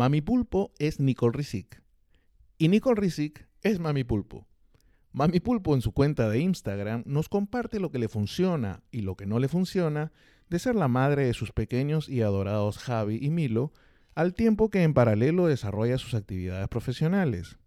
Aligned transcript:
Mami 0.00 0.22
Pulpo 0.22 0.72
es 0.78 0.98
Nicole 0.98 1.36
Rizik. 1.36 1.82
Y 2.56 2.68
Nicole 2.68 2.98
Rizik 2.98 3.46
es 3.60 3.80
Mami 3.80 4.02
Pulpo. 4.02 4.48
Mami 5.12 5.40
Pulpo 5.40 5.74
en 5.74 5.82
su 5.82 5.92
cuenta 5.92 6.30
de 6.30 6.38
Instagram 6.38 7.02
nos 7.04 7.28
comparte 7.28 7.80
lo 7.80 7.90
que 7.90 7.98
le 7.98 8.08
funciona 8.08 8.82
y 8.90 9.02
lo 9.02 9.14
que 9.14 9.26
no 9.26 9.38
le 9.38 9.48
funciona 9.48 10.10
de 10.48 10.58
ser 10.58 10.74
la 10.74 10.88
madre 10.88 11.26
de 11.26 11.34
sus 11.34 11.52
pequeños 11.52 12.08
y 12.08 12.22
adorados 12.22 12.78
Javi 12.78 13.18
y 13.20 13.28
Milo, 13.28 13.74
al 14.14 14.32
tiempo 14.32 14.70
que 14.70 14.84
en 14.84 14.94
paralelo 14.94 15.48
desarrolla 15.48 15.98
sus 15.98 16.14
actividades 16.14 16.68
profesionales. 16.68 17.58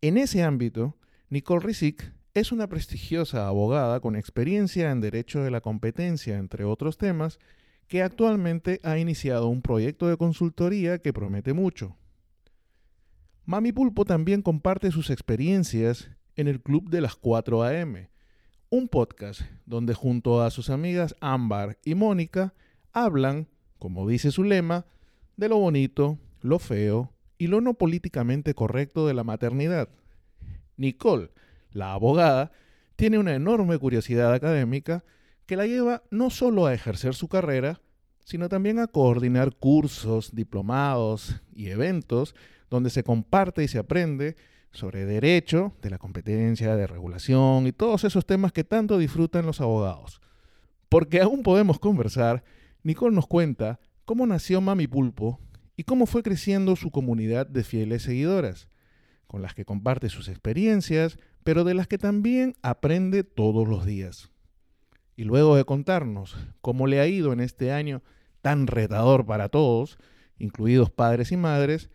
En 0.00 0.16
ese 0.16 0.44
ámbito, 0.44 0.96
Nicole 1.28 1.66
Rizik 1.66 2.14
es 2.32 2.50
una 2.50 2.68
prestigiosa 2.68 3.46
abogada 3.46 4.00
con 4.00 4.16
experiencia 4.16 4.90
en 4.90 5.02
derecho 5.02 5.42
de 5.42 5.50
la 5.50 5.60
competencia, 5.60 6.38
entre 6.38 6.64
otros 6.64 6.96
temas, 6.96 7.38
que 7.88 8.02
actualmente 8.02 8.80
ha 8.84 8.98
iniciado 8.98 9.48
un 9.48 9.62
proyecto 9.62 10.08
de 10.08 10.18
consultoría 10.18 10.98
que 10.98 11.14
promete 11.14 11.54
mucho. 11.54 11.96
Mami 13.46 13.72
Pulpo 13.72 14.04
también 14.04 14.42
comparte 14.42 14.90
sus 14.90 15.08
experiencias 15.08 16.10
en 16.36 16.48
el 16.48 16.60
Club 16.60 16.90
de 16.90 17.00
las 17.00 17.16
4 17.16 17.64
AM, 17.64 18.08
un 18.68 18.88
podcast 18.88 19.40
donde 19.64 19.94
junto 19.94 20.42
a 20.42 20.50
sus 20.50 20.68
amigas 20.68 21.16
Ámbar 21.20 21.78
y 21.82 21.94
Mónica 21.94 22.52
hablan, 22.92 23.48
como 23.78 24.06
dice 24.06 24.30
su 24.30 24.44
lema, 24.44 24.84
de 25.38 25.48
lo 25.48 25.58
bonito, 25.58 26.18
lo 26.42 26.58
feo 26.58 27.14
y 27.38 27.46
lo 27.46 27.62
no 27.62 27.74
políticamente 27.74 28.52
correcto 28.52 29.06
de 29.06 29.14
la 29.14 29.24
maternidad. 29.24 29.88
Nicole, 30.76 31.30
la 31.72 31.94
abogada, 31.94 32.52
tiene 32.96 33.18
una 33.18 33.34
enorme 33.34 33.78
curiosidad 33.78 34.34
académica 34.34 35.04
que 35.48 35.56
la 35.56 35.66
lleva 35.66 36.02
no 36.10 36.28
solo 36.28 36.66
a 36.66 36.74
ejercer 36.74 37.14
su 37.14 37.26
carrera, 37.26 37.80
sino 38.22 38.50
también 38.50 38.78
a 38.78 38.86
coordinar 38.86 39.56
cursos, 39.56 40.34
diplomados 40.34 41.40
y 41.56 41.68
eventos 41.68 42.34
donde 42.68 42.90
se 42.90 43.02
comparte 43.02 43.64
y 43.64 43.68
se 43.68 43.78
aprende 43.78 44.36
sobre 44.72 45.06
derecho, 45.06 45.74
de 45.80 45.88
la 45.88 45.96
competencia, 45.96 46.76
de 46.76 46.86
regulación 46.86 47.66
y 47.66 47.72
todos 47.72 48.04
esos 48.04 48.26
temas 48.26 48.52
que 48.52 48.62
tanto 48.62 48.98
disfrutan 48.98 49.46
los 49.46 49.62
abogados. 49.62 50.20
Porque 50.90 51.22
aún 51.22 51.42
podemos 51.42 51.78
conversar, 51.78 52.44
Nicole 52.82 53.16
nos 53.16 53.26
cuenta 53.26 53.80
cómo 54.04 54.26
nació 54.26 54.60
Mami 54.60 54.86
Pulpo 54.86 55.40
y 55.78 55.84
cómo 55.84 56.04
fue 56.04 56.22
creciendo 56.22 56.76
su 56.76 56.90
comunidad 56.90 57.46
de 57.46 57.64
fieles 57.64 58.02
seguidoras, 58.02 58.68
con 59.26 59.40
las 59.40 59.54
que 59.54 59.64
comparte 59.64 60.10
sus 60.10 60.28
experiencias, 60.28 61.16
pero 61.42 61.64
de 61.64 61.72
las 61.72 61.88
que 61.88 61.96
también 61.96 62.54
aprende 62.60 63.24
todos 63.24 63.66
los 63.66 63.86
días. 63.86 64.30
Y 65.18 65.24
luego 65.24 65.56
de 65.56 65.64
contarnos 65.64 66.36
cómo 66.60 66.86
le 66.86 67.00
ha 67.00 67.08
ido 67.08 67.32
en 67.32 67.40
este 67.40 67.72
año 67.72 68.04
tan 68.40 68.68
retador 68.68 69.26
para 69.26 69.48
todos, 69.48 69.98
incluidos 70.38 70.92
padres 70.92 71.32
y 71.32 71.36
madres, 71.36 71.90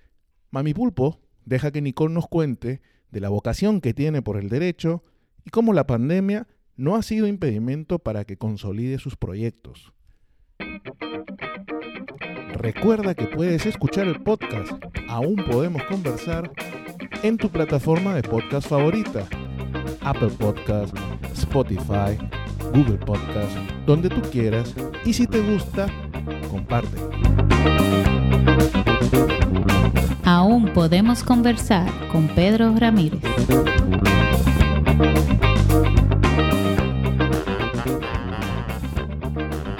Mami 0.52 0.74
Pulpo 0.74 1.22
deja 1.46 1.72
que 1.72 1.82
Nicole 1.82 2.14
nos 2.14 2.28
cuente 2.28 2.82
de 3.12 3.22
la 3.22 3.30
vocación 3.30 3.80
que 3.80 3.94
tiene 3.94 4.22
por 4.22 4.36
el 4.36 4.50
derecho 4.50 5.06
y 5.46 5.52
cómo 5.52 5.72
la 5.72 5.88
pandemia 5.88 6.50
no 6.76 6.98
ha 6.98 7.02
sido 7.02 7.26
impedimento 7.26 7.98
para 7.98 8.26
que 8.26 8.36
consolide 8.36 9.00
sus 9.00 9.16
proyectos. 9.16 9.94
Recuerda 12.56 13.16
que 13.16 13.28
puedes 13.28 13.66
escuchar 13.66 14.06
el 14.10 14.22
podcast 14.22 14.74
Aún 15.08 15.38
podemos 15.50 15.82
conversar 15.84 16.52
en 17.24 17.38
tu 17.38 17.48
plataforma 17.48 18.16
de 18.16 18.24
podcast 18.24 18.68
favorita, 18.68 19.26
Apple 20.02 20.32
Podcast, 20.38 20.94
Spotify, 21.32 22.18
Google 22.74 22.98
Podcast, 22.98 23.56
donde 23.86 24.10
tú 24.10 24.20
quieras. 24.32 24.76
Y 25.06 25.14
si 25.14 25.28
te 25.28 25.40
gusta, 25.42 25.86
comparte. 26.50 26.98
Aún 30.24 30.74
podemos 30.74 31.24
conversar 31.24 31.88
con 32.12 32.28
Pedro 32.30 32.74
Ramírez. 32.76 33.22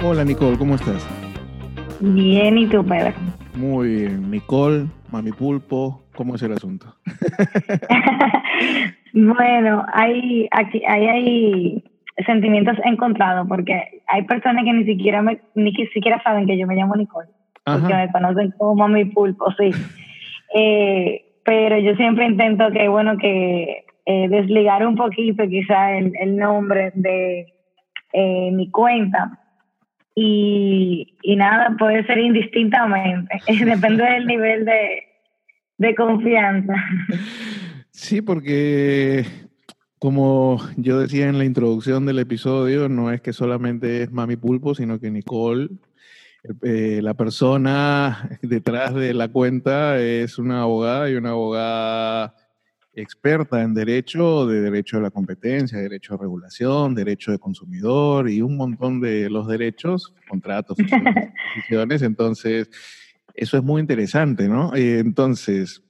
Hola 0.04 0.24
Nicole, 0.24 0.56
¿cómo 0.56 0.76
estás? 0.76 1.04
Bien, 1.98 2.58
¿y 2.58 2.68
tú, 2.68 2.84
Pedro? 2.84 3.12
Muy 3.56 3.88
bien. 3.88 4.30
Nicole, 4.30 4.86
Mami 5.10 5.32
Pulpo, 5.32 6.04
¿cómo 6.14 6.36
es 6.36 6.42
el 6.42 6.52
asunto? 6.52 6.94
bueno, 9.12 9.84
hay, 9.92 10.46
aquí, 10.52 10.80
hay, 10.86 11.06
hay 11.06 11.84
sentimientos 12.24 12.76
encontrados 12.84 13.46
porque 13.48 14.02
hay 14.06 14.22
personas 14.22 14.64
que 14.64 14.72
ni 14.72 14.84
siquiera 14.84 15.22
me, 15.22 15.40
ni 15.54 15.72
siquiera 15.72 16.22
saben 16.22 16.46
que 16.46 16.56
yo 16.56 16.66
me 16.66 16.76
llamo 16.76 16.96
Nicole, 16.96 17.28
porque 17.64 17.94
me 17.94 18.12
conocen 18.12 18.52
como 18.52 18.74
Mami 18.74 19.06
Pulpo, 19.06 19.52
sí. 19.52 19.70
Eh, 20.56 21.24
pero 21.44 21.76
yo 21.78 21.96
siempre 21.96 22.26
intento 22.26 22.70
que, 22.70 22.86
bueno, 22.86 23.18
que 23.18 23.84
eh, 24.06 24.28
desligar 24.28 24.86
un 24.86 24.94
poquito 24.94 25.42
quizá 25.48 25.96
el, 25.96 26.12
el 26.20 26.36
nombre 26.36 26.92
de 26.94 27.52
eh, 28.12 28.50
mi 28.52 28.70
cuenta 28.70 29.40
y, 30.14 31.16
y 31.22 31.34
nada, 31.34 31.74
puede 31.76 32.06
ser 32.06 32.18
indistintamente, 32.18 33.40
depende 33.64 34.04
del 34.04 34.26
nivel 34.26 34.64
de, 34.64 35.02
de 35.78 35.94
confianza. 35.94 36.74
Sí, 37.90 38.22
porque 38.22 39.24
como 40.04 40.60
yo 40.76 41.00
decía 41.00 41.30
en 41.30 41.38
la 41.38 41.46
introducción 41.46 42.04
del 42.04 42.18
episodio, 42.18 42.90
no 42.90 43.10
es 43.10 43.22
que 43.22 43.32
solamente 43.32 44.02
es 44.02 44.12
Mami 44.12 44.36
Pulpo, 44.36 44.74
sino 44.74 45.00
que 45.00 45.10
Nicole, 45.10 45.70
eh, 46.60 47.00
la 47.02 47.14
persona 47.14 48.38
detrás 48.42 48.94
de 48.94 49.14
la 49.14 49.28
cuenta, 49.28 49.98
es 49.98 50.36
una 50.38 50.60
abogada 50.60 51.08
y 51.08 51.14
una 51.14 51.30
abogada 51.30 52.34
experta 52.92 53.62
en 53.62 53.72
derecho, 53.72 54.46
de 54.46 54.60
derecho 54.60 54.98
a 54.98 55.00
la 55.00 55.10
competencia, 55.10 55.78
derecho 55.78 56.12
a 56.12 56.18
regulación, 56.18 56.94
derecho 56.94 57.32
de 57.32 57.38
consumidor 57.38 58.28
y 58.28 58.42
un 58.42 58.58
montón 58.58 59.00
de 59.00 59.30
los 59.30 59.48
derechos, 59.48 60.12
contratos, 60.28 60.76
decisiones. 61.56 62.02
Entonces, 62.02 62.68
eso 63.34 63.56
es 63.56 63.62
muy 63.62 63.80
interesante, 63.80 64.48
¿no? 64.48 64.74
Eh, 64.74 64.98
entonces, 64.98 65.82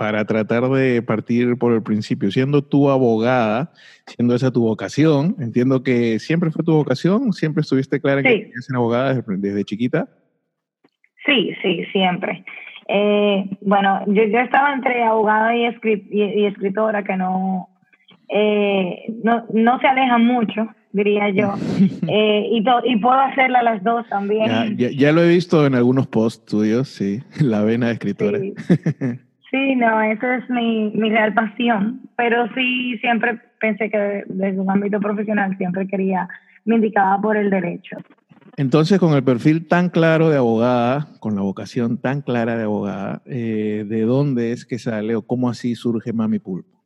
para 0.00 0.24
tratar 0.24 0.66
de 0.70 1.02
partir 1.02 1.58
por 1.58 1.74
el 1.74 1.82
principio, 1.82 2.30
siendo 2.30 2.64
tu 2.64 2.88
abogada, 2.88 3.70
siendo 4.06 4.34
esa 4.34 4.50
tu 4.50 4.62
vocación, 4.62 5.36
entiendo 5.38 5.82
que 5.82 6.18
siempre 6.18 6.50
fue 6.50 6.64
tu 6.64 6.72
vocación, 6.72 7.34
siempre 7.34 7.60
estuviste 7.60 8.00
clara 8.00 8.20
en 8.20 8.26
que 8.26 8.40
querías 8.44 8.64
ser 8.64 8.76
abogada 8.76 9.22
desde, 9.26 9.62
chiquita. 9.62 10.08
Sí, 11.26 11.52
sí, 11.60 11.84
siempre. 11.92 12.46
Eh, 12.88 13.44
bueno, 13.60 14.02
yo, 14.06 14.24
yo, 14.24 14.38
estaba 14.38 14.72
entre 14.72 15.02
abogada 15.02 15.54
y, 15.54 15.66
y, 16.10 16.46
escritora, 16.46 17.04
que 17.04 17.18
no, 17.18 17.68
eh, 18.30 19.04
no, 19.22 19.44
no 19.52 19.80
se 19.80 19.86
aleja 19.86 20.16
mucho, 20.16 20.66
diría 20.92 21.28
yo. 21.28 21.52
Eh, 22.08 22.48
y, 22.50 22.64
y 22.86 22.96
puedo 22.96 23.20
hacerla 23.20 23.62
las 23.62 23.84
dos 23.84 24.08
también. 24.08 24.76
Ya, 24.78 24.88
ya, 24.90 25.12
lo 25.12 25.22
he 25.22 25.28
visto 25.28 25.66
en 25.66 25.74
algunos 25.74 26.06
posts 26.06 26.46
tuyos, 26.46 26.88
sí, 26.88 27.20
la 27.40 27.62
vena 27.62 27.88
de 27.88 27.92
escritora. 27.92 28.38
Sí. 28.38 28.54
Sí, 29.50 29.74
no, 29.74 30.00
esa 30.00 30.36
es 30.36 30.48
mi, 30.48 30.90
mi 30.90 31.10
real 31.10 31.34
pasión, 31.34 32.02
pero 32.16 32.46
sí 32.54 32.96
siempre 32.98 33.40
pensé 33.60 33.90
que 33.90 34.24
desde 34.26 34.60
un 34.60 34.70
ámbito 34.70 35.00
profesional 35.00 35.56
siempre 35.58 35.88
quería, 35.88 36.28
me 36.64 36.76
indicaba 36.76 37.20
por 37.20 37.36
el 37.36 37.50
derecho. 37.50 37.96
Entonces, 38.56 38.98
con 38.98 39.14
el 39.14 39.24
perfil 39.24 39.66
tan 39.66 39.88
claro 39.88 40.28
de 40.28 40.36
abogada, 40.36 41.08
con 41.18 41.34
la 41.34 41.42
vocación 41.42 42.00
tan 42.00 42.20
clara 42.20 42.56
de 42.56 42.64
abogada, 42.64 43.22
eh, 43.26 43.84
¿de 43.88 44.02
dónde 44.02 44.52
es 44.52 44.66
que 44.66 44.78
sale 44.78 45.16
o 45.16 45.22
cómo 45.22 45.48
así 45.48 45.74
surge 45.74 46.12
Mami 46.12 46.38
Pulpo? 46.38 46.80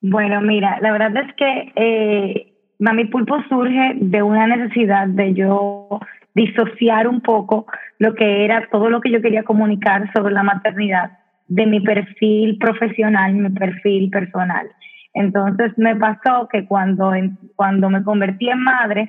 Bueno, 0.00 0.40
mira, 0.40 0.78
la 0.80 0.92
verdad 0.92 1.16
es 1.16 1.34
que 1.34 1.72
eh, 1.76 2.52
Mami 2.78 3.06
Pulpo 3.06 3.36
surge 3.48 3.94
de 3.96 4.22
una 4.22 4.46
necesidad 4.46 5.06
de 5.06 5.34
yo 5.34 6.00
disociar 6.36 7.08
un 7.08 7.22
poco 7.22 7.66
lo 7.98 8.14
que 8.14 8.44
era 8.44 8.68
todo 8.70 8.90
lo 8.90 9.00
que 9.00 9.10
yo 9.10 9.22
quería 9.22 9.42
comunicar 9.42 10.12
sobre 10.12 10.34
la 10.34 10.42
maternidad 10.42 11.18
de 11.48 11.64
mi 11.64 11.80
perfil 11.80 12.58
profesional, 12.58 13.32
mi 13.32 13.48
perfil 13.50 14.10
personal. 14.10 14.68
Entonces 15.14 15.72
me 15.78 15.96
pasó 15.96 16.46
que 16.52 16.66
cuando, 16.66 17.12
cuando 17.54 17.88
me 17.88 18.04
convertí 18.04 18.50
en 18.50 18.60
madre, 18.60 19.08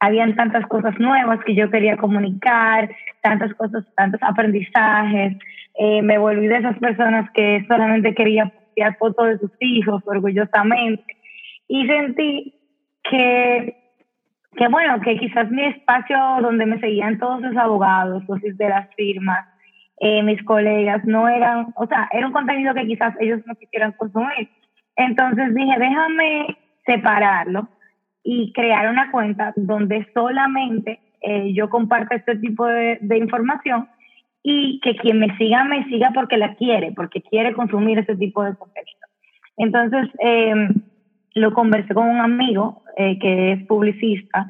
habían 0.00 0.34
tantas 0.34 0.66
cosas 0.66 0.98
nuevas 0.98 1.40
que 1.44 1.54
yo 1.54 1.70
quería 1.70 1.98
comunicar, 1.98 2.90
tantas 3.20 3.52
cosas, 3.54 3.84
tantos 3.94 4.20
aprendizajes. 4.22 5.36
Eh, 5.78 6.00
me 6.00 6.16
volví 6.16 6.46
de 6.46 6.56
esas 6.56 6.78
personas 6.78 7.30
que 7.34 7.66
solamente 7.68 8.14
quería 8.14 8.46
postear 8.46 8.96
fotos 8.96 9.28
de 9.28 9.38
sus 9.40 9.52
hijos 9.60 10.02
orgullosamente. 10.06 11.04
Y 11.68 11.86
sentí 11.86 12.54
que 13.10 13.81
que 14.56 14.68
bueno, 14.68 15.00
que 15.00 15.16
quizás 15.18 15.50
mi 15.50 15.64
espacio 15.64 16.16
donde 16.40 16.66
me 16.66 16.78
seguían 16.80 17.18
todos 17.18 17.40
los 17.40 17.56
abogados, 17.56 18.22
los 18.28 18.40
de 18.40 18.68
las 18.68 18.94
firmas, 18.94 19.46
eh, 19.98 20.22
mis 20.22 20.42
colegas, 20.42 21.04
no 21.04 21.28
eran, 21.28 21.72
o 21.76 21.86
sea, 21.86 22.08
era 22.12 22.26
un 22.26 22.32
contenido 22.32 22.74
que 22.74 22.86
quizás 22.86 23.14
ellos 23.20 23.40
no 23.46 23.54
quisieran 23.54 23.92
consumir. 23.92 24.48
Entonces 24.96 25.54
dije, 25.54 25.78
déjame 25.78 26.56
separarlo 26.84 27.68
y 28.24 28.52
crear 28.52 28.88
una 28.88 29.10
cuenta 29.10 29.52
donde 29.56 30.06
solamente 30.12 31.00
eh, 31.22 31.52
yo 31.54 31.70
comparto 31.70 32.14
este 32.14 32.36
tipo 32.36 32.66
de, 32.66 32.98
de, 33.00 33.18
información 33.18 33.88
y 34.42 34.80
que 34.80 34.96
quien 34.96 35.20
me 35.20 35.36
siga 35.36 35.64
me 35.64 35.84
siga 35.84 36.10
porque 36.12 36.36
la 36.36 36.54
quiere, 36.56 36.92
porque 36.92 37.22
quiere 37.22 37.54
consumir 37.54 37.98
ese 37.98 38.16
tipo 38.16 38.42
de 38.44 38.56
contenido. 38.56 39.06
Entonces, 39.56 40.08
em, 40.18 40.74
lo 41.34 41.52
conversé 41.52 41.94
con 41.94 42.08
un 42.08 42.20
amigo 42.20 42.82
eh, 42.96 43.18
que 43.18 43.52
es 43.52 43.66
publicista 43.66 44.46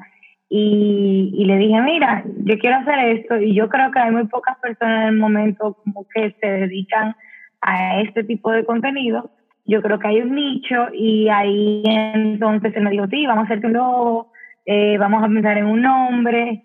y, 0.55 1.45
le 1.45 1.57
dije, 1.57 1.81
mira, 1.81 2.23
yo 2.43 2.59
quiero 2.59 2.77
hacer 2.77 2.99
esto 3.17 3.37
y 3.37 3.55
yo 3.55 3.69
creo 3.69 3.89
que 3.89 3.97
hay 3.97 4.11
muy 4.11 4.27
pocas 4.27 4.55
personas 4.59 5.01
en 5.01 5.15
el 5.15 5.19
momento 5.19 5.77
como 5.83 6.05
que 6.13 6.35
se 6.39 6.47
dedican 6.47 7.15
a 7.61 8.01
este 8.01 8.23
tipo 8.23 8.51
de 8.51 8.63
contenido. 8.63 9.31
Yo 9.65 9.81
creo 9.81 9.97
que 9.97 10.09
hay 10.09 10.21
un 10.21 10.35
nicho 10.35 10.89
y 10.93 11.27
ahí 11.29 11.81
entonces 11.85 12.71
él 12.75 12.83
me 12.83 12.91
dijo, 12.91 13.07
sí, 13.07 13.25
vamos 13.25 13.43
a 13.43 13.45
hacerte 13.45 13.65
un 13.65 13.73
logo, 13.73 14.31
eh, 14.67 14.95
vamos 14.99 15.23
a 15.23 15.27
pensar 15.27 15.57
en 15.57 15.65
un 15.65 15.81
nombre 15.81 16.61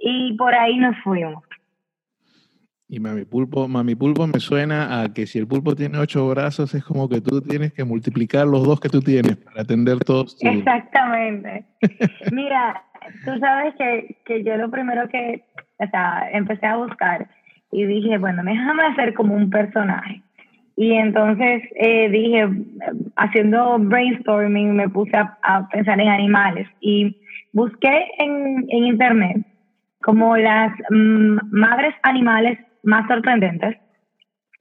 y 0.00 0.32
por 0.38 0.54
ahí 0.54 0.78
nos 0.78 0.96
fuimos. 1.04 1.45
Y 2.88 3.00
mami 3.00 3.24
pulpo, 3.24 3.66
mami 3.66 3.96
pulpo 3.96 4.28
me 4.28 4.38
suena 4.38 5.02
a 5.02 5.12
que 5.12 5.26
si 5.26 5.40
el 5.40 5.48
pulpo 5.48 5.74
tiene 5.74 5.98
ocho 5.98 6.28
brazos 6.28 6.72
es 6.72 6.84
como 6.84 7.08
que 7.08 7.20
tú 7.20 7.40
tienes 7.40 7.72
que 7.72 7.82
multiplicar 7.82 8.46
los 8.46 8.64
dos 8.64 8.78
que 8.78 8.88
tú 8.88 9.00
tienes 9.00 9.36
para 9.36 9.62
atender 9.62 9.98
todos. 9.98 10.36
Exactamente. 10.40 11.64
Mira, 12.32 12.84
tú 13.24 13.36
sabes 13.40 13.74
que, 13.76 14.16
que 14.24 14.44
yo 14.44 14.56
lo 14.56 14.70
primero 14.70 15.08
que, 15.08 15.42
o 15.78 15.86
sea, 15.90 16.30
empecé 16.32 16.64
a 16.66 16.76
buscar 16.76 17.28
y 17.72 17.84
dije, 17.86 18.18
bueno, 18.18 18.44
déjame 18.44 18.84
hacer 18.84 19.14
como 19.14 19.34
un 19.34 19.50
personaje. 19.50 20.22
Y 20.76 20.92
entonces 20.92 21.62
eh, 21.74 22.08
dije, 22.10 22.48
haciendo 23.16 23.78
brainstorming, 23.80 24.76
me 24.76 24.88
puse 24.88 25.16
a, 25.16 25.68
pensar 25.72 26.00
en 26.00 26.08
animales 26.08 26.68
y 26.80 27.16
busqué 27.52 28.06
en, 28.18 28.64
en 28.68 28.84
internet 28.84 29.44
como 30.02 30.36
las 30.36 30.72
mm, 30.90 31.38
madres 31.50 31.94
animales 32.02 32.58
más 32.86 33.06
sorprendentes 33.08 33.76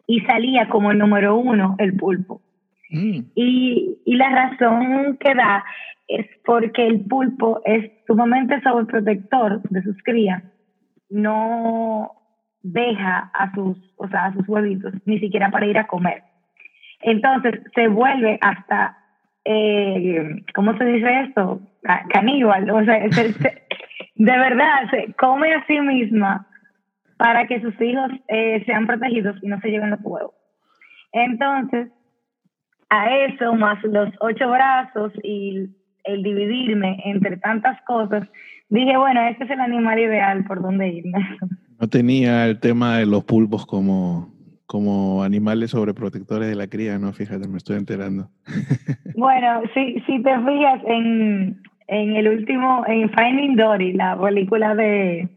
y 0.08 0.20
salía 0.22 0.68
como 0.68 0.92
el 0.92 0.98
número 0.98 1.38
uno 1.38 1.76
el 1.78 1.96
pulpo. 1.96 2.42
Mm. 2.90 3.20
Y, 3.36 3.98
y, 4.06 4.16
la 4.16 4.30
razón 4.30 5.18
que 5.18 5.34
da 5.34 5.64
es 6.08 6.28
porque 6.44 6.86
el 6.86 7.06
pulpo 7.06 7.62
es 7.66 7.92
sumamente 8.06 8.62
sobreprotector 8.62 9.62
de 9.70 9.82
sus 9.82 9.98
crías. 10.04 10.44
No 11.10 12.12
deja 12.62 13.32
a 13.34 13.54
sus, 13.54 13.78
o 13.98 14.08
sea, 14.08 14.26
a 14.26 14.34
sus 14.34 14.48
huevitos, 14.48 14.94
ni 15.06 15.20
siquiera 15.20 15.50
para 15.50 15.68
ir 15.68 15.78
a 15.78 15.88
comer. 15.88 16.24
Entonces 17.02 17.62
se 17.74 17.88
vuelve 17.88 18.40
hasta, 18.42 18.98
eh, 19.46 20.44
¿cómo 20.54 20.78
se 20.78 20.86
dice 20.86 21.22
esto? 21.22 21.62
Caníbal, 22.10 22.70
o 22.72 22.84
sea, 22.84 23.00
de 24.16 24.38
verdad, 24.38 24.90
se 24.90 25.14
come 25.14 25.54
a 25.54 25.66
sí 25.68 25.80
misma 25.80 26.48
para 27.18 27.48
que 27.48 27.62
sus 27.62 27.80
hijos 27.82 28.12
eh, 28.28 28.64
sean 28.66 28.88
protegidos 28.88 29.36
y 29.42 29.48
no 29.48 29.60
se 29.62 29.70
lleven 29.70 29.92
los 29.92 30.00
huevos. 30.04 30.34
Entonces, 31.12 31.90
a 32.90 33.16
eso, 33.18 33.54
más 33.56 33.82
los 33.84 34.10
ocho 34.20 34.50
brazos 34.50 35.14
y 35.24 35.70
el 36.04 36.24
dividirme 36.24 37.02
entre 37.06 37.38
tantas 37.38 37.82
cosas, 37.84 38.28
dije, 38.70 38.98
bueno, 38.98 39.22
este 39.28 39.46
es 39.46 39.50
el 39.50 39.60
animal 39.60 40.00
ideal 40.00 40.44
por 40.46 40.62
donde 40.62 40.90
irme. 40.90 41.20
No 41.78 41.90
tenía 41.90 42.46
el 42.46 42.62
tema 42.62 43.00
de 43.00 43.06
los 43.06 43.26
pulpos 43.26 43.66
como, 43.66 44.34
como 44.66 45.24
animales 45.24 45.72
sobreprotectores 45.72 46.48
de 46.48 46.56
la 46.56 46.68
cría, 46.68 46.98
¿no? 46.98 47.12
Fíjate, 47.12 47.50
me 47.50 47.58
estoy 47.58 47.78
enterando. 47.78 48.30
Bueno, 49.18 49.62
si, 49.74 50.00
si 50.06 50.22
te 50.24 50.40
fijas 50.40 50.82
en, 50.88 51.62
en 51.88 52.16
el 52.16 52.28
último, 52.28 52.84
en 52.88 53.10
Finding 53.10 53.56
Dory, 53.56 53.94
la 53.94 54.18
película 54.20 54.76
de, 54.76 55.30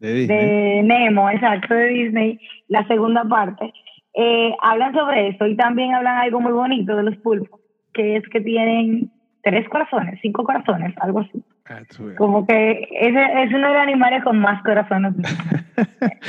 de, 0.00 0.80
Nemo, 0.82 1.30
exacto, 1.30 1.74
de 1.74 1.88
Disney, 1.88 2.40
la 2.68 2.86
segunda 2.86 3.24
parte, 3.24 3.72
eh, 4.14 4.54
hablan 4.62 4.94
sobre 4.94 5.28
eso 5.28 5.46
y 5.46 5.56
también 5.56 5.94
hablan 5.94 6.16
algo 6.18 6.40
muy 6.40 6.52
bonito 6.52 6.96
de 6.96 7.02
los 7.04 7.16
pulpos, 7.18 7.60
que 7.92 8.16
es 8.16 8.24
que 8.28 8.40
tienen 8.40 9.10
tres 9.42 9.68
corazones, 9.68 10.18
cinco 10.22 10.44
corazones, 10.44 10.94
algo 11.00 11.20
así. 11.20 11.42
Ah, 11.66 11.82
Como 12.18 12.46
que 12.46 12.88
ese 13.00 13.22
es 13.44 13.50
uno 13.50 13.68
de 13.68 13.74
los 13.74 13.82
animales 13.82 14.24
con 14.24 14.40
más 14.40 14.60
corazones. 14.64 15.14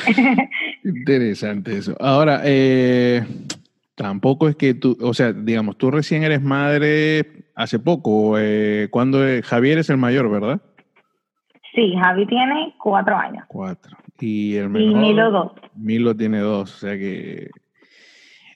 Interesante 0.84 1.78
eso. 1.78 1.96
Ahora, 2.00 2.42
eh, 2.44 3.24
tampoco 3.96 4.48
es 4.48 4.56
que 4.56 4.76
tú, 4.76 4.96
o 5.02 5.16
sea, 5.16 5.34
digamos, 5.34 5.78
tú 5.80 5.90
recién 5.90 6.24
eres 6.24 6.44
madre 6.44 7.26
hace 7.56 7.80
poco. 7.80 8.38
Eh, 8.38 8.90
cuando 8.92 9.20
Javier 9.44 9.80
es 9.80 9.90
el 9.90 9.98
mayor, 9.98 10.30
¿verdad? 10.30 10.62
Sí, 11.74 11.94
Javi 11.96 12.26
tiene 12.26 12.74
cuatro 12.78 13.16
años. 13.16 13.46
Cuatro. 13.48 13.98
Y 14.20 14.56
el 14.56 14.70
menor. 14.70 14.90
Y 14.90 14.96
Milo 14.96 15.32
dos. 15.32 15.52
Milo 15.76 16.16
tiene 16.16 16.40
dos, 16.40 16.76
o 16.76 16.78
sea 16.78 16.98
que 16.98 17.50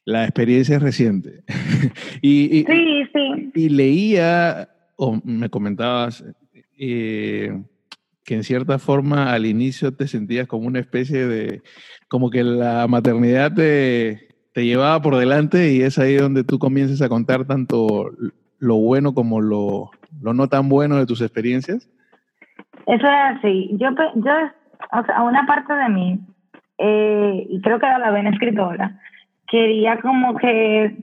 la 0.05 0.23
experiencia 0.23 0.75
es 0.77 0.81
reciente. 0.81 1.43
y, 2.21 2.63
sí, 2.67 3.03
sí. 3.13 3.51
Y 3.55 3.69
leía, 3.69 4.69
o 4.95 5.19
me 5.23 5.49
comentabas, 5.49 6.23
eh, 6.77 7.57
que 8.23 8.35
en 8.35 8.43
cierta 8.43 8.79
forma 8.79 9.33
al 9.33 9.45
inicio 9.45 9.93
te 9.93 10.07
sentías 10.07 10.47
como 10.47 10.67
una 10.67 10.79
especie 10.79 11.25
de, 11.27 11.61
como 12.07 12.29
que 12.29 12.43
la 12.43 12.87
maternidad 12.87 13.53
te, 13.53 14.27
te 14.51 14.65
llevaba 14.65 15.01
por 15.01 15.15
delante 15.15 15.73
y 15.73 15.81
es 15.81 15.97
ahí 15.99 16.15
donde 16.15 16.43
tú 16.43 16.59
comienzas 16.59 17.01
a 17.01 17.09
contar 17.09 17.45
tanto 17.45 18.11
lo 18.57 18.75
bueno 18.75 19.13
como 19.13 19.41
lo, 19.41 19.91
lo 20.21 20.33
no 20.33 20.47
tan 20.47 20.69
bueno 20.69 20.97
de 20.97 21.05
tus 21.05 21.21
experiencias. 21.21 21.89
Eso 22.85 23.07
es 23.07 23.37
así. 23.37 23.69
Yo, 23.73 23.89
yo 24.15 24.31
o 24.91 25.05
sea, 25.05 25.21
una 25.21 25.45
parte 25.45 25.73
de 25.73 25.89
mí, 25.89 26.19
eh, 26.77 27.47
y 27.49 27.61
creo 27.61 27.79
que 27.79 27.85
era 27.85 27.99
la 27.99 28.11
buena 28.11 28.29
escritora, 28.29 28.99
quería 29.47 29.99
como 29.99 30.35
que 30.35 30.95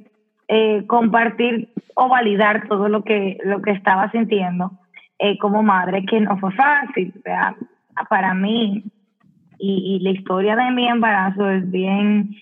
eh, 0.49 0.87
compartir 0.87 1.69
o 1.94 2.08
validar 2.08 2.69
todo 2.69 2.88
lo 2.88 3.02
que, 3.02 3.38
lo 3.44 3.62
que 3.62 3.73
estaba 3.73 4.11
sintiendo 4.11 4.73
eh, 5.19 5.38
como 5.38 5.62
madre, 5.62 6.05
que 6.05 6.20
no 6.20 6.38
fue 6.38 6.52
fácil. 6.52 7.12
O 7.19 7.23
sea, 7.23 7.56
para 8.08 8.35
mí, 8.35 8.85
y, 9.58 9.96
y, 9.96 10.00
la 10.00 10.11
historia 10.11 10.56
de 10.56 10.70
mi 10.70 10.88
embarazo 10.88 11.49
es 11.49 11.70
bien 11.70 12.35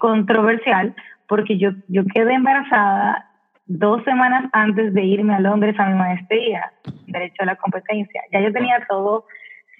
controversial, 0.00 0.94
porque 1.28 1.58
yo, 1.58 1.70
yo 1.86 2.04
quedé 2.12 2.34
embarazada 2.34 3.26
dos 3.66 4.02
semanas 4.04 4.48
antes 4.52 4.94
de 4.94 5.04
irme 5.04 5.34
a 5.34 5.40
Londres 5.40 5.74
a 5.78 5.86
mi 5.86 5.94
maestría, 5.94 6.72
Derecho 7.06 7.42
a 7.42 7.46
la 7.46 7.56
Competencia. 7.56 8.22
Ya 8.32 8.40
yo 8.40 8.52
tenía 8.52 8.84
todo 8.88 9.26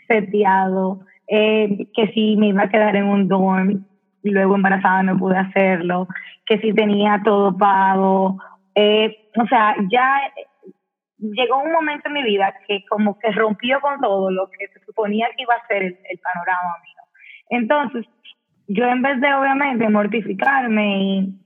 seteado, 0.08 1.00
eh, 1.28 1.86
que 1.94 2.08
si 2.08 2.36
me 2.36 2.48
iba 2.48 2.64
a 2.64 2.68
quedar 2.68 2.96
en 2.96 3.06
un 3.06 3.28
dorm, 3.28 3.84
luego 4.22 4.56
embarazada 4.56 5.02
no 5.02 5.16
pude 5.16 5.36
hacerlo, 5.38 6.08
que 6.44 6.58
si 6.58 6.72
tenía 6.72 7.20
todo 7.24 7.56
pago. 7.56 8.38
Eh, 8.74 9.30
o 9.36 9.46
sea, 9.46 9.74
ya 9.90 10.20
llegó 11.18 11.62
un 11.62 11.72
momento 11.72 12.08
en 12.08 12.14
mi 12.14 12.22
vida 12.22 12.54
que 12.66 12.84
como 12.88 13.18
que 13.18 13.30
rompió 13.30 13.80
con 13.80 14.00
todo 14.00 14.30
lo 14.30 14.48
que 14.50 14.68
se 14.68 14.84
suponía 14.84 15.28
que 15.36 15.42
iba 15.42 15.54
a 15.54 15.66
ser 15.66 15.82
el, 15.82 15.98
el 16.10 16.18
panorama 16.18 16.76
mío. 16.82 17.02
Entonces, 17.50 18.06
yo 18.68 18.84
en 18.86 19.02
vez 19.02 19.20
de 19.20 19.32
obviamente 19.32 19.88
mortificarme 19.88 20.98
y 20.98 21.40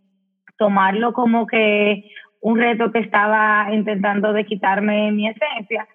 tomarlo 0.57 1.13
como 1.13 1.47
que 1.47 2.11
un 2.41 2.59
reto 2.59 2.91
que 2.91 3.01
estaba 3.01 3.69
intentando 3.73 4.33
de 4.33 4.45
quitarme 4.45 5.13
mi 5.13 5.29
esencia, 5.29 5.87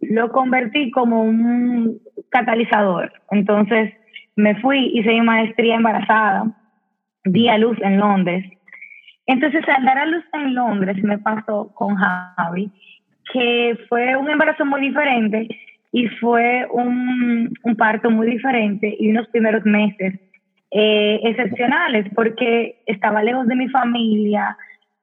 lo 0.00 0.30
convertí 0.30 0.90
como 0.90 1.22
un 1.22 1.98
catalizador. 2.30 3.12
Entonces 3.30 3.92
me 4.36 4.60
fui, 4.60 4.90
hice 4.94 5.10
mi 5.10 5.22
maestría 5.22 5.76
embarazada, 5.76 6.44
di 7.24 7.48
a 7.48 7.58
luz 7.58 7.78
en 7.80 7.98
Londres. 7.98 8.44
Entonces 9.26 9.64
al 9.68 9.84
dar 9.84 9.98
a 9.98 10.06
luz 10.06 10.24
en 10.34 10.54
Londres 10.54 11.02
me 11.02 11.18
pasó 11.18 11.72
con 11.74 11.94
Javi, 11.94 12.70
que 13.32 13.78
fue 13.88 14.16
un 14.16 14.30
embarazo 14.30 14.66
muy 14.66 14.82
diferente 14.82 15.48
y 15.92 16.08
fue 16.20 16.66
un, 16.72 17.54
un 17.62 17.76
parto 17.76 18.10
muy 18.10 18.26
diferente 18.26 18.94
y 18.98 19.10
unos 19.10 19.28
primeros 19.28 19.64
meses 19.64 20.14
eh, 20.70 21.20
excepcionales 21.22 22.06
porque 22.16 22.82
estaba 22.86 23.22
lejos 23.22 23.46
de 23.46 23.54
mi 23.54 23.68
familia, 23.68 24.56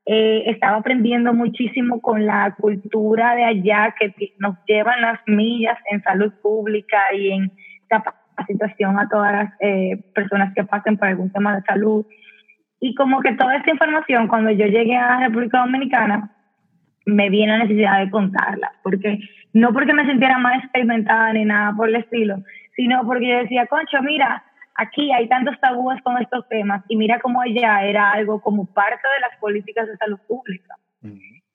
eh, 0.06 0.44
estaba 0.48 0.78
aprendiendo 0.78 1.34
muchísimo 1.34 2.02
con 2.02 2.26
la 2.26 2.56
cultura 2.60 3.36
de 3.36 3.44
allá 3.44 3.94
que 4.00 4.14
nos 4.40 4.58
llevan 4.66 5.02
las 5.02 5.20
millas 5.28 5.78
en 5.92 6.02
salud 6.02 6.34
pública 6.42 6.98
y 7.14 7.32
en 7.32 7.52
capacitación 7.88 8.98
a 9.00 9.08
todas 9.08 9.32
las 9.32 9.54
eh, 9.60 10.04
personas 10.16 10.54
que 10.56 10.64
pasen 10.64 10.98
por 10.98 11.08
algún 11.08 11.32
tema 11.32 11.56
de 11.56 11.62
salud. 11.64 12.06
Y 12.80 12.96
como 12.96 13.22
que 13.22 13.34
toda 13.34 13.58
esta 13.58 13.72
información, 13.72 14.28
cuando 14.28 14.50
yo 14.50 14.66
llegué 14.66 14.98
a 14.98 15.20
República 15.20 15.60
Dominicana, 15.60 16.32
me 17.06 17.30
vi 17.30 17.46
la 17.46 17.60
necesidad 17.60 18.00
de 18.00 18.10
contarla, 18.10 18.72
porque 18.84 19.20
no 19.54 19.74
porque 19.74 19.94
me 19.94 20.06
sintiera 20.06 20.38
más 20.40 20.64
experimentada 20.64 21.34
ni 21.34 21.46
nada 21.46 21.74
por 21.76 21.90
el 21.90 21.96
estilo, 21.96 22.38
sino 22.76 23.04
porque 23.06 23.28
yo 23.28 23.38
decía, 23.38 23.68
concho, 23.68 24.02
mira, 24.02 24.44
aquí 24.76 25.12
hay 25.12 25.28
tantos 25.28 25.60
tabúes 25.60 26.02
con 26.04 26.18
estos 26.22 26.48
temas 26.50 26.84
y 26.88 26.96
mira 26.96 27.20
cómo 27.20 27.42
allá 27.42 27.84
era 27.84 28.12
algo 28.12 28.42
como 28.42 28.66
parte 28.66 29.08
de 29.16 29.22
las 29.22 29.40
políticas 29.40 29.88
de 29.88 29.98
salud 29.98 30.20
pública. 30.28 30.76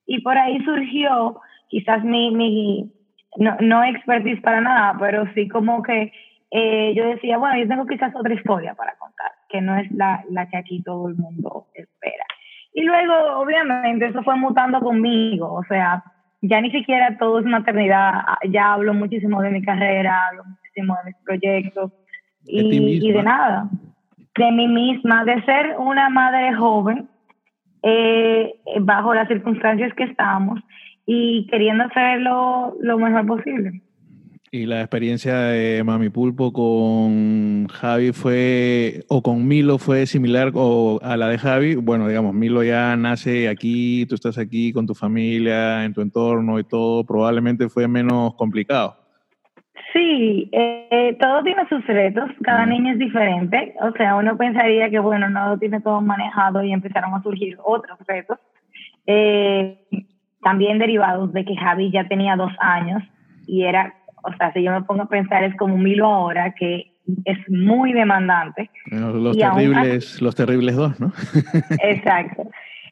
Y 0.07 0.21
por 0.23 0.37
ahí 0.39 0.59
surgió 0.65 1.41
quizás 1.69 2.05
mi, 2.05 2.31
mi 2.35 2.93
no, 3.39 3.57
no 3.61 3.85
expertise 3.85 4.41
para 4.41 4.61
nada, 4.61 4.97
pero 4.99 5.27
sí 5.35 5.49
como 5.49 5.83
que 5.83 6.13
eh, 6.51 6.95
yo 6.95 7.07
decía, 7.09 7.39
bueno, 7.39 7.59
yo 7.59 7.69
tengo 7.69 7.87
quizás 7.87 8.15
otra 8.15 8.35
historia 8.35 8.75
para 8.75 8.97
contar, 8.97 9.33
que 9.49 9.61
no 9.61 9.77
es 9.77 9.91
la, 9.91 10.25
la 10.31 10.49
que 10.49 10.57
aquí 10.57 10.83
todo 10.83 11.09
el 11.09 11.17
mundo 11.17 11.67
espera. 11.75 12.25
Y 12.73 12.83
luego, 12.83 13.41
obviamente, 13.41 14.07
eso 14.07 14.23
fue 14.23 14.37
mutando 14.37 14.81
conmigo, 14.81 15.53
o 15.53 15.65
sea, 15.65 16.05
ya 16.43 16.61
ni 16.61 16.71
siquiera 16.71 17.17
todo 17.19 17.41
es 17.41 17.47
maternidad, 17.47 18.23
ya 18.49 18.75
hablo 18.75 18.95
muchísimo 18.95 19.43
de 19.43 19.51
mi 19.51 19.63
carrera, 19.63 20.29
hablo 20.29 20.45
muchísimo 20.45 20.97
de 20.97 21.11
mis 21.11 21.17
proyectos 21.25 21.93
y, 22.47 23.07
y 23.07 23.13
de 23.13 23.23
nada, 23.23 23.69
de 24.37 24.53
mí 24.53 24.69
misma, 24.69 25.25
de 25.25 25.43
ser 25.45 25.77
una 25.79 26.09
madre 26.09 26.55
joven 26.55 27.09
eh, 27.83 28.55
bajo 28.81 29.15
las 29.15 29.29
circunstancias 29.29 29.93
que 29.95 30.05
estamos 30.05 30.61
y 31.07 31.47
queriendo 31.47 31.85
hacerlo 31.85 32.77
lo 32.81 32.99
mejor 32.99 33.27
posible. 33.27 33.83
¿Y 34.51 34.67
la 34.67 34.81
experiencia 34.81 35.37
de 35.37 35.83
Mami 35.85 36.09
Pulpo 36.09 36.53
con 36.53 37.67
Javi 37.69 38.13
fue, 38.13 39.05
o 39.09 39.23
con 39.23 39.47
Milo 39.47 39.79
fue 39.79 40.07
similar 40.07 40.53
a 41.03 41.17
la 41.17 41.29
de 41.29 41.39
Javi? 41.39 41.75
Bueno, 41.75 42.09
digamos, 42.09 42.33
Milo 42.33 42.63
ya 42.63 42.97
nace 42.97 43.49
aquí, 43.49 44.07
tú 44.07 44.15
estás 44.15 44.39
aquí 44.39 44.73
con 44.73 44.87
tu 44.87 44.95
familia, 44.95 45.85
en 45.85 45.93
tu 45.93 46.01
entorno 46.01 46.59
y 46.59 46.65
todo, 46.65 47.05
probablemente 47.05 47.69
fue 47.69 47.87
menos 47.87 48.35
complicado. 48.35 48.97
Sí, 49.97 50.51
eh, 50.53 51.17
todo 51.19 51.43
tiene 51.43 51.67
sus 51.69 51.87
retos, 51.87 52.31
cada 52.43 52.67
niño 52.67 52.93
es 52.93 52.99
diferente, 52.99 53.75
o 53.81 53.93
sea, 53.93 54.17
uno 54.17 54.37
pensaría 54.37 54.91
que, 54.91 54.99
bueno, 54.99 55.31
no 55.31 55.49
lo 55.49 55.59
tiene 55.59 55.81
todo 55.81 56.03
manejado 56.03 56.63
y 56.63 56.73
empezaron 56.73 57.15
a 57.15 57.23
surgir 57.23 57.57
otros 57.65 57.99
retos, 58.07 58.39
eh, 59.07 59.79
también 60.43 60.79
derivados 60.79 61.33
de 61.33 61.45
que 61.45 61.57
Javi 61.57 61.91
ya 61.91 62.07
tenía 62.07 62.37
dos 62.37 62.53
años 62.61 63.03
y 63.47 63.63
era 63.63 63.95
o 64.27 64.37
sea, 64.37 64.53
si 64.53 64.63
yo 64.63 64.73
me 64.73 64.83
pongo 64.83 65.03
a 65.03 65.09
pensar, 65.09 65.45
es 65.45 65.55
como 65.57 65.79
Milo 65.79 66.07
ahora, 66.07 66.53
que 66.55 66.93
es 67.25 67.39
muy 67.49 67.93
demandante. 67.93 68.71
Los, 68.87 69.37
terribles, 69.37 70.21
los 70.21 70.35
terribles 70.35 70.75
dos, 70.75 70.99
¿no? 71.01 71.13
exacto. 71.83 72.49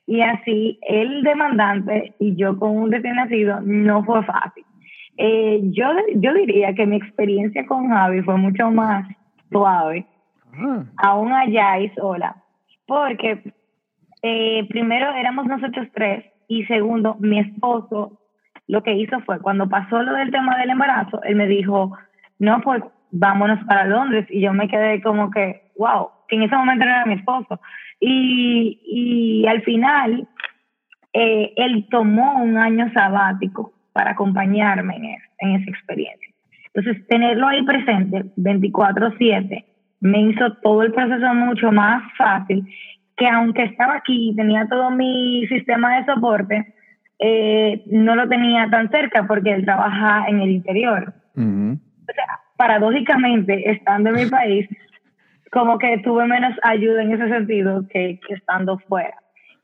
Y 0.06 0.20
así, 0.20 0.78
el 0.82 1.22
demandante 1.22 2.14
y 2.20 2.36
yo 2.36 2.56
con 2.58 2.76
un 2.76 2.92
recién 2.92 3.16
nacido 3.16 3.60
no 3.62 4.04
fue 4.04 4.22
fácil. 4.24 4.63
Eh, 5.16 5.60
yo, 5.64 5.86
yo 6.16 6.34
diría 6.34 6.74
que 6.74 6.86
mi 6.86 6.96
experiencia 6.96 7.66
con 7.66 7.88
Javi 7.88 8.22
fue 8.22 8.36
mucho 8.36 8.70
más 8.70 9.06
suave, 9.50 10.06
ah. 10.54 10.84
aún 10.96 11.32
allá 11.32 11.78
y 11.78 11.88
sola, 11.90 12.36
porque 12.86 13.42
eh, 14.22 14.66
primero 14.68 15.12
éramos 15.12 15.46
nosotros 15.46 15.86
tres 15.94 16.24
y 16.48 16.64
segundo, 16.64 17.16
mi 17.20 17.38
esposo 17.38 18.18
lo 18.66 18.82
que 18.82 18.94
hizo 18.94 19.20
fue, 19.20 19.40
cuando 19.40 19.68
pasó 19.68 20.02
lo 20.02 20.14
del 20.14 20.30
tema 20.30 20.56
del 20.56 20.70
embarazo, 20.70 21.22
él 21.22 21.36
me 21.36 21.46
dijo, 21.46 21.92
no, 22.38 22.60
pues 22.62 22.82
vámonos 23.10 23.62
para 23.66 23.84
Londres. 23.84 24.26
Y 24.30 24.40
yo 24.40 24.52
me 24.52 24.68
quedé 24.68 25.02
como 25.02 25.30
que, 25.30 25.70
wow, 25.76 26.08
que 26.28 26.36
en 26.36 26.42
ese 26.42 26.56
momento 26.56 26.84
no 26.84 26.90
era 26.90 27.06
mi 27.06 27.14
esposo. 27.14 27.60
Y, 28.00 28.80
y 28.84 29.46
al 29.46 29.62
final, 29.62 30.26
eh, 31.12 31.52
él 31.56 31.86
tomó 31.90 32.42
un 32.42 32.56
año 32.56 32.90
sabático 32.92 33.73
para 33.94 34.10
acompañarme 34.10 34.96
en, 34.96 35.16
en 35.38 35.60
esa 35.60 35.70
experiencia. 35.70 36.28
Entonces, 36.74 37.06
tenerlo 37.06 37.46
ahí 37.46 37.62
presente 37.62 38.24
24/7 38.36 39.64
me 40.00 40.20
hizo 40.20 40.52
todo 40.62 40.82
el 40.82 40.92
proceso 40.92 41.32
mucho 41.32 41.72
más 41.72 42.02
fácil 42.18 42.66
que 43.16 43.26
aunque 43.26 43.62
estaba 43.62 43.94
aquí 43.94 44.30
y 44.30 44.36
tenía 44.36 44.66
todo 44.68 44.90
mi 44.90 45.46
sistema 45.46 45.96
de 45.96 46.04
soporte, 46.04 46.74
eh, 47.20 47.82
no 47.86 48.16
lo 48.16 48.28
tenía 48.28 48.68
tan 48.68 48.90
cerca 48.90 49.26
porque 49.26 49.52
él 49.52 49.64
trabaja 49.64 50.26
en 50.28 50.40
el 50.40 50.50
interior. 50.50 51.14
O 51.36 52.12
sea, 52.12 52.40
paradójicamente, 52.56 53.70
estando 53.70 54.10
en 54.10 54.16
mi 54.16 54.26
país, 54.26 54.68
como 55.52 55.78
que 55.78 55.98
tuve 55.98 56.26
menos 56.26 56.54
ayuda 56.62 57.02
en 57.02 57.12
ese 57.12 57.28
sentido 57.28 57.86
que, 57.88 58.18
estando 58.28 58.78
fuera. 58.88 59.16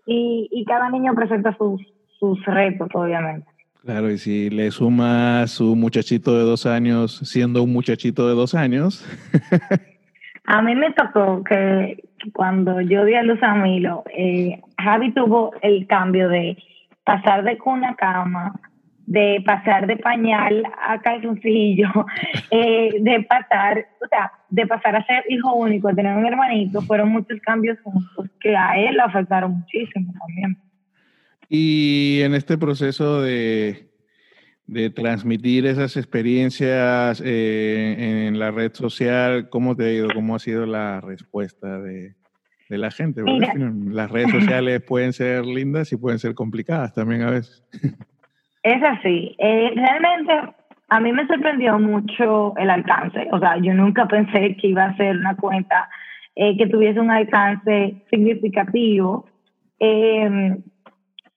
Y, 0.06 0.48
y, 0.50 0.64
cada 0.64 0.88
niño 0.88 1.14
presenta 1.14 1.54
sus, 1.56 1.82
sus 2.18 2.42
retos, 2.46 2.88
obviamente. 2.94 3.49
Claro, 3.84 4.10
y 4.10 4.18
si 4.18 4.50
le 4.50 4.70
suma 4.70 5.46
su 5.46 5.74
muchachito 5.74 6.36
de 6.36 6.44
dos 6.44 6.66
años 6.66 7.20
siendo 7.24 7.62
un 7.62 7.72
muchachito 7.72 8.28
de 8.28 8.34
dos 8.34 8.54
años. 8.54 9.06
a 10.44 10.60
mí 10.60 10.74
me 10.74 10.92
tocó 10.92 11.42
que 11.44 12.04
cuando 12.34 12.82
yo 12.82 13.06
di 13.06 13.14
a 13.14 13.22
luz 13.22 13.42
a 13.42 13.54
Milo, 13.54 14.04
eh, 14.14 14.60
Javi 14.78 15.12
tuvo 15.12 15.52
el 15.62 15.86
cambio 15.86 16.28
de 16.28 16.58
pasar 17.04 17.42
de 17.42 17.56
cuna 17.56 17.90
a 17.90 17.96
cama, 17.96 18.52
de 19.06 19.42
pasar 19.46 19.86
de 19.86 19.96
pañal 19.96 20.62
a 20.86 21.00
calzoncillo, 21.00 21.88
eh, 22.50 22.90
de 23.00 23.22
pasar, 23.22 23.86
o 24.04 24.06
sea, 24.08 24.30
de 24.50 24.66
pasar 24.66 24.96
a 24.96 25.06
ser 25.06 25.24
hijo 25.30 25.54
único, 25.54 25.94
tener 25.94 26.16
un 26.16 26.26
hermanito, 26.26 26.82
fueron 26.82 27.08
muchos 27.08 27.40
cambios 27.40 27.78
juntos 27.82 28.26
que 28.40 28.54
a 28.54 28.78
él 28.78 28.94
lo 28.96 29.04
afectaron 29.04 29.58
muchísimo 29.58 30.12
también. 30.18 30.69
Y 31.50 32.22
en 32.22 32.34
este 32.34 32.56
proceso 32.56 33.20
de, 33.20 33.90
de 34.66 34.88
transmitir 34.88 35.66
esas 35.66 35.98
experiencias 35.98 37.20
eh, 37.22 38.26
en 38.28 38.38
la 38.38 38.50
red 38.50 38.72
social, 38.72 39.50
¿cómo 39.50 39.76
te 39.76 39.84
ha 39.84 39.92
ido? 39.92 40.08
¿Cómo 40.14 40.36
ha 40.36 40.38
sido 40.38 40.64
la 40.64 41.02
respuesta 41.02 41.78
de, 41.80 42.14
de 42.70 42.78
la 42.78 42.90
gente. 42.90 43.22
Las 43.90 44.10
redes 44.10 44.30
sociales 44.40 44.80
pueden 44.82 45.12
ser 45.12 45.44
lindas 45.44 45.92
y 45.92 45.96
pueden 45.96 46.18
ser 46.18 46.34
complicadas 46.34 46.94
también 46.94 47.22
a 47.22 47.30
veces. 47.30 47.62
Es 48.62 48.82
así. 48.82 49.34
Eh, 49.38 49.72
realmente 49.74 50.32
a 50.88 51.00
mí 51.00 51.12
me 51.12 51.26
sorprendió 51.26 51.78
mucho 51.78 52.56
el 52.56 52.70
alcance. 52.70 53.28
O 53.32 53.38
sea, 53.40 53.58
yo 53.58 53.74
nunca 53.74 54.06
pensé 54.06 54.56
que 54.56 54.68
iba 54.68 54.84
a 54.84 54.96
ser 54.96 55.16
una 55.16 55.36
cuenta 55.36 55.88
eh, 56.36 56.56
que 56.56 56.68
tuviese 56.68 57.00
un 57.00 57.10
alcance 57.10 58.02
significativo. 58.08 59.26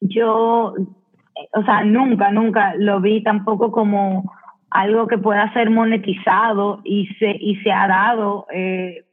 Yo, 0.07 0.74
o 1.53 1.63
sea, 1.65 1.83
nunca, 1.83 2.31
nunca 2.31 2.75
lo 2.77 3.01
vi 3.01 3.24
tampoco 3.24 3.72
como 3.72 4.31
algo 4.69 5.07
que 5.07 5.17
pueda 5.17 5.51
ser 5.53 5.69
monetizado 5.69 6.81
y 6.83 7.07
se, 7.19 7.31
y 7.39 7.55
se 7.57 7.72
ha 7.72 7.88
dado 7.88 8.48
eh, 8.51 9.05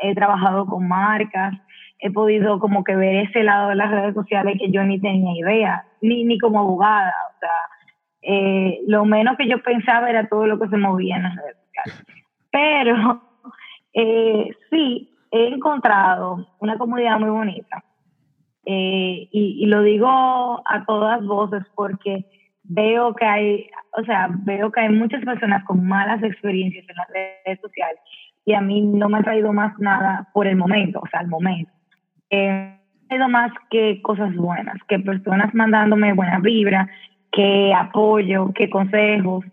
he 0.00 0.14
trabajado 0.14 0.66
con 0.66 0.88
marcas, 0.88 1.54
he 1.98 2.10
podido 2.10 2.58
como 2.58 2.84
que 2.84 2.96
ver 2.96 3.28
ese 3.28 3.42
lado 3.42 3.68
de 3.68 3.76
las 3.76 3.90
redes 3.90 4.14
sociales 4.14 4.56
que 4.58 4.70
yo 4.70 4.82
ni 4.84 5.00
tenía 5.00 5.38
idea, 5.38 5.84
ni, 6.00 6.24
ni 6.24 6.38
como 6.38 6.60
abogada, 6.60 7.12
o 7.36 7.38
sea, 7.38 7.50
eh, 8.22 8.80
lo 8.86 9.04
menos 9.04 9.36
que 9.36 9.48
yo 9.48 9.62
pensaba 9.62 10.08
era 10.08 10.28
todo 10.28 10.46
lo 10.46 10.58
que 10.58 10.68
se 10.68 10.76
movía 10.76 11.16
en 11.16 11.22
las 11.24 11.36
redes 11.36 11.56
sociales. 11.66 12.06
Pero 12.50 13.22
eh, 13.92 14.50
sí, 14.70 15.14
he 15.30 15.48
encontrado 15.48 16.46
una 16.58 16.76
comunidad 16.76 17.18
muy 17.18 17.30
bonita. 17.30 17.84
Eh, 18.72 19.28
y, 19.32 19.64
y, 19.64 19.66
lo 19.66 19.82
digo 19.82 20.06
a 20.08 20.84
todas 20.86 21.24
voces 21.24 21.64
porque 21.74 22.24
veo 22.62 23.16
que 23.16 23.24
hay, 23.24 23.66
o 23.98 24.04
sea, 24.04 24.28
veo 24.30 24.70
que 24.70 24.80
hay 24.80 24.90
muchas 24.90 25.24
personas 25.24 25.64
con 25.64 25.84
malas 25.84 26.22
experiencias 26.22 26.84
en 26.88 26.94
las 26.94 27.08
redes 27.08 27.60
sociales 27.60 27.98
y 28.44 28.52
a 28.52 28.60
mí 28.60 28.80
no 28.80 29.08
me 29.08 29.18
ha 29.18 29.22
traído 29.22 29.52
más 29.52 29.76
nada 29.80 30.28
por 30.32 30.46
el 30.46 30.54
momento, 30.54 31.00
o 31.00 31.08
sea, 31.08 31.18
al 31.18 31.26
momento. 31.26 31.72
Eh, 32.30 32.78
me 33.00 33.08
traído 33.08 33.28
más 33.28 33.50
que 33.70 34.00
cosas 34.02 34.32
buenas, 34.36 34.76
que 34.86 35.00
personas 35.00 35.52
mandándome 35.52 36.12
buena 36.12 36.38
vibra, 36.38 36.88
que 37.32 37.74
apoyo, 37.74 38.52
que 38.54 38.70
consejos, 38.70 39.44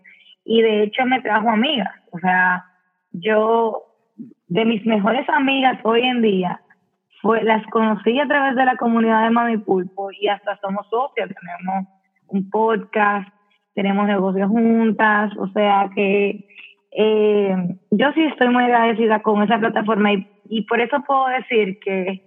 y 0.44 0.62
de 0.62 0.84
hecho 0.84 1.04
me 1.06 1.20
trajo 1.22 1.50
amigas, 1.50 1.92
o 2.12 2.20
sea, 2.20 2.66
yo 3.10 3.82
de 4.46 4.64
mis 4.64 4.86
mejores 4.86 5.28
amigas 5.28 5.76
hoy 5.82 6.02
en 6.02 6.22
día, 6.22 6.60
fue, 7.20 7.42
las 7.42 7.64
conocí 7.66 8.18
a 8.20 8.26
través 8.26 8.56
de 8.56 8.64
la 8.64 8.76
comunidad 8.76 9.24
de 9.24 9.30
Mami 9.30 9.58
Pulpo 9.58 10.10
y 10.12 10.28
hasta 10.28 10.58
somos 10.58 10.86
socios, 10.88 11.28
tenemos 11.28 11.88
un 12.28 12.48
podcast, 12.50 13.28
tenemos 13.74 14.06
negocios 14.06 14.48
juntas, 14.48 15.32
o 15.38 15.48
sea 15.48 15.90
que 15.94 16.46
eh, 16.92 17.56
yo 17.90 18.12
sí 18.12 18.24
estoy 18.24 18.48
muy 18.48 18.64
agradecida 18.64 19.20
con 19.20 19.42
esa 19.42 19.58
plataforma 19.58 20.12
y, 20.12 20.28
y 20.48 20.62
por 20.62 20.80
eso 20.80 21.02
puedo 21.06 21.26
decir 21.28 21.78
que, 21.80 22.22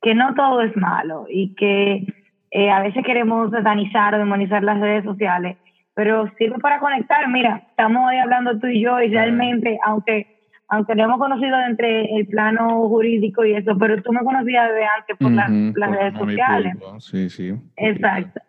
que, 0.00 0.14
no 0.14 0.34
todo 0.34 0.62
es 0.62 0.76
malo 0.76 1.26
y 1.28 1.54
que 1.54 2.06
eh, 2.50 2.70
a 2.70 2.80
veces 2.80 3.04
queremos 3.04 3.50
satanizar 3.50 4.14
o 4.14 4.18
demonizar 4.18 4.62
las 4.62 4.80
redes 4.80 5.04
sociales, 5.04 5.56
pero 5.94 6.30
sirve 6.38 6.58
para 6.58 6.78
conectar. 6.78 7.28
Mira, 7.28 7.62
estamos 7.68 8.08
hoy 8.08 8.16
hablando 8.16 8.58
tú 8.58 8.66
y 8.68 8.82
yo 8.82 9.00
y 9.00 9.08
realmente, 9.08 9.78
aunque 9.84 10.35
aunque 10.68 10.94
no 10.94 11.04
hemos 11.04 11.18
conocido 11.18 11.60
entre 11.68 12.16
el 12.16 12.26
plano 12.26 12.88
jurídico 12.88 13.44
y 13.44 13.54
eso, 13.54 13.76
pero 13.78 14.02
tú 14.02 14.12
me 14.12 14.20
conocías 14.20 14.68
de 14.72 14.84
antes 14.84 15.16
por, 15.18 15.32
las, 15.32 15.90
redes 15.90 16.14
sociales. 16.18 16.76
Sí, 16.98 17.30
sí. 17.30 17.54
Exacto 17.76 18.40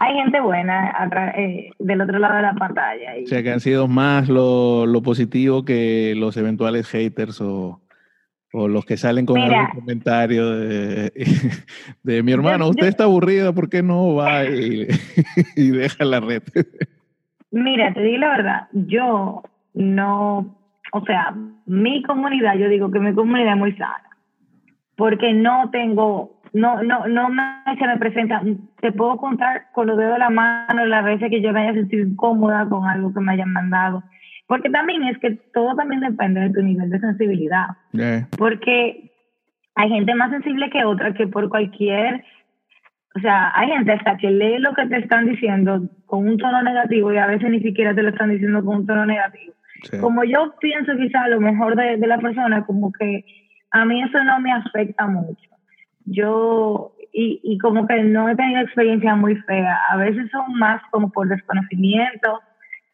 hay 0.00 0.14
gente 0.14 0.40
buena 0.40 0.92
eh, 1.36 1.70
del 1.78 2.00
otro 2.00 2.18
lado 2.18 2.36
de 2.36 2.42
la 2.42 2.54
pantalla. 2.54 3.12
O 3.22 3.26
sea, 3.26 3.42
que 3.42 3.52
han 3.52 3.60
sido 3.60 3.88
más 3.88 4.28
lo, 4.28 4.86
lo 4.86 5.02
positivo 5.02 5.64
que 5.64 6.14
los 6.16 6.36
eventuales 6.36 6.88
haters 6.88 7.40
o, 7.40 7.80
o 8.52 8.68
los 8.68 8.84
que 8.84 8.96
salen 8.96 9.26
con 9.26 9.40
algún 9.40 9.66
comentario 9.74 10.50
de, 10.50 11.12
de 12.02 12.22
mi 12.22 12.32
hermano, 12.32 12.68
usted 12.68 12.86
está 12.86 13.04
aburrida, 13.04 13.52
¿por 13.52 13.68
qué 13.68 13.82
no 13.82 14.14
va 14.14 14.44
y, 14.44 14.86
deja 15.70 16.04
la 16.04 16.20
red? 16.20 16.42
Mira, 17.50 17.92
te 17.94 18.02
digo 18.02 18.18
la 18.18 18.28
verdad, 18.28 18.68
yo 18.72 19.42
no, 19.74 20.55
o 20.92 21.04
sea, 21.04 21.34
mi 21.66 22.02
comunidad, 22.02 22.56
yo 22.56 22.68
digo 22.68 22.90
que 22.90 23.00
mi 23.00 23.14
comunidad 23.14 23.52
es 23.52 23.58
muy 23.58 23.72
sana, 23.72 24.10
porque 24.96 25.32
no 25.32 25.70
tengo, 25.70 26.40
no, 26.52 26.82
no, 26.82 27.06
no 27.06 27.28
me, 27.28 27.42
se 27.78 27.86
me 27.86 27.98
presenta, 27.98 28.42
te 28.80 28.92
puedo 28.92 29.16
contar 29.16 29.66
con 29.72 29.86
los 29.86 29.98
dedos 29.98 30.14
de 30.14 30.18
la 30.20 30.30
mano 30.30 30.86
las 30.86 31.04
veces 31.04 31.30
que 31.30 31.40
yo 31.40 31.52
me 31.52 31.62
haya 31.62 31.74
sentido 31.74 32.06
incómoda 32.06 32.68
con 32.68 32.86
algo 32.86 33.12
que 33.12 33.20
me 33.20 33.32
hayan 33.32 33.52
mandado. 33.52 34.02
Porque 34.46 34.70
también 34.70 35.02
es 35.02 35.18
que 35.18 35.32
todo 35.52 35.74
también 35.74 36.00
depende 36.00 36.40
de 36.40 36.50
tu 36.50 36.62
nivel 36.62 36.88
de 36.88 37.00
sensibilidad. 37.00 37.66
Porque 38.38 39.10
hay 39.74 39.88
gente 39.90 40.14
más 40.14 40.30
sensible 40.30 40.70
que 40.70 40.84
otra 40.84 41.12
que 41.14 41.26
por 41.26 41.48
cualquier, 41.48 42.24
o 43.16 43.20
sea, 43.20 43.52
hay 43.54 43.68
gente 43.68 43.92
hasta 43.92 44.16
que 44.16 44.30
lee 44.30 44.58
lo 44.58 44.72
que 44.72 44.86
te 44.86 44.98
están 44.98 45.26
diciendo 45.26 45.82
con 46.06 46.28
un 46.28 46.38
tono 46.38 46.62
negativo 46.62 47.12
y 47.12 47.18
a 47.18 47.26
veces 47.26 47.50
ni 47.50 47.60
siquiera 47.60 47.94
te 47.94 48.02
lo 48.02 48.10
están 48.10 48.30
diciendo 48.30 48.64
con 48.64 48.76
un 48.76 48.86
tono 48.86 49.04
negativo. 49.04 49.52
Como 50.00 50.24
yo 50.24 50.54
pienso 50.60 50.96
quizá 50.96 51.28
lo 51.28 51.40
mejor 51.40 51.76
de, 51.76 51.96
de 51.96 52.06
la 52.06 52.18
persona, 52.18 52.64
como 52.64 52.92
que 52.92 53.24
a 53.70 53.84
mí 53.84 54.02
eso 54.02 54.22
no 54.24 54.40
me 54.40 54.52
afecta 54.52 55.06
mucho. 55.06 55.50
Yo, 56.04 56.92
y, 57.12 57.40
y 57.42 57.58
como 57.58 57.86
que 57.86 58.02
no 58.02 58.28
he 58.28 58.36
tenido 58.36 58.60
experiencia 58.60 59.14
muy 59.16 59.36
fea. 59.36 59.78
A 59.90 59.96
veces 59.96 60.30
son 60.30 60.58
más 60.58 60.80
como 60.90 61.10
por 61.10 61.28
desconocimiento, 61.28 62.40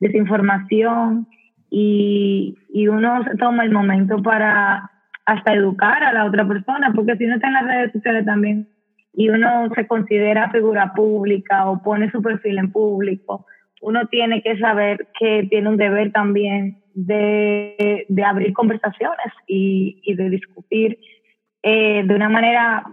desinformación, 0.00 1.26
y, 1.74 2.58
y 2.68 2.88
uno 2.88 3.24
se 3.24 3.36
toma 3.36 3.64
el 3.64 3.70
momento 3.70 4.22
para 4.22 4.90
hasta 5.24 5.54
educar 5.54 6.04
a 6.04 6.12
la 6.12 6.26
otra 6.26 6.46
persona, 6.46 6.92
porque 6.94 7.16
si 7.16 7.26
no 7.26 7.36
está 7.36 7.46
en 7.46 7.54
las 7.54 7.64
redes 7.64 7.92
sociales 7.92 8.26
también 8.26 8.68
y 9.14 9.28
uno 9.28 9.70
se 9.74 9.86
considera 9.86 10.50
figura 10.50 10.92
pública 10.94 11.68
o 11.70 11.82
pone 11.82 12.10
su 12.10 12.20
perfil 12.20 12.58
en 12.58 12.72
público, 12.72 13.46
uno 13.82 14.06
tiene 14.06 14.42
que 14.42 14.56
saber 14.58 15.08
que 15.18 15.46
tiene 15.50 15.68
un 15.68 15.76
deber 15.76 16.12
también 16.12 16.78
de, 16.94 18.06
de 18.08 18.24
abrir 18.24 18.52
conversaciones 18.52 19.32
y, 19.46 20.00
y 20.04 20.14
de 20.14 20.30
discutir 20.30 20.98
eh, 21.62 22.02
de 22.04 22.14
una 22.14 22.28
manera 22.28 22.84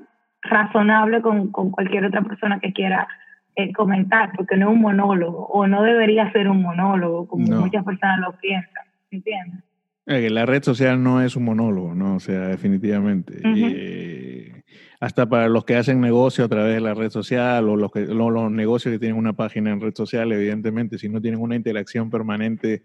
razonable 0.41 1.21
con, 1.21 1.51
con, 1.51 1.71
cualquier 1.71 2.05
otra 2.05 2.21
persona 2.21 2.59
que 2.59 2.73
quiera 2.73 3.07
eh, 3.55 3.71
comentar, 3.73 4.31
porque 4.35 4.57
no 4.57 4.69
es 4.69 4.75
un 4.75 4.81
monólogo, 4.81 5.45
o 5.47 5.67
no 5.67 5.83
debería 5.83 6.31
ser 6.31 6.47
un 6.47 6.61
monólogo, 6.61 7.27
como 7.27 7.45
muchas 7.45 7.83
personas 7.83 8.19
lo 8.19 8.37
piensan, 8.39 8.85
¿entiendes? 9.11 9.63
Eh, 10.07 10.29
la 10.31 10.45
red 10.45 10.63
social 10.63 11.03
no 11.03 11.21
es 11.21 11.35
un 11.35 11.45
monólogo, 11.45 11.93
¿no? 11.93 12.15
O 12.15 12.19
sea, 12.19 12.47
definitivamente. 12.47 13.41
Eh, 13.43 14.58
hasta 14.99 15.27
para 15.27 15.47
los 15.47 15.63
que 15.63 15.75
hacen 15.75 16.01
negocio 16.01 16.43
a 16.43 16.49
través 16.49 16.75
de 16.75 16.81
la 16.81 16.93
red 16.93 17.09
social 17.09 17.69
o 17.69 17.77
los, 17.77 17.91
que, 17.91 18.01
los, 18.01 18.51
negocios 18.51 18.93
que 18.93 18.99
tienen 18.99 19.17
una 19.17 19.33
página 19.33 19.71
en 19.71 19.79
red 19.79 19.93
social, 19.95 20.31
evidentemente, 20.31 20.97
si 20.97 21.07
no 21.07 21.21
tienen 21.21 21.39
una 21.39 21.55
interacción 21.55 22.09
permanente 22.09 22.83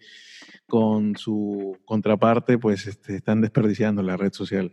con 0.68 1.16
su 1.16 1.76
contraparte, 1.85 2.59
pues 2.59 2.87
este, 2.87 3.16
están 3.16 3.40
desperdiciando 3.40 4.02
la 4.02 4.16
red 4.16 4.33
social. 4.33 4.73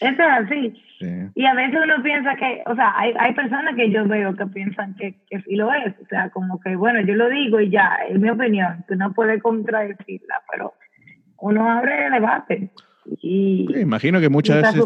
Eso 0.00 0.22
es 0.22 0.46
así. 0.46 0.82
Y 1.34 1.44
a 1.46 1.54
veces 1.54 1.78
uno 1.82 2.02
piensa 2.02 2.34
que, 2.34 2.62
o 2.66 2.74
sea, 2.74 2.92
hay, 2.96 3.12
hay 3.18 3.32
personas 3.34 3.76
que 3.76 3.90
yo 3.90 4.06
veo 4.06 4.34
que 4.34 4.46
piensan 4.46 4.94
que, 4.96 5.20
que 5.28 5.40
sí 5.42 5.54
lo 5.54 5.72
es. 5.72 5.94
O 6.02 6.06
sea, 6.08 6.30
como 6.30 6.58
que, 6.60 6.74
bueno, 6.76 7.00
yo 7.02 7.14
lo 7.14 7.28
digo 7.28 7.60
y 7.60 7.70
ya, 7.70 7.98
es 8.08 8.18
mi 8.18 8.30
opinión, 8.30 8.84
tú 8.88 8.96
no 8.96 9.12
puedes 9.12 9.40
contradecirla, 9.42 10.42
pero 10.50 10.74
uno 11.38 11.70
abre 11.70 12.06
el 12.06 12.12
debate. 12.12 12.70
Y, 13.20 13.66
imagino 13.78 14.20
que 14.20 14.30
muchas 14.30 14.62
veces 14.62 14.84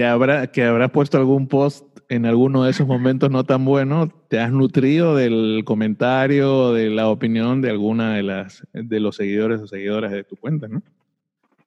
te 0.00 0.06
habrá, 0.06 0.46
que 0.46 0.64
habrás 0.64 0.90
puesto 0.92 1.18
algún 1.18 1.46
post 1.46 1.84
en 2.08 2.24
alguno 2.24 2.64
de 2.64 2.70
esos 2.70 2.86
momentos 2.86 3.30
no 3.30 3.44
tan 3.44 3.66
buenos, 3.66 4.08
te 4.28 4.40
has 4.40 4.50
nutrido 4.50 5.14
del 5.14 5.60
comentario, 5.66 6.72
de 6.72 6.88
la 6.88 7.08
opinión 7.08 7.60
de 7.60 7.68
alguna 7.68 8.14
de 8.14 8.22
las 8.22 8.66
de 8.72 8.98
los 8.98 9.16
seguidores 9.16 9.60
o 9.60 9.66
seguidoras 9.66 10.10
de 10.10 10.24
tu 10.24 10.36
cuenta, 10.36 10.68
¿no? 10.68 10.80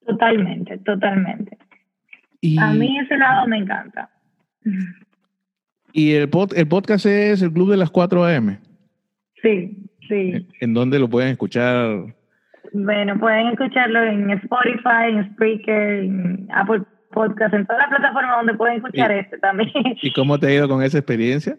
Totalmente, 0.07 0.79
totalmente. 0.79 1.59
A 2.59 2.73
mí 2.73 2.97
ese 2.97 3.19
lado 3.19 3.45
me 3.45 3.57
encanta. 3.57 4.09
¿Y 5.91 6.13
el, 6.13 6.27
el 6.55 6.67
podcast 6.67 7.05
es 7.05 7.43
el 7.43 7.53
Club 7.53 7.69
de 7.69 7.77
las 7.77 7.91
4 7.91 8.25
AM? 8.25 8.57
Sí, 9.43 9.77
sí. 10.09 10.47
¿En 10.59 10.73
dónde 10.73 10.97
lo 10.97 11.07
pueden 11.07 11.29
escuchar? 11.29 12.15
Bueno, 12.71 13.19
pueden 13.19 13.49
escucharlo 13.49 14.03
en 14.03 14.31
Spotify, 14.31 15.11
en 15.11 15.31
Spreaker, 15.33 16.03
en 16.05 16.47
Apple 16.51 16.81
Podcast, 17.13 17.53
en 17.53 17.65
todas 17.65 17.83
las 17.83 17.89
plataformas 17.89 18.37
donde 18.37 18.53
pueden 18.55 18.77
escuchar 18.77 19.11
este 19.11 19.37
también. 19.37 19.71
¿Y 20.01 20.11
cómo 20.13 20.37
te 20.37 20.47
ha 20.47 20.53
ido 20.53 20.67
con 20.67 20.83
esa 20.83 20.97
experiencia? 20.97 21.57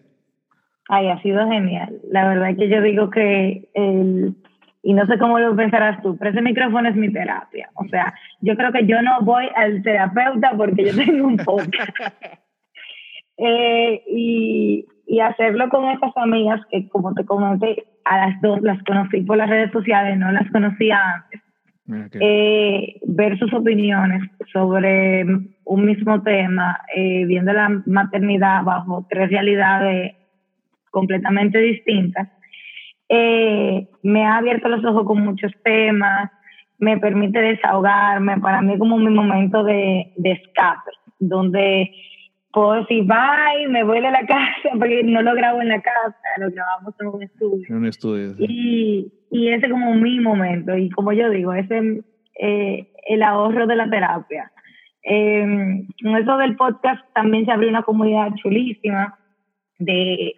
Ay, 0.87 1.07
ha 1.07 1.21
sido 1.21 1.47
genial. 1.49 1.99
La 2.11 2.27
verdad 2.27 2.51
es 2.51 2.57
que 2.57 2.69
yo 2.69 2.81
digo 2.81 3.09
que 3.09 3.69
el, 3.73 4.35
y 4.83 4.93
no 4.93 5.05
sé 5.07 5.17
cómo 5.17 5.39
lo 5.39 5.55
pensarás 5.55 5.99
tú, 6.03 6.15
pero 6.17 6.29
ese 6.29 6.43
micrófono 6.43 6.87
es 6.87 6.95
mi 6.95 7.11
terapia. 7.11 7.69
O 7.73 7.87
sea, 7.87 8.13
yo 8.41 8.55
creo 8.55 8.71
que 8.71 8.85
yo 8.85 9.01
no 9.01 9.21
voy 9.21 9.47
al 9.55 9.81
terapeuta 9.81 10.53
porque 10.55 10.85
yo 10.85 10.95
tengo 10.95 11.25
un 11.25 11.37
podcast. 11.37 11.89
eh, 13.37 14.03
y, 14.07 14.85
y 15.07 15.19
hacerlo 15.21 15.69
con 15.69 15.89
estas 15.89 16.15
amigas 16.17 16.61
que, 16.69 16.87
como 16.89 17.15
te 17.15 17.25
comenté, 17.25 17.83
a 18.03 18.27
las 18.27 18.41
dos 18.41 18.61
las 18.61 18.81
conocí 18.83 19.21
por 19.21 19.37
las 19.37 19.49
redes 19.49 19.71
sociales, 19.71 20.19
no 20.19 20.31
las 20.31 20.49
conocía 20.51 20.99
antes. 21.15 21.41
Eh, 21.87 22.99
ver 23.05 23.37
sus 23.37 23.53
opiniones 23.53 24.23
sobre 24.51 25.23
un 25.65 25.85
mismo 25.85 26.21
tema, 26.23 26.79
eh, 26.95 27.25
viendo 27.25 27.53
la 27.53 27.69
maternidad 27.85 28.63
bajo 28.63 29.05
tres 29.09 29.29
realidades 29.29 30.15
completamente 30.89 31.59
distintas, 31.59 32.27
eh, 33.07 33.87
me 34.01 34.25
ha 34.25 34.37
abierto 34.37 34.67
los 34.67 34.83
ojos 34.83 35.05
con 35.05 35.21
muchos 35.21 35.51
temas, 35.63 36.31
me 36.79 36.97
permite 36.97 37.39
desahogarme, 37.39 38.39
para 38.39 38.61
mí 38.61 38.77
como 38.79 38.97
mi 38.97 39.11
momento 39.11 39.63
de 39.63 40.11
escape, 40.23 40.91
donde 41.19 41.91
puedo 42.55 42.73
decir 42.75 43.03
bye, 43.03 43.67
me 43.67 43.83
voy 43.83 43.97
a 43.97 44.11
la 44.11 44.25
casa, 44.25 44.69
porque 44.79 45.03
no 45.03 45.21
lo 45.21 45.35
grabo 45.35 45.61
en 45.61 45.67
la 45.67 45.81
casa, 45.81 46.17
lo 46.39 46.49
grabamos 46.49 46.95
en 46.99 47.07
un 47.07 47.21
estudio. 47.21 47.65
En 47.67 47.75
un 47.75 47.85
estudio. 47.85 48.33
Y, 48.39 49.11
y 49.29 49.49
ese 49.49 49.69
como 49.69 49.93
mi 49.93 50.21
momento, 50.21 50.75
y 50.75 50.89
como 50.89 51.11
yo 51.11 51.29
digo, 51.29 51.53
ese 51.53 52.01
eh, 52.39 52.87
el 53.07 53.23
ahorro 53.23 53.67
de 53.67 53.75
la 53.75 53.89
terapia. 53.89 54.51
Eh, 55.03 55.85
con 56.01 56.15
eso 56.15 56.37
del 56.37 56.55
podcast 56.55 57.03
también 57.13 57.45
se 57.45 57.51
abrió 57.51 57.69
una 57.69 57.83
comunidad 57.83 58.33
chulísima 58.35 59.19
de 59.77 60.33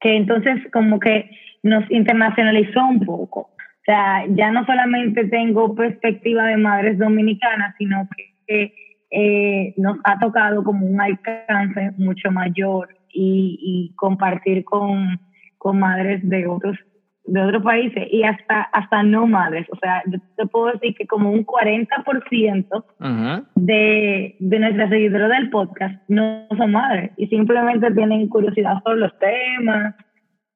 que 0.00 0.16
entonces 0.16 0.58
como 0.72 0.98
que 0.98 1.28
nos 1.62 1.90
internacionalizó 1.90 2.86
un 2.86 3.00
poco. 3.00 3.40
O 3.40 3.84
sea, 3.84 4.24
ya 4.28 4.52
no 4.52 4.64
solamente 4.64 5.24
tengo 5.24 5.74
perspectiva 5.74 6.46
de 6.46 6.56
madres 6.56 6.98
dominicanas, 6.98 7.74
sino 7.76 8.08
que 8.46 8.72
eh, 9.14 9.74
nos 9.76 9.98
ha 10.04 10.18
tocado 10.18 10.64
como 10.64 10.86
un 10.86 11.00
alcance 11.00 11.92
mucho 11.98 12.30
mayor 12.30 12.96
y, 13.14 13.92
compartir 13.96 14.64
con, 14.64 15.20
con, 15.58 15.78
madres 15.78 16.26
de 16.26 16.46
otros 16.46 16.78
de 17.24 17.40
otros 17.40 17.62
países 17.62 18.08
y 18.10 18.24
hasta 18.24 18.62
hasta 18.72 19.02
no 19.02 19.26
madres. 19.26 19.66
O 19.70 19.76
sea, 19.76 20.02
yo 20.06 20.18
te 20.36 20.46
puedo 20.46 20.72
decir 20.72 20.94
que 20.96 21.06
como 21.06 21.30
un 21.30 21.44
40% 21.44 23.44
de, 23.54 24.36
de 24.40 24.58
nuestras 24.58 24.88
seguidoras 24.88 25.28
del 25.28 25.50
podcast 25.50 26.02
no 26.08 26.46
son 26.56 26.72
madres 26.72 27.10
y 27.18 27.26
simplemente 27.26 27.92
tienen 27.92 28.28
curiosidad 28.28 28.82
sobre 28.82 29.00
los 29.00 29.12
temas 29.18 29.94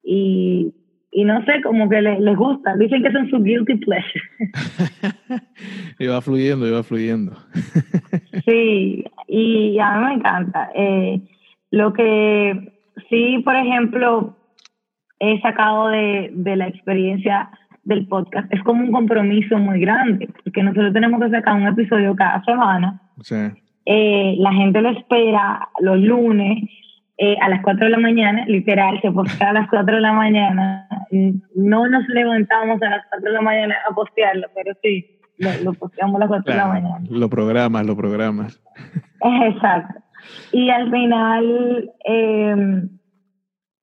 y 0.03 0.73
y 1.16 1.24
no 1.24 1.42
sé, 1.46 1.62
como 1.62 1.88
que 1.88 2.02
les, 2.02 2.20
les 2.20 2.37
gusta. 2.37 2.76
Dicen 2.76 3.02
que 3.02 3.11
son 3.11 3.31
su 3.31 3.42
guilty 3.42 3.76
pleasure. 3.76 4.22
y 5.98 6.07
va 6.09 6.20
fluyendo, 6.20 6.68
y 6.68 6.70
va 6.72 6.83
fluyendo. 6.83 7.33
sí, 8.44 9.02
y 9.26 9.79
a 9.79 9.92
mí 9.92 10.05
me 10.05 10.12
encanta. 10.12 10.68
Eh, 10.74 11.22
lo 11.70 11.94
que 11.94 12.70
sí, 13.09 13.40
por 13.46 13.57
ejemplo, 13.57 14.37
he 15.18 15.40
sacado 15.40 15.88
de, 15.88 16.33
de 16.35 16.55
la 16.55 16.68
experiencia 16.68 17.48
del 17.85 18.07
podcast 18.09 18.52
es 18.52 18.62
como 18.62 18.85
un 18.85 18.92
compromiso 18.92 19.57
muy 19.57 19.81
grande, 19.81 20.29
porque 20.44 20.62
nosotros 20.62 20.92
tenemos 20.92 21.18
que 21.22 21.31
sacar 21.31 21.55
un 21.55 21.66
episodio 21.66 22.14
cada 22.14 22.44
semana. 22.44 23.00
Sí. 23.22 23.37
Eh, 23.87 24.35
la 24.37 24.52
gente 24.52 24.83
lo 24.83 24.90
espera 24.90 25.66
los 25.81 25.98
lunes 25.98 26.68
eh, 27.18 27.37
a 27.40 27.48
las 27.48 27.62
4 27.62 27.87
de 27.87 27.90
la 27.90 27.98
mañana, 27.98 28.44
literal, 28.46 29.00
se 29.00 29.11
postea 29.11 29.50
a 29.50 29.52
las 29.55 29.68
4 29.70 29.94
de 29.94 30.00
la 30.02 30.12
mañana. 30.12 30.88
No 31.55 31.88
nos 31.88 32.07
levantamos 32.09 32.83
a 32.83 32.90
las 32.90 33.07
4 33.09 33.31
de 33.31 33.35
la 33.35 33.40
mañana 33.40 33.74
a 33.88 33.94
postearlo, 33.94 34.48
pero 34.55 34.76
sí, 34.83 35.18
lo, 35.38 35.72
posteamos 35.72 36.16
a 36.16 36.18
las 36.18 36.29
4 36.29 36.52
de 36.52 36.59
la 36.59 36.66
mañana. 36.66 37.00
Lo 37.09 37.31
programas, 37.31 37.87
lo 37.87 37.96
programas. 37.96 38.62
Exacto. 39.44 39.94
Y 40.52 40.68
al 40.68 40.90
final 40.90 41.90
em, 42.05 42.88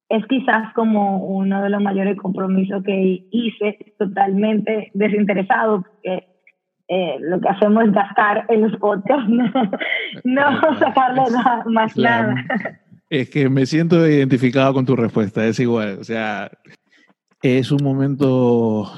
es 0.09 0.25
quizás 0.27 0.71
como 0.73 1.25
uno 1.25 1.63
de 1.63 1.69
los 1.69 1.81
mayores 1.81 2.17
compromisos 2.17 2.83
que 2.83 3.25
hice 3.31 3.95
totalmente 3.97 4.91
desinteresado, 4.93 5.81
porque 5.81 6.27
eh, 6.87 7.17
lo 7.19 7.39
que 7.39 7.49
hacemos 7.49 7.85
es 7.85 7.93
gastar 7.93 8.45
en 8.49 8.61
los 8.61 8.77
podcasts, 8.77 9.27
no, 10.23 10.51
no 10.51 10.77
sacarle 10.77 11.23
más 11.65 11.97
nada. 11.97 12.35
Es 13.09 13.29
que 13.29 13.49
me 13.49 13.65
siento 13.65 14.07
identificado 14.07 14.73
con 14.73 14.85
tu 14.85 14.95
respuesta, 14.95 15.45
es 15.45 15.59
igual. 15.59 15.99
O 15.99 16.03
sea, 16.03 16.51
es 17.41 17.71
un 17.71 17.83
momento 17.83 18.91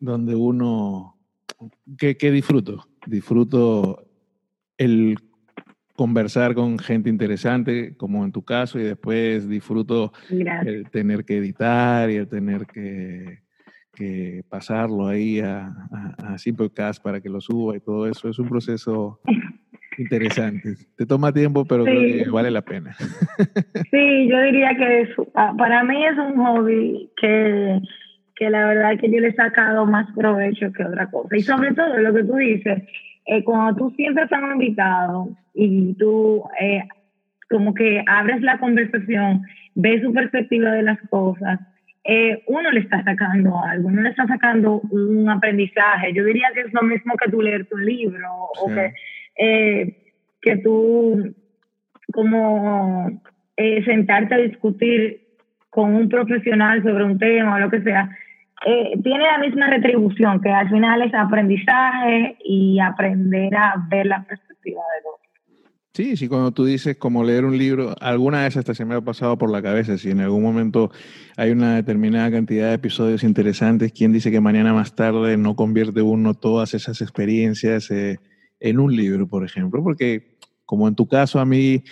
donde 0.00 0.34
uno 0.34 1.18
¿Qué, 1.96 2.16
qué 2.16 2.30
disfruto? 2.30 2.88
Disfruto 3.06 4.04
el 4.76 5.18
conversar 5.94 6.54
con 6.54 6.78
gente 6.78 7.10
interesante, 7.10 7.96
como 7.96 8.24
en 8.24 8.30
tu 8.30 8.44
caso, 8.44 8.78
y 8.78 8.84
después 8.84 9.48
disfruto 9.48 10.12
el 10.30 10.88
tener 10.90 11.24
que 11.24 11.38
editar 11.38 12.08
y 12.10 12.16
el 12.16 12.28
tener 12.28 12.66
que, 12.66 13.40
que 13.92 14.44
pasarlo 14.48 15.08
ahí 15.08 15.40
a, 15.40 15.66
a, 15.66 16.34
a 16.34 16.38
Simplecast 16.38 17.02
para 17.02 17.20
que 17.20 17.28
lo 17.28 17.40
suba 17.40 17.76
y 17.76 17.80
todo 17.80 18.06
eso. 18.06 18.28
Es 18.28 18.38
un 18.38 18.48
proceso 18.48 19.20
interesante. 19.98 20.74
Te 20.96 21.06
toma 21.06 21.32
tiempo, 21.32 21.64
pero 21.64 21.84
creo 21.84 22.24
que 22.24 22.30
vale 22.30 22.50
la 22.50 22.62
pena. 22.62 22.96
Sí, 23.90 24.28
yo 24.28 24.40
diría 24.42 24.76
que 24.76 25.08
ah, 25.34 25.54
para 25.56 25.82
mí 25.82 26.04
es 26.04 26.16
un 26.18 26.36
hobby 26.36 27.10
que, 27.16 27.80
que 28.36 28.50
la 28.50 28.66
verdad 28.66 28.98
que 29.00 29.10
yo 29.10 29.20
le 29.20 29.28
he 29.28 29.34
sacado 29.34 29.86
más 29.86 30.06
provecho 30.14 30.72
que 30.72 30.84
otra 30.84 31.10
cosa. 31.10 31.36
Y 31.36 31.40
sobre 31.40 31.72
todo 31.74 31.96
lo 31.98 32.12
que 32.12 32.24
tú 32.24 32.36
dices, 32.36 32.82
eh, 33.26 33.44
cuando 33.44 33.76
tú 33.76 33.94
siempre 33.96 34.24
estás 34.24 34.40
invitado 34.42 35.28
y 35.54 35.94
tú 35.94 36.44
eh, 36.60 36.82
como 37.48 37.74
que 37.74 38.02
abres 38.06 38.42
la 38.42 38.58
conversación, 38.58 39.42
ves 39.74 40.02
su 40.02 40.12
perspectiva 40.12 40.72
de 40.72 40.82
las 40.82 40.98
cosas, 41.08 41.60
eh, 42.04 42.42
uno 42.46 42.70
le 42.70 42.80
está 42.80 43.02
sacando 43.04 43.62
algo, 43.62 43.88
uno 43.88 44.02
le 44.02 44.10
está 44.10 44.26
sacando 44.26 44.80
un 44.90 45.28
aprendizaje. 45.28 46.12
Yo 46.14 46.24
diría 46.24 46.48
que 46.54 46.60
es 46.60 46.72
lo 46.72 46.82
mismo 46.82 47.14
que 47.16 47.30
tú 47.30 47.42
leer 47.42 47.66
tu 47.66 47.76
libro 47.76 48.28
o 48.62 48.68
que, 48.68 48.92
que 49.38 50.56
tú 50.62 51.34
como 52.12 53.22
sentarte 53.56 54.34
a 54.34 54.38
discutir 54.38 55.28
con 55.70 55.94
un 55.94 56.08
profesional 56.08 56.82
sobre 56.82 57.04
un 57.04 57.18
tema 57.18 57.56
o 57.56 57.58
lo 57.58 57.70
que 57.70 57.82
sea 57.82 58.10
eh, 58.66 58.98
tiene 59.02 59.24
la 59.24 59.38
misma 59.38 59.68
retribución, 59.68 60.40
que 60.40 60.48
al 60.48 60.68
final 60.68 61.02
es 61.02 61.14
aprendizaje 61.14 62.36
y 62.44 62.80
aprender 62.80 63.54
a 63.54 63.74
ver 63.88 64.06
la 64.06 64.24
perspectiva 64.24 64.80
de 64.80 65.08
otro. 65.08 65.18
Sí, 65.94 66.16
sí, 66.16 66.28
cuando 66.28 66.52
tú 66.52 66.64
dices 66.64 66.96
como 66.96 67.24
leer 67.24 67.44
un 67.44 67.56
libro, 67.56 67.94
alguna 68.00 68.42
vez 68.42 68.56
hasta 68.56 68.74
se 68.74 68.84
me 68.84 68.94
ha 68.94 69.00
pasado 69.00 69.38
por 69.38 69.50
la 69.50 69.62
cabeza, 69.62 69.96
si 69.96 70.10
en 70.10 70.20
algún 70.20 70.42
momento 70.42 70.90
hay 71.36 71.50
una 71.50 71.76
determinada 71.76 72.30
cantidad 72.30 72.68
de 72.68 72.74
episodios 72.74 73.24
interesantes, 73.24 73.92
¿quién 73.92 74.12
dice 74.12 74.30
que 74.30 74.40
mañana 74.40 74.72
más 74.72 74.94
tarde 74.94 75.36
no 75.36 75.54
convierte 75.54 76.02
uno 76.02 76.34
todas 76.34 76.74
esas 76.74 77.00
experiencias 77.00 77.90
eh, 77.90 78.18
en 78.60 78.80
un 78.80 78.94
libro, 78.94 79.26
por 79.28 79.44
ejemplo? 79.44 79.82
Porque 79.82 80.38
como 80.64 80.88
en 80.88 80.94
tu 80.94 81.06
caso 81.06 81.40
a 81.40 81.44
mí 81.44 81.82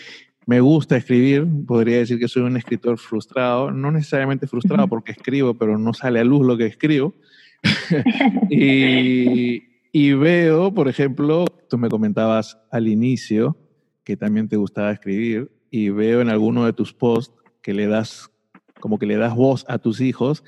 me 0.47 0.61
gusta 0.61 0.97
escribir, 0.97 1.47
podría 1.67 1.99
decir 1.99 2.19
que 2.19 2.29
soy 2.29 2.43
un 2.43 2.57
escritor 2.57 2.99
frustrado, 2.99 3.71
no 3.71 3.91
necesariamente 3.91 4.47
frustrado 4.47 4.87
porque 4.87 5.13
escribo, 5.13 5.55
pero 5.55 5.77
no 5.77 5.93
sale 5.93 6.21
a 6.21 6.25
luz 6.25 6.47
lo 6.47 6.57
que 6.57 6.67
escribo. 6.67 7.15
y, 8.51 9.65
y, 9.91 10.13
veo, 10.13 10.73
por 10.73 10.89
ejemplo, 10.89 11.47
tú 11.69 11.79
me 11.79 11.89
comentabas 11.89 12.59
al 12.71 12.87
inicio 12.87 13.57
que 14.05 14.17
también 14.17 14.49
te 14.49 14.57
gustaba 14.57 14.93
escribir, 14.93 15.51
y 15.69 15.91
veo 15.91 16.21
en 16.21 16.29
alguno 16.29 16.65
de 16.65 16.73
tus 16.73 16.93
posts 16.93 17.35
que 17.61 17.75
le 17.75 17.89
das, 17.89 18.31
como 18.79 18.99
que 18.99 19.07
le 19.07 19.17
das 19.17 19.35
voz 19.35 19.65
a 19.69 19.79
tus 19.79 20.01
hijos, 20.01 20.45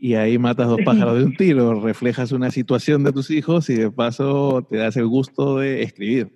y 0.00 0.14
ahí 0.14 0.38
matas 0.38 0.68
dos 0.68 0.80
pájaros 0.84 1.18
de 1.18 1.24
un 1.24 1.36
tiro, 1.36 1.80
reflejas 1.80 2.32
una 2.32 2.50
situación 2.50 3.04
de 3.04 3.12
tus 3.12 3.30
hijos 3.30 3.68
y 3.68 3.74
de 3.74 3.90
paso 3.90 4.66
te 4.68 4.78
das 4.78 4.96
el 4.96 5.06
gusto 5.06 5.58
de 5.58 5.82
escribir. 5.82 6.28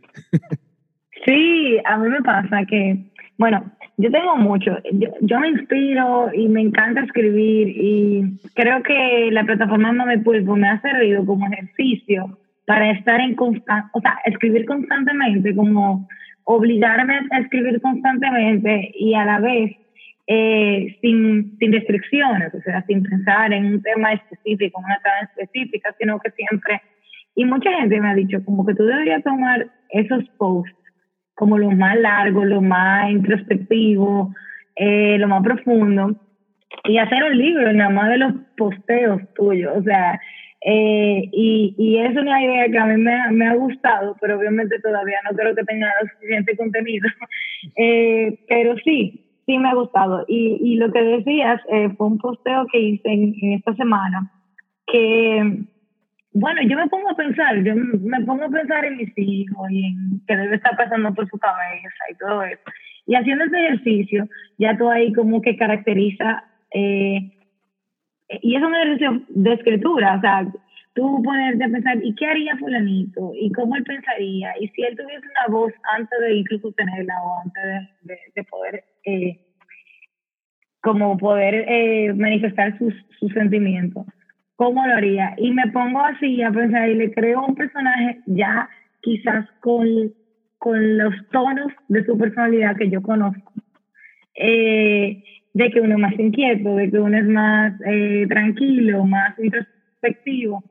Sí, 1.25 1.79
a 1.87 1.97
mí 1.97 2.11
me 2.11 2.21
pasa 2.21 2.67
que, 2.67 3.11
bueno, 3.39 3.65
yo 3.97 4.11
tengo 4.11 4.37
mucho, 4.37 4.77
yo, 5.23 5.41
me 5.41 5.49
inspiro 5.49 6.31
y 6.35 6.49
me 6.49 6.61
encanta 6.61 7.01
escribir 7.01 7.69
y 7.69 8.39
creo 8.55 8.83
que 8.83 9.31
la 9.33 9.45
plataforma 9.45 9.93
No 9.93 10.05
Me 10.05 10.19
Pulpo 10.19 10.55
me 10.57 10.69
ha 10.69 10.81
servido 10.83 11.25
como 11.25 11.47
ejercicio 11.47 12.39
para 12.67 12.91
estar 12.91 13.21
en 13.21 13.35
constante, 13.35 13.89
o 13.95 14.01
sea, 14.01 14.19
escribir 14.27 14.67
constantemente, 14.67 15.55
como 15.55 16.07
obligarme 16.45 17.21
a 17.31 17.39
escribir 17.39 17.81
constantemente 17.81 18.93
y 18.99 19.15
a 19.15 19.25
la 19.25 19.39
vez 19.41 19.77
eh, 20.27 20.97
sin, 21.01 21.57
sin 21.59 21.73
restricciones, 21.73 22.55
o 22.55 22.61
sea, 22.63 22.83
sin 22.87 23.03
pensar 23.03 23.53
en 23.53 23.67
un 23.67 23.83
tema 23.83 24.13
específico, 24.13 24.81
una 24.81 24.99
trama 25.03 25.29
específica, 25.35 25.95
sino 25.99 26.19
que 26.19 26.31
siempre, 26.31 26.81
y 27.35 27.45
mucha 27.45 27.71
gente 27.73 28.01
me 28.01 28.11
ha 28.11 28.15
dicho 28.15 28.45
como 28.45 28.65
que 28.65 28.75
tú 28.75 28.85
deberías 28.85 29.23
tomar 29.23 29.67
esos 29.91 30.25
posts 30.39 30.75
como 31.35 31.59
lo 31.59 31.71
más 31.73 31.99
largo, 31.99 32.45
lo 32.45 32.63
más 32.63 33.11
introspectivo, 33.11 34.33
eh, 34.77 35.19
lo 35.19 35.29
más 35.29 35.43
profundo, 35.43 36.17
y 36.85 36.99
hacer 36.99 37.23
un 37.25 37.37
libro 37.37 37.73
nada 37.73 37.91
más 37.91 38.11
de 38.11 38.19
los 38.19 38.33
posteos 38.57 39.21
tuyos, 39.35 39.73
o 39.77 39.83
sea, 39.83 40.19
eh, 40.67 41.29
y, 41.31 41.75
y, 41.77 41.99
es 41.99 42.17
una 42.17 42.43
idea 42.43 42.69
que 42.71 42.79
a 42.79 42.87
mí 42.87 42.97
me, 42.97 43.31
me, 43.33 43.47
ha 43.47 43.55
gustado, 43.55 44.17
pero 44.19 44.39
obviamente 44.39 44.81
todavía 44.81 45.19
no 45.31 45.37
creo 45.37 45.55
que 45.55 45.63
tenga 45.65 45.93
suficiente 46.15 46.57
contenido, 46.57 47.07
eh, 47.77 48.39
pero 48.49 48.75
sí, 48.79 49.24
sí 49.47 49.59
me 49.59 49.69
ha 49.69 49.75
gustado. 49.75 50.25
Y, 50.29 50.59
y 50.61 50.77
lo 50.77 50.93
que 50.93 51.03
decías 51.03 51.61
fue 51.97 52.07
un 52.07 52.19
posteo 52.19 52.67
que 52.73 52.81
hice 52.81 53.09
en 53.11 53.53
esta 53.53 53.75
semana, 53.75 54.31
que 54.87 55.65
bueno, 56.35 56.63
yo 56.63 56.77
me 56.77 56.89
pongo 56.89 57.11
a 57.11 57.15
pensar, 57.15 57.63
yo 57.63 57.77
me 57.77 58.21
pongo 58.25 58.45
a 58.45 58.49
pensar 58.49 58.85
en 58.85 58.97
mis 58.97 59.17
hijos 59.17 59.71
y 59.71 59.87
en 59.87 60.21
qué 60.27 60.37
debe 60.37 60.57
estar 60.57 60.77
pasando 60.77 61.15
por 61.15 61.29
su 61.29 61.39
cabeza 61.39 62.05
y 62.11 62.17
todo 62.17 62.43
eso. 62.43 62.63
Y 63.07 63.15
haciendo 63.15 63.45
ese 63.45 63.57
ejercicio, 63.57 64.29
ya 64.59 64.77
tú 64.77 64.91
ahí 64.91 65.13
como 65.13 65.41
que 65.41 65.57
caracteriza, 65.57 66.43
eh, 66.73 67.31
y 68.43 68.57
es 68.57 68.63
un 68.63 68.75
ejercicio 68.75 69.23
de 69.29 69.53
escritura, 69.53 70.17
o 70.17 70.21
sea, 70.21 70.47
tú 70.95 71.23
ponerte 71.23 71.65
a 71.65 71.69
pensar, 71.69 71.99
¿y 72.03 72.15
qué 72.15 72.27
haría 72.27 72.57
fulanito? 72.57 73.33
¿Y 73.35 73.51
cómo 73.53 73.77
él 73.77 73.85
pensaría? 73.85 74.55
Y 74.61 74.69
si 74.69 74.83
él 74.83 74.97
tuviese 74.97 75.27
una 75.27 75.57
voz 75.57 75.73
antes 75.97 76.19
de 76.21 76.35
incluso 76.35 76.73
tenerla 76.73 77.15
o 77.23 77.41
antes 77.41 77.63
de, 78.03 78.19
de, 78.35 78.45
poder, 78.45 78.85
eh, 79.05 79.41
como 80.81 81.17
poder 81.17 81.65
eh, 81.69 82.13
manifestar 82.15 82.79
sus, 82.79 82.95
sus 83.19 83.33
sentimientos 83.33 84.07
¿cómo 84.57 84.87
lo 84.87 84.95
haría? 84.95 85.35
Y 85.37 85.53
me 85.53 85.71
pongo 85.73 86.01
así 86.01 86.43
a 86.43 86.51
pensar 86.51 86.89
y 86.89 86.95
le 86.95 87.13
creo 87.13 87.45
un 87.45 87.55
personaje 87.55 88.21
ya 88.27 88.69
quizás 89.01 89.47
con, 89.61 89.87
con 90.59 90.99
los 90.99 91.15
tonos 91.31 91.73
de 91.89 92.05
su 92.05 92.17
personalidad 92.17 92.77
que 92.77 92.91
yo 92.91 93.03
conozco. 93.03 93.53
Eh, 94.35 95.23
de 95.53 95.71
que 95.71 95.81
uno 95.81 95.95
es 95.95 96.01
más 96.01 96.19
inquieto, 96.19 96.75
de 96.75 96.91
que 96.91 96.99
uno 96.99 97.17
es 97.17 97.27
más 97.27 97.75
eh, 97.87 98.27
tranquilo, 98.29 99.05
más 99.05 99.39
introspectivo. 99.39 100.65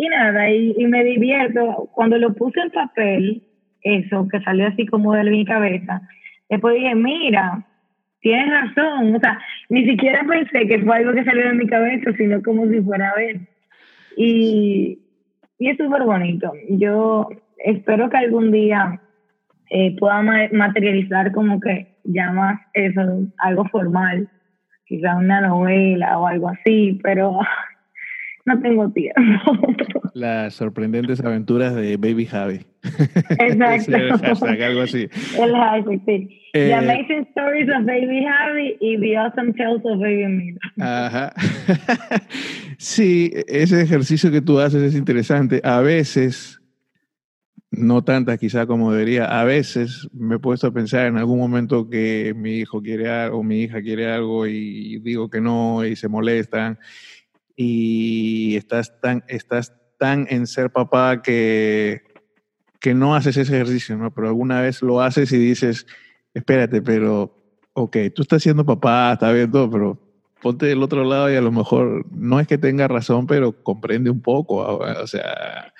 Y 0.00 0.08
nada, 0.08 0.50
y, 0.50 0.86
me 0.86 1.04
divierto. 1.04 1.90
Cuando 1.92 2.16
lo 2.16 2.32
puse 2.32 2.58
en 2.58 2.70
papel, 2.70 3.42
eso 3.82 4.26
que 4.32 4.40
salió 4.40 4.68
así 4.68 4.86
como 4.86 5.12
de 5.12 5.24
mi 5.24 5.44
cabeza, 5.44 6.00
después 6.48 6.76
dije, 6.76 6.94
mira, 6.94 7.66
tienes 8.22 8.48
razón, 8.48 9.14
o 9.14 9.20
sea, 9.20 9.38
ni 9.68 9.84
siquiera 9.84 10.24
pensé 10.26 10.66
que 10.66 10.78
fue 10.78 10.96
algo 10.96 11.12
que 11.12 11.24
salió 11.24 11.48
de 11.48 11.52
mi 11.52 11.66
cabeza, 11.66 12.14
sino 12.16 12.42
como 12.42 12.66
si 12.68 12.80
fuera 12.80 13.10
a 13.10 13.14
ver. 13.14 13.40
Y, 14.16 15.00
y 15.58 15.68
es 15.68 15.76
súper 15.76 16.04
bonito. 16.04 16.50
Yo 16.70 17.28
espero 17.58 18.08
que 18.08 18.16
algún 18.16 18.52
día 18.52 19.02
eh, 19.68 19.94
pueda 19.98 20.22
materializar 20.22 21.30
como 21.32 21.60
que 21.60 21.98
ya 22.04 22.32
más 22.32 22.58
eso, 22.72 23.02
algo 23.36 23.66
formal, 23.66 24.30
quizá 24.86 25.14
una 25.16 25.42
novela 25.42 26.18
o 26.18 26.26
algo 26.26 26.48
así, 26.48 26.98
pero 27.02 27.40
no 28.54 28.60
tengo 28.60 28.90
tiempo. 28.90 29.20
Las 30.14 30.54
sorprendentes 30.54 31.20
aventuras 31.20 31.74
de 31.74 31.96
Baby 31.96 32.26
Javi. 32.26 32.60
Exacto. 33.38 34.18
hashtag, 34.22 34.62
algo 34.62 34.80
así. 34.82 35.08
El 35.38 35.52
hashtag, 35.52 36.00
sí. 36.04 36.36
Eh, 36.52 36.66
the 36.66 36.74
Amazing 36.74 37.28
Stories 37.30 37.68
of 37.68 37.86
Baby 37.86 38.24
Javi 38.24 38.76
y 38.80 38.98
The 38.98 39.16
Awesome 39.16 39.52
Tales 39.52 39.82
of 39.84 40.00
Baby 40.00 40.26
Mira. 40.26 41.06
Ajá. 41.06 41.32
sí, 42.78 43.30
ese 43.46 43.82
ejercicio 43.82 44.32
que 44.32 44.40
tú 44.40 44.58
haces 44.58 44.82
es 44.82 44.96
interesante. 44.96 45.60
A 45.62 45.80
veces, 45.80 46.60
no 47.70 48.02
tantas 48.02 48.38
quizá 48.38 48.66
como 48.66 48.92
debería, 48.92 49.26
a 49.26 49.44
veces 49.44 50.08
me 50.12 50.36
he 50.36 50.38
puesto 50.40 50.66
a 50.66 50.72
pensar 50.72 51.06
en 51.06 51.18
algún 51.18 51.38
momento 51.38 51.88
que 51.88 52.34
mi 52.36 52.56
hijo 52.56 52.82
quiere 52.82 53.08
algo, 53.08 53.38
o 53.38 53.42
mi 53.44 53.62
hija 53.62 53.80
quiere 53.80 54.10
algo 54.10 54.44
y 54.48 54.98
digo 54.98 55.30
que 55.30 55.40
no 55.40 55.84
y 55.84 55.94
se 55.94 56.08
molestan 56.08 56.78
y 57.62 58.56
estás 58.56 58.98
tan, 59.02 59.22
estás 59.28 59.74
tan 59.98 60.26
en 60.30 60.46
ser 60.46 60.70
papá 60.70 61.20
que, 61.20 62.00
que 62.80 62.94
no 62.94 63.14
haces 63.14 63.36
ese 63.36 63.54
ejercicio, 63.54 63.98
¿no? 63.98 64.14
Pero 64.14 64.28
alguna 64.28 64.62
vez 64.62 64.80
lo 64.80 65.02
haces 65.02 65.30
y 65.32 65.36
dices, 65.36 65.86
espérate, 66.32 66.80
pero, 66.80 67.36
ok, 67.74 67.98
tú 68.14 68.22
estás 68.22 68.42
siendo 68.42 68.64
papá, 68.64 69.12
está 69.12 69.30
bien 69.30 69.50
todo, 69.50 69.70
pero 69.70 69.98
ponte 70.40 70.64
del 70.64 70.82
otro 70.82 71.04
lado 71.04 71.30
y 71.30 71.36
a 71.36 71.42
lo 71.42 71.52
mejor 71.52 72.06
no 72.10 72.40
es 72.40 72.46
que 72.46 72.56
tenga 72.56 72.88
razón, 72.88 73.26
pero 73.26 73.62
comprende 73.62 74.08
un 74.08 74.22
poco, 74.22 74.56
o 74.56 75.06
sea, 75.06 75.74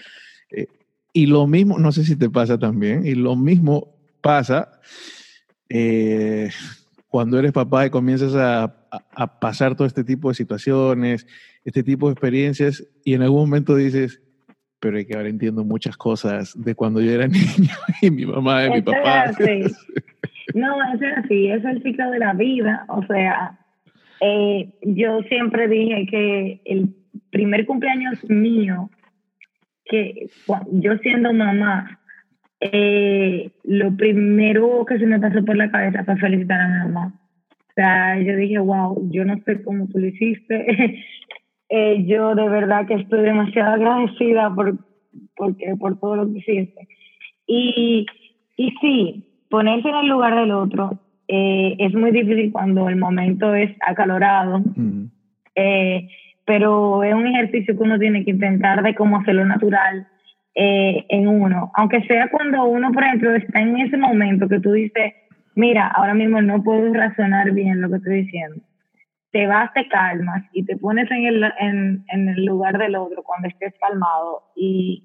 eh, 0.50 0.66
y 1.14 1.24
lo 1.24 1.46
mismo, 1.46 1.78
no 1.78 1.92
sé 1.92 2.04
si 2.04 2.14
te 2.14 2.28
pasa 2.28 2.58
también, 2.58 3.06
y 3.06 3.14
lo 3.14 3.36
mismo 3.36 3.96
pasa 4.20 4.82
eh, 5.70 6.50
cuando 7.08 7.38
eres 7.38 7.52
papá 7.52 7.86
y 7.86 7.90
comienzas 7.90 8.34
a, 8.34 8.64
a, 8.90 9.40
pasar 9.40 9.76
todo 9.76 9.86
este 9.86 10.04
tipo 10.04 10.28
de 10.28 10.34
situaciones, 10.34 11.26
este 11.64 11.82
tipo 11.82 12.06
de 12.06 12.12
experiencias 12.12 12.86
y 13.04 13.14
en 13.14 13.22
algún 13.22 13.40
momento 13.40 13.76
dices, 13.76 14.22
pero 14.80 14.98
es 14.98 15.06
que 15.06 15.16
ahora 15.16 15.28
entiendo 15.28 15.64
muchas 15.64 15.96
cosas 15.96 16.54
de 16.56 16.74
cuando 16.74 17.00
yo 17.00 17.12
era 17.12 17.28
niño 17.28 17.74
y 18.02 18.10
mi 18.10 18.26
mamá 18.26 18.66
y 18.66 18.70
mi 18.70 18.82
papá. 18.82 19.32
No, 20.52 20.74
eso 20.92 21.04
es 21.04 21.16
así, 21.16 21.48
es 21.48 21.64
el 21.64 21.80
ciclo 21.80 22.10
de 22.10 22.18
la 22.18 22.32
vida. 22.32 22.84
O 22.88 23.06
sea, 23.06 23.56
eh, 24.20 24.68
yo 24.82 25.22
siempre 25.28 25.68
dije 25.68 26.06
que 26.10 26.60
el 26.64 26.92
primer 27.30 27.66
cumpleaños 27.66 28.28
mío, 28.28 28.90
que 29.84 30.28
yo 30.72 30.98
siendo 30.98 31.32
mamá, 31.32 32.00
eh, 32.60 33.50
lo 33.64 33.96
primero 33.96 34.84
que 34.86 34.98
se 34.98 35.06
me 35.06 35.20
pasó 35.20 35.44
por 35.44 35.56
la 35.56 35.70
cabeza 35.70 36.04
fue 36.04 36.16
felicitar 36.16 36.60
a 36.60 36.68
mi 36.68 36.92
mamá. 36.92 37.14
O 37.50 37.72
sea, 37.74 38.20
yo 38.20 38.36
dije, 38.36 38.58
wow, 38.58 39.08
yo 39.10 39.24
no 39.24 39.40
sé 39.44 39.62
cómo 39.62 39.86
tú 39.88 39.98
lo 39.98 40.06
hiciste. 40.08 41.04
Eh, 41.70 42.04
yo 42.04 42.34
de 42.34 42.48
verdad 42.48 42.86
que 42.86 42.94
estoy 42.94 43.22
demasiado 43.22 43.74
agradecida 43.74 44.52
por, 44.54 44.76
porque, 45.36 45.74
por 45.78 45.98
todo 45.98 46.16
lo 46.16 46.32
que 46.32 46.38
hiciste. 46.38 46.88
Y, 47.46 48.06
y 48.56 48.70
sí, 48.80 49.30
ponerse 49.48 49.88
en 49.88 49.96
el 49.96 50.08
lugar 50.08 50.34
del 50.34 50.50
otro 50.52 50.98
eh, 51.32 51.76
es 51.78 51.94
muy 51.94 52.10
difícil 52.10 52.50
cuando 52.50 52.88
el 52.88 52.96
momento 52.96 53.54
es 53.54 53.70
acalorado, 53.86 54.62
eh, 55.54 56.08
pero 56.44 57.04
es 57.04 57.14
un 57.14 57.28
ejercicio 57.28 57.76
que 57.76 57.82
uno 57.84 58.00
tiene 58.00 58.24
que 58.24 58.32
intentar 58.32 58.82
de 58.82 58.96
cómo 58.96 59.18
hacerlo 59.18 59.44
natural 59.44 60.08
eh, 60.56 61.06
en 61.08 61.28
uno, 61.28 61.70
aunque 61.74 62.02
sea 62.02 62.28
cuando 62.30 62.64
uno, 62.64 62.90
por 62.90 63.04
ejemplo, 63.04 63.34
está 63.36 63.60
en 63.60 63.78
ese 63.78 63.96
momento 63.96 64.48
que 64.48 64.58
tú 64.58 64.72
dices, 64.72 65.12
mira, 65.54 65.86
ahora 65.86 66.14
mismo 66.14 66.42
no 66.42 66.64
puedo 66.64 66.92
razonar 66.92 67.52
bien 67.52 67.80
lo 67.80 67.88
que 67.90 67.96
estoy 67.98 68.22
diciendo. 68.22 68.60
Te 69.32 69.46
vas, 69.46 69.72
te 69.74 69.86
calmas 69.88 70.44
y 70.52 70.64
te 70.64 70.76
pones 70.76 71.10
en 71.10 71.24
el, 71.24 71.44
en, 71.60 72.04
en 72.08 72.28
el 72.28 72.44
lugar 72.44 72.78
del 72.78 72.96
otro 72.96 73.22
cuando 73.22 73.48
estés 73.48 73.74
calmado 73.80 74.42
y, 74.56 75.04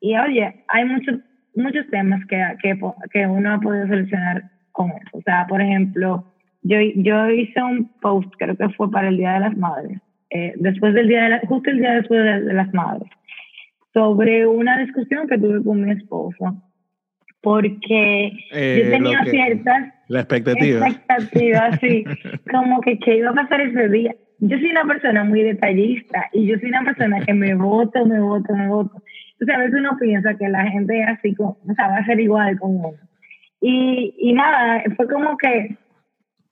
y 0.00 0.16
oye, 0.16 0.64
hay 0.68 0.84
muchos 0.84 1.20
muchos 1.54 1.86
temas 1.90 2.24
que, 2.26 2.42
que, 2.62 2.78
que 3.10 3.26
uno 3.26 3.54
ha 3.54 3.60
podido 3.60 3.86
solucionar 3.86 4.50
con 4.72 4.90
eso. 4.90 5.18
O 5.18 5.22
sea, 5.22 5.46
por 5.46 5.60
ejemplo, 5.60 6.24
yo, 6.62 6.78
yo 6.96 7.30
hice 7.30 7.62
un 7.62 7.90
post, 8.00 8.32
creo 8.38 8.56
que 8.56 8.68
fue 8.70 8.90
para 8.90 9.08
el 9.08 9.16
Día 9.16 9.34
de 9.34 9.40
las 9.40 9.56
Madres, 9.56 10.00
eh, 10.30 10.54
después 10.56 10.94
del 10.94 11.08
día 11.08 11.24
de 11.24 11.28
la, 11.30 11.40
justo 11.40 11.70
el 11.70 11.78
día 11.78 11.94
después 11.94 12.22
de, 12.22 12.54
las 12.54 12.72
Madres, 12.72 13.10
sobre 13.92 14.46
una 14.46 14.78
discusión 14.78 15.28
que 15.28 15.38
tuve 15.38 15.62
con 15.62 15.84
mi 15.84 15.92
esposo, 15.92 16.56
porque 17.42 18.32
eh, 18.52 18.82
yo 18.84 18.90
tenía 18.90 19.24
ciertas 19.24 19.92
la 20.08 20.20
expectativa. 20.20 20.86
expectativas, 20.86 21.80
sí, 21.80 22.04
como 22.50 22.80
que 22.80 22.98
qué 22.98 23.16
iba 23.16 23.30
a 23.30 23.34
pasar 23.34 23.60
ese 23.60 23.88
día. 23.88 24.14
Yo 24.38 24.58
soy 24.58 24.70
una 24.70 24.84
persona 24.84 25.24
muy 25.24 25.42
detallista 25.42 26.28
y 26.32 26.46
yo 26.46 26.58
soy 26.58 26.68
una 26.68 26.84
persona 26.84 27.20
que 27.24 27.32
me 27.32 27.54
voto, 27.54 28.04
me 28.06 28.20
voto, 28.20 28.54
me 28.54 28.68
voto. 28.68 29.02
Entonces 29.32 29.56
a 29.56 29.58
veces 29.58 29.74
uno 29.78 29.96
piensa 30.00 30.34
que 30.34 30.48
la 30.48 30.66
gente 30.70 31.02
así, 31.04 31.34
o 31.38 31.56
sea, 31.76 31.88
va 31.88 31.98
a 31.98 32.06
ser 32.06 32.20
igual 32.20 32.58
con 32.58 32.76
uno. 32.76 32.98
Y, 33.60 34.14
y 34.18 34.32
nada, 34.32 34.82
fue 34.96 35.08
como 35.08 35.36
que 35.36 35.76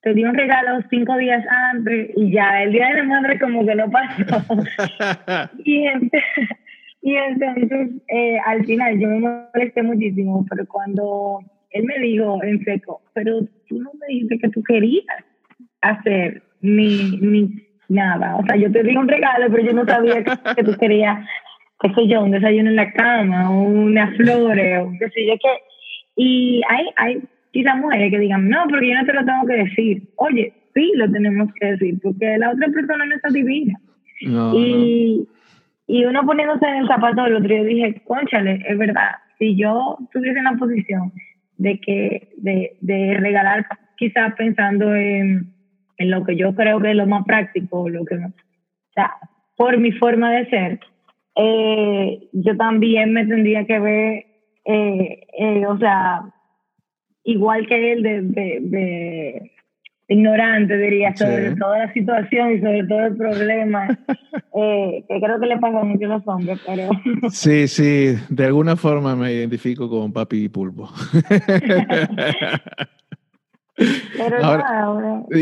te 0.03 0.14
di 0.14 0.24
un 0.24 0.35
regalo 0.35 0.81
cinco 0.88 1.16
días 1.18 1.44
antes 1.72 2.11
y 2.16 2.33
ya 2.33 2.62
el 2.62 2.72
día 2.72 2.88
de 2.88 2.94
la 2.94 3.05
madre 3.05 3.38
como 3.38 3.66
que 3.66 3.74
no 3.74 3.90
pasó. 3.90 4.24
y, 5.64 5.87
y 7.02 7.14
entonces 7.14 7.90
eh, 8.08 8.38
al 8.44 8.64
final 8.64 8.98
yo 8.98 9.08
me 9.08 9.20
molesté 9.54 9.82
muchísimo, 9.82 10.44
pero 10.48 10.66
cuando 10.66 11.40
él 11.70 11.84
me 11.84 11.98
dijo 11.98 12.42
en 12.42 12.62
seco, 12.64 13.00
pero 13.14 13.40
tú 13.68 13.80
no 13.80 13.90
me 14.00 14.06
dijiste 14.08 14.38
que 14.38 14.48
tú 14.50 14.62
querías 14.62 15.04
hacer 15.80 16.42
ni, 16.60 17.18
ni 17.20 17.50
nada. 17.88 18.36
O 18.36 18.44
sea, 18.44 18.56
yo 18.56 18.70
te 18.70 18.82
di 18.82 18.96
un 18.96 19.08
regalo, 19.08 19.46
pero 19.50 19.64
yo 19.64 19.72
no 19.72 19.86
sabía 19.86 20.22
que, 20.22 20.32
que 20.56 20.64
tú 20.64 20.76
querías 20.78 21.26
qué 21.80 21.94
sé 21.94 22.08
yo, 22.08 22.22
un 22.22 22.30
desayuno 22.30 22.70
en 22.70 22.76
la 22.76 22.92
cama, 22.92 23.50
o 23.50 23.62
unas 23.62 24.14
flores, 24.16 24.80
o 24.82 24.92
qué 24.98 25.08
sé 25.10 25.26
yo 25.26 25.34
qué. 25.42 25.48
Y 26.16 26.60
hay, 26.68 26.86
hay 26.96 27.22
quizás 27.52 27.76
mujeres 27.78 28.10
que 28.10 28.18
digan, 28.18 28.48
no, 28.48 28.64
porque 28.68 28.88
yo 28.88 28.94
no 28.94 29.06
te 29.06 29.12
lo 29.14 29.24
tengo 29.24 29.46
que 29.46 29.64
decir. 29.64 30.02
Oye, 30.16 30.52
sí 30.74 30.92
lo 30.96 31.10
tenemos 31.10 31.48
que 31.58 31.66
decir, 31.72 31.98
porque 32.02 32.36
la 32.38 32.50
otra 32.50 32.68
persona 32.68 33.06
no 33.06 33.14
está 33.14 33.30
divina. 33.30 33.78
y, 34.20 35.26
y 35.90 36.05
uno 36.05 36.24
poniéndose 36.24 36.64
en 36.66 36.76
el 36.76 36.87
zapato 36.87 37.24
del 37.24 37.35
otro, 37.35 37.48
yo 37.48 37.64
dije, 37.64 38.00
conchale, 38.07 38.64
es 38.64 38.79
verdad, 38.79 39.11
si 39.38 39.57
yo 39.57 39.98
tuviese 40.12 40.38
en 40.38 40.44
la 40.44 40.53
posición 40.53 41.12
de 41.57 41.81
que, 41.81 42.29
de, 42.37 42.76
de 42.81 43.14
regalar, 43.18 43.66
quizás 43.96 44.35
pensando 44.37 44.94
en, 44.94 45.53
en 45.96 46.11
lo 46.12 46.22
que 46.24 46.37
yo 46.37 46.55
creo 46.55 46.81
que 46.81 46.90
es 46.90 46.96
lo 46.96 47.09
más 47.09 47.24
práctico, 47.24 47.88
lo 47.88 48.05
que, 48.05 48.14
o 48.14 48.33
sea, 48.94 49.14
por 49.57 49.79
mi 49.79 49.90
forma 49.90 50.31
de 50.31 50.48
ser, 50.48 50.81
eh, 51.35 52.29
yo 52.35 52.57
también 52.57 53.12
me 53.12 53.26
tendría 53.26 53.64
que 53.66 53.81
ver, 53.81 54.26
eh, 54.66 55.26
eh, 55.38 55.66
o 55.66 55.76
sea, 55.76 56.22
igual 57.24 57.66
que 57.66 57.92
él, 57.92 58.03
de, 58.05 58.22
de, 58.61 59.53
ignorante, 60.11 60.77
diría, 60.77 61.16
sobre 61.16 61.55
toda 61.55 61.79
la 61.79 61.92
situación 61.92 62.53
y 62.53 62.61
sobre 62.61 62.85
todo 62.85 63.07
el 63.07 63.16
problema, 63.16 63.88
que 64.53 65.05
creo 65.07 65.40
que 65.40 65.46
le 65.46 65.59
pasa 65.59 65.85
mucho 65.85 66.07
a 66.07 66.09
los 66.09 66.29
hombres, 66.29 66.59
pero... 66.66 66.90
Sí, 67.31 67.68
sí, 67.68 68.16
de 68.29 68.44
alguna 68.44 68.77
forma 68.77 69.14
me 69.14 69.33
identifico 69.33 69.88
con 69.88 70.12
papi 70.12 70.44
y 70.44 70.49
pulpo. 70.49 70.90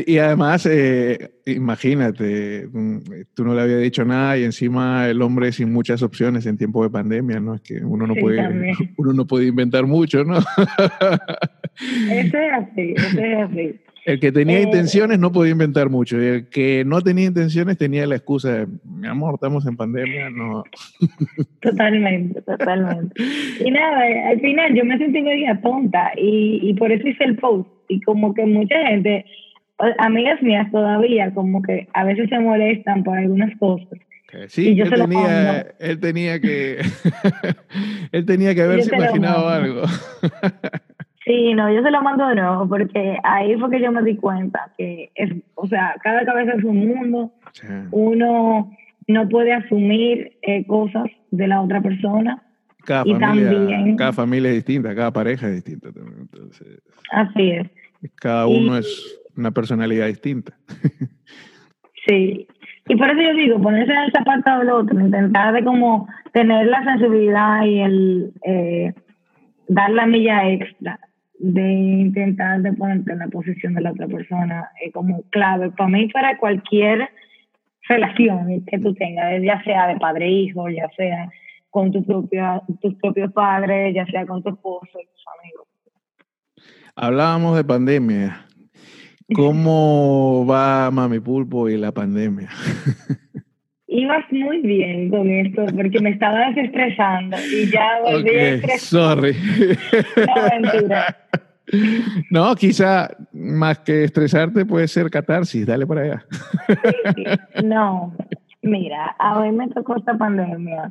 Y 0.07 0.19
además, 0.19 0.65
eh, 0.67 1.33
imagínate, 1.45 2.69
mm, 2.73 2.99
tú 3.35 3.45
no 3.45 3.53
le 3.53 3.63
había 3.63 3.79
dicho 3.79 4.05
nada 4.05 4.39
y 4.39 4.45
encima 4.45 5.09
el 5.09 5.21
hombre 5.23 5.51
sin 5.51 5.73
muchas 5.73 6.05
opciones 6.05 6.47
en 6.47 6.57
tiempo 6.57 6.85
de 6.85 6.91
pandemia, 6.91 7.41
¿no? 7.41 7.57
Es 7.57 7.63
que 7.63 7.85
uno 7.85 8.07
no, 8.07 8.15
puede, 8.15 8.73
uno 8.97 9.13
no 9.13 9.27
puede 9.27 9.47
inventar 9.47 9.87
mucho, 9.87 10.23
¿no? 10.23 10.39
Eso 10.39 12.39
es 12.39 12.53
así, 12.53 12.95
eso 12.97 13.19
es 13.19 13.51
así. 13.51 13.81
El 14.09 14.21
que 14.21 14.33
tenía 14.33 14.59
eh, 14.59 14.63
intenciones 14.63 15.19
no 15.19 15.31
podía 15.31 15.53
inventar 15.53 15.91
mucho. 15.91 16.17
Y 16.17 16.27
el 16.27 16.49
que 16.49 16.83
no 16.87 17.03
tenía 17.03 17.27
intenciones 17.27 17.77
tenía 17.77 18.07
la 18.07 18.17
excusa 18.17 18.61
de, 18.61 18.67
mi 18.87 19.07
amor, 19.07 19.35
estamos 19.35 19.67
en 19.67 19.77
pandemia, 19.77 20.31
no. 20.31 20.65
Totalmente, 21.61 22.41
totalmente. 22.41 23.15
Y 23.63 23.71
nada, 23.71 24.31
al 24.31 24.41
final 24.41 24.75
yo 24.75 24.83
me 24.87 24.97
sentí 24.97 25.21
media 25.21 25.61
tonta 25.61 26.13
y, 26.17 26.59
y 26.63 26.73
por 26.73 26.91
eso 26.91 27.07
hice 27.07 27.23
el 27.23 27.37
post. 27.37 27.69
Y 27.89 28.01
como 28.01 28.33
que 28.33 28.47
mucha 28.47 28.79
gente, 28.87 29.27
amigas 29.99 30.41
mías 30.43 30.71
todavía, 30.73 31.35
como 31.35 31.61
que 31.61 31.87
a 31.93 32.05
veces 32.05 32.31
se 32.31 32.39
molestan 32.39 33.05
por 33.05 33.19
algunas 33.19 33.55
cosas. 33.59 33.99
Sí, 34.49 34.75
yo 34.75 34.85
él, 34.85 34.91
tenía, 34.91 35.67
él 35.79 36.01
tenía 36.01 36.39
que 36.39 36.81
él 38.13 38.27
tenía 38.27 38.55
que 38.55 38.61
haberse 38.63 38.95
imaginado 38.95 39.49
algo. 39.49 39.83
Sí, 41.29 41.53
no, 41.53 41.71
yo 41.71 41.83
se 41.83 41.91
lo 41.91 42.01
mando 42.01 42.27
de 42.27 42.37
nuevo 42.37 42.67
porque 42.67 43.19
ahí 43.23 43.55
fue 43.57 43.69
que 43.69 43.83
yo 43.83 43.93
me 43.93 44.03
di 44.03 44.17
cuenta 44.17 44.73
que 44.79 45.11
es, 45.15 45.31
o 45.57 45.67
sea, 45.67 45.95
cada 46.03 46.25
cabeza 46.25 46.55
es 46.57 46.65
un 46.65 46.89
mundo. 46.89 47.31
Uno 47.91 48.71
no 49.09 49.29
puede 49.29 49.53
asumir 49.53 50.39
eh, 50.41 50.67
cosas 50.67 51.05
de 51.31 51.47
la 51.47 51.61
otra 51.61 51.83
persona. 51.83 52.43
Cada 52.87 53.03
y 53.07 53.13
familia, 53.13 53.53
también, 53.53 53.97
cada 53.97 54.15
familia 54.15 54.49
es 54.49 54.55
distinta, 54.57 54.95
cada 54.95 55.13
pareja 55.13 55.49
es 55.49 55.57
distinta 55.57 55.93
también. 55.93 56.21
Entonces, 56.21 56.81
así 57.13 57.51
es. 57.51 57.69
Cada 58.15 58.47
uno 58.47 58.79
es 58.79 59.21
una 59.37 59.51
personalidad 59.51 60.07
distinta. 60.07 60.55
sí. 62.09 62.49
Y 62.87 62.97
por 62.97 63.11
eso 63.11 63.21
yo 63.21 63.35
digo, 63.35 63.61
ponerse 63.61 63.93
en 63.93 63.99
el 63.99 64.13
zapato 64.13 64.61
del 64.61 64.71
otro, 64.71 64.99
intentar 64.99 65.53
de 65.53 65.63
como 65.63 66.09
tener 66.33 66.69
la 66.69 66.83
sensibilidad 66.85 67.67
y 67.67 67.81
el 67.81 68.33
eh, 68.47 68.95
dar 69.69 69.91
la 69.91 70.07
milla 70.07 70.49
extra 70.49 70.99
de 71.39 71.73
intentar 71.73 72.61
de 72.63 72.73
ponerte 72.73 73.13
en 73.13 73.21
la 73.21 73.29
posición 73.29 73.75
de 73.75 73.81
la 73.81 73.93
otra 73.93 74.07
persona 74.09 74.71
es 74.85 74.93
como 74.93 75.23
clave 75.31 75.71
para 75.71 75.91
mí 75.91 76.09
para 76.09 76.37
cualquier 76.39 77.09
relación 77.89 78.65
que 78.67 78.79
tú 78.79 78.95
tengas, 78.95 79.43
ya 79.43 79.63
sea 79.63 79.87
de 79.89 79.97
padre 79.97 80.27
e 80.27 80.31
hijo, 80.31 80.69
ya 80.69 80.89
sea 80.97 81.31
con 81.71 81.93
tu 81.93 82.05
propia, 82.05 82.63
tus 82.81 82.95
propios 82.97 83.33
padres, 83.33 83.95
ya 83.95 84.05
sea 84.07 84.27
con 84.27 84.43
tu 84.43 84.51
esposo 84.51 84.99
y 85.01 85.07
tus 85.07 85.25
amigos. 85.39 85.69
Hablábamos 86.97 87.57
de 87.57 87.65
pandemia. 87.65 88.47
¿Cómo 89.35 90.45
va 90.51 90.91
Mami 90.91 91.21
Pulpo 91.21 91.69
y 91.69 91.77
la 91.77 91.93
pandemia? 91.93 92.49
Ibas 93.91 94.25
muy 94.31 94.61
bien 94.61 95.09
con 95.09 95.31
esto 95.31 95.65
porque 95.75 95.99
me 96.01 96.11
estaba 96.11 96.51
desestresando 96.51 97.39
y 97.39 97.71
ya 97.71 98.01
volví 98.03 98.29
okay, 98.29 98.61
a 98.63 98.79
Sorry. 98.79 99.35
No, 100.17 100.63
mentira. 100.63 101.17
No, 102.31 102.55
quizá 102.55 103.11
más 103.31 103.81
que 103.81 104.05
estresarte 104.05 104.65
puede 104.65 104.89
ser 104.89 105.11
catarsis, 105.11 105.67
dale 105.67 105.87
para 105.87 106.01
allá. 106.01 106.27
Sí, 107.15 107.25
No, 107.63 108.17
mira, 108.63 109.15
a 109.19 109.39
mí 109.43 109.53
me 109.53 109.69
tocó 109.69 109.97
esta 109.97 110.17
pandemia. 110.17 110.91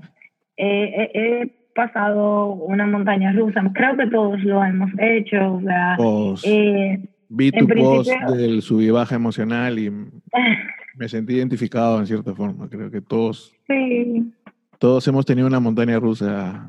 Eh, 0.55 1.11
he 1.15 1.71
pasado 1.73 2.53
una 2.53 2.85
montaña 2.85 3.31
rusa, 3.31 3.61
creo 3.73 3.97
que 3.97 4.07
todos 4.07 4.39
lo 4.43 4.63
hemos 4.63 4.91
hecho, 4.99 5.53
o 5.53 5.61
sea, 5.61 5.97
eh, 6.43 6.99
vi 7.29 7.51
tu 7.51 7.67
post 7.67 8.11
del 8.35 8.61
sub 8.61 8.81
y 8.81 8.89
baja 8.89 9.15
emocional 9.15 9.79
y 9.79 9.89
me 10.97 11.07
sentí 11.07 11.35
identificado 11.35 11.99
en 11.99 12.07
cierta 12.07 12.33
forma, 12.33 12.69
creo 12.69 12.89
que 12.89 13.01
todos. 13.01 13.53
Sí, 13.67 14.33
todos 14.79 15.07
hemos 15.07 15.25
tenido 15.25 15.47
una 15.47 15.59
montaña 15.59 15.99
rusa 15.99 16.67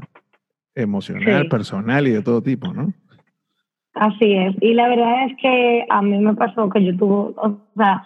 emocional, 0.75 1.49
personal 1.49 2.07
y 2.07 2.11
de 2.13 2.23
todo 2.23 2.43
tipo, 2.43 2.73
¿no? 2.73 2.93
Así 3.95 4.33
es. 4.33 4.55
Y 4.61 4.75
la 4.75 4.89
verdad 4.89 5.27
es 5.27 5.37
que 5.41 5.85
a 5.89 6.03
mí 6.03 6.19
me 6.19 6.35
pasó 6.35 6.69
que 6.71 6.85
yo 6.85 6.97
tuve, 6.97 7.35
o 7.37 7.59
sea, 7.77 8.05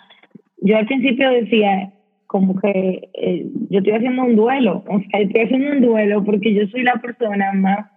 yo 0.59 0.77
al 0.77 0.87
principio 0.87 1.29
decía 1.31 1.93
como 2.27 2.59
que 2.59 3.11
eh, 3.13 3.47
yo 3.69 3.79
estoy 3.81 3.93
haciendo 3.93 4.23
un 4.23 4.37
duelo, 4.37 4.83
o 4.89 5.01
sea, 5.01 5.21
estoy 5.21 5.43
haciendo 5.43 5.73
un 5.73 5.83
duelo 5.83 6.25
porque 6.25 6.55
yo 6.55 6.67
soy 6.69 6.83
la 6.83 6.95
persona 6.95 7.53
más 7.53 7.91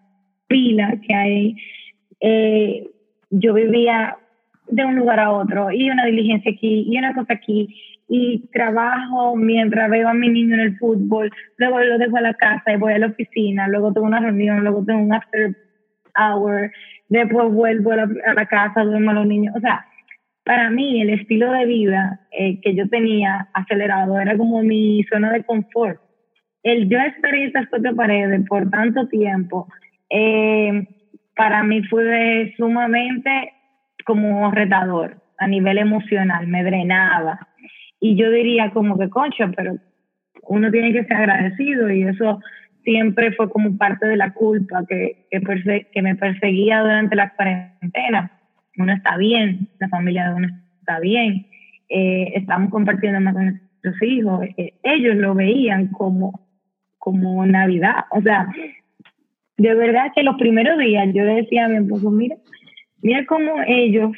pila 0.47 0.99
que 1.07 1.13
hay. 1.13 1.55
Eh, 2.19 2.89
yo 3.29 3.53
vivía 3.53 4.17
de 4.67 4.85
un 4.85 4.95
lugar 4.95 5.19
a 5.19 5.31
otro 5.31 5.71
y 5.71 5.89
una 5.89 6.05
diligencia 6.05 6.51
aquí 6.51 6.85
y 6.87 6.97
una 6.97 7.13
cosa 7.13 7.33
aquí 7.33 7.69
y 8.07 8.47
trabajo 8.51 9.35
mientras 9.35 9.89
veo 9.89 10.07
a 10.07 10.13
mi 10.13 10.29
niño 10.29 10.55
en 10.55 10.61
el 10.61 10.77
fútbol, 10.77 11.31
luego 11.57 11.79
lo 11.79 11.97
dejo 11.97 12.17
a 12.17 12.21
la 12.21 12.33
casa 12.33 12.73
y 12.73 12.77
voy 12.77 12.93
a 12.93 12.99
la 12.99 13.07
oficina, 13.07 13.67
luego 13.67 13.93
tengo 13.93 14.07
una 14.07 14.19
reunión, 14.19 14.63
luego 14.63 14.83
tengo 14.85 15.01
un 15.01 15.13
after 15.13 15.55
hour, 16.17 16.71
después 17.09 17.51
vuelvo 17.51 17.91
a 17.91 18.05
la, 18.33 18.45
casa, 18.45 18.83
duermo 18.83 19.11
a 19.11 19.15
los 19.15 19.27
niños. 19.27 19.55
O 19.55 19.59
sea, 19.59 19.85
para 20.43 20.69
mí 20.69 21.01
el 21.01 21.09
estilo 21.09 21.51
de 21.51 21.65
vida 21.65 22.21
eh, 22.31 22.59
que 22.61 22.75
yo 22.75 22.87
tenía 22.89 23.49
acelerado 23.53 24.19
era 24.19 24.37
como 24.37 24.61
mi 24.61 25.03
zona 25.11 25.31
de 25.31 25.43
confort. 25.43 25.99
El 26.63 26.89
yo 26.89 26.99
estar 26.99 27.33
en 27.33 27.43
estas 27.43 27.67
cuatro 27.69 27.95
paredes 27.95 28.41
por 28.47 28.69
tanto 28.69 29.07
tiempo, 29.07 29.67
eh, 30.09 30.87
para 31.35 31.63
mí 31.63 31.83
fue 31.83 32.53
sumamente 32.57 33.53
como 34.05 34.49
retador 34.51 35.21
a 35.37 35.47
nivel 35.47 35.77
emocional, 35.77 36.47
me 36.47 36.63
drenaba. 36.63 37.47
Y 37.99 38.15
yo 38.15 38.29
diría 38.29 38.71
como 38.71 38.97
que, 38.97 39.09
concha, 39.09 39.51
pero 39.55 39.77
uno 40.43 40.71
tiene 40.71 40.93
que 40.93 41.03
ser 41.05 41.17
agradecido 41.17 41.91
y 41.91 42.03
eso 42.03 42.39
siempre 42.83 43.31
fue 43.33 43.49
como 43.49 43.77
parte 43.77 44.07
de 44.07 44.15
la 44.15 44.33
culpa 44.33 44.85
que, 44.87 45.25
que, 45.29 46.01
me 46.01 46.15
perseguía 46.15 46.81
durante 46.81 47.15
la 47.15 47.33
cuarentena. 47.33 48.31
Uno 48.77 48.93
está 48.93 49.17
bien, 49.17 49.67
la 49.79 49.89
familia 49.89 50.29
de 50.29 50.35
uno 50.35 50.47
está 50.79 50.99
bien, 50.99 51.47
eh, 51.89 52.33
estamos 52.35 52.69
compartiendo 52.69 53.19
más 53.19 53.33
con 53.33 53.45
nuestros 53.45 54.01
hijos. 54.03 54.45
Eh, 54.57 54.73
ellos 54.83 55.15
lo 55.15 55.33
veían 55.33 55.87
como, 55.87 56.47
como 56.99 57.45
Navidad. 57.45 58.05
O 58.11 58.21
sea, 58.21 58.47
de 59.57 59.73
verdad 59.73 60.11
que 60.13 60.23
los 60.23 60.35
primeros 60.35 60.77
días 60.77 61.07
yo 61.13 61.25
decía 61.25 61.65
a 61.65 61.69
mi 61.69 61.77
esposo, 61.77 62.11
mira, 62.11 62.35
mira 63.01 63.25
cómo 63.25 63.55
ellos, 63.67 64.11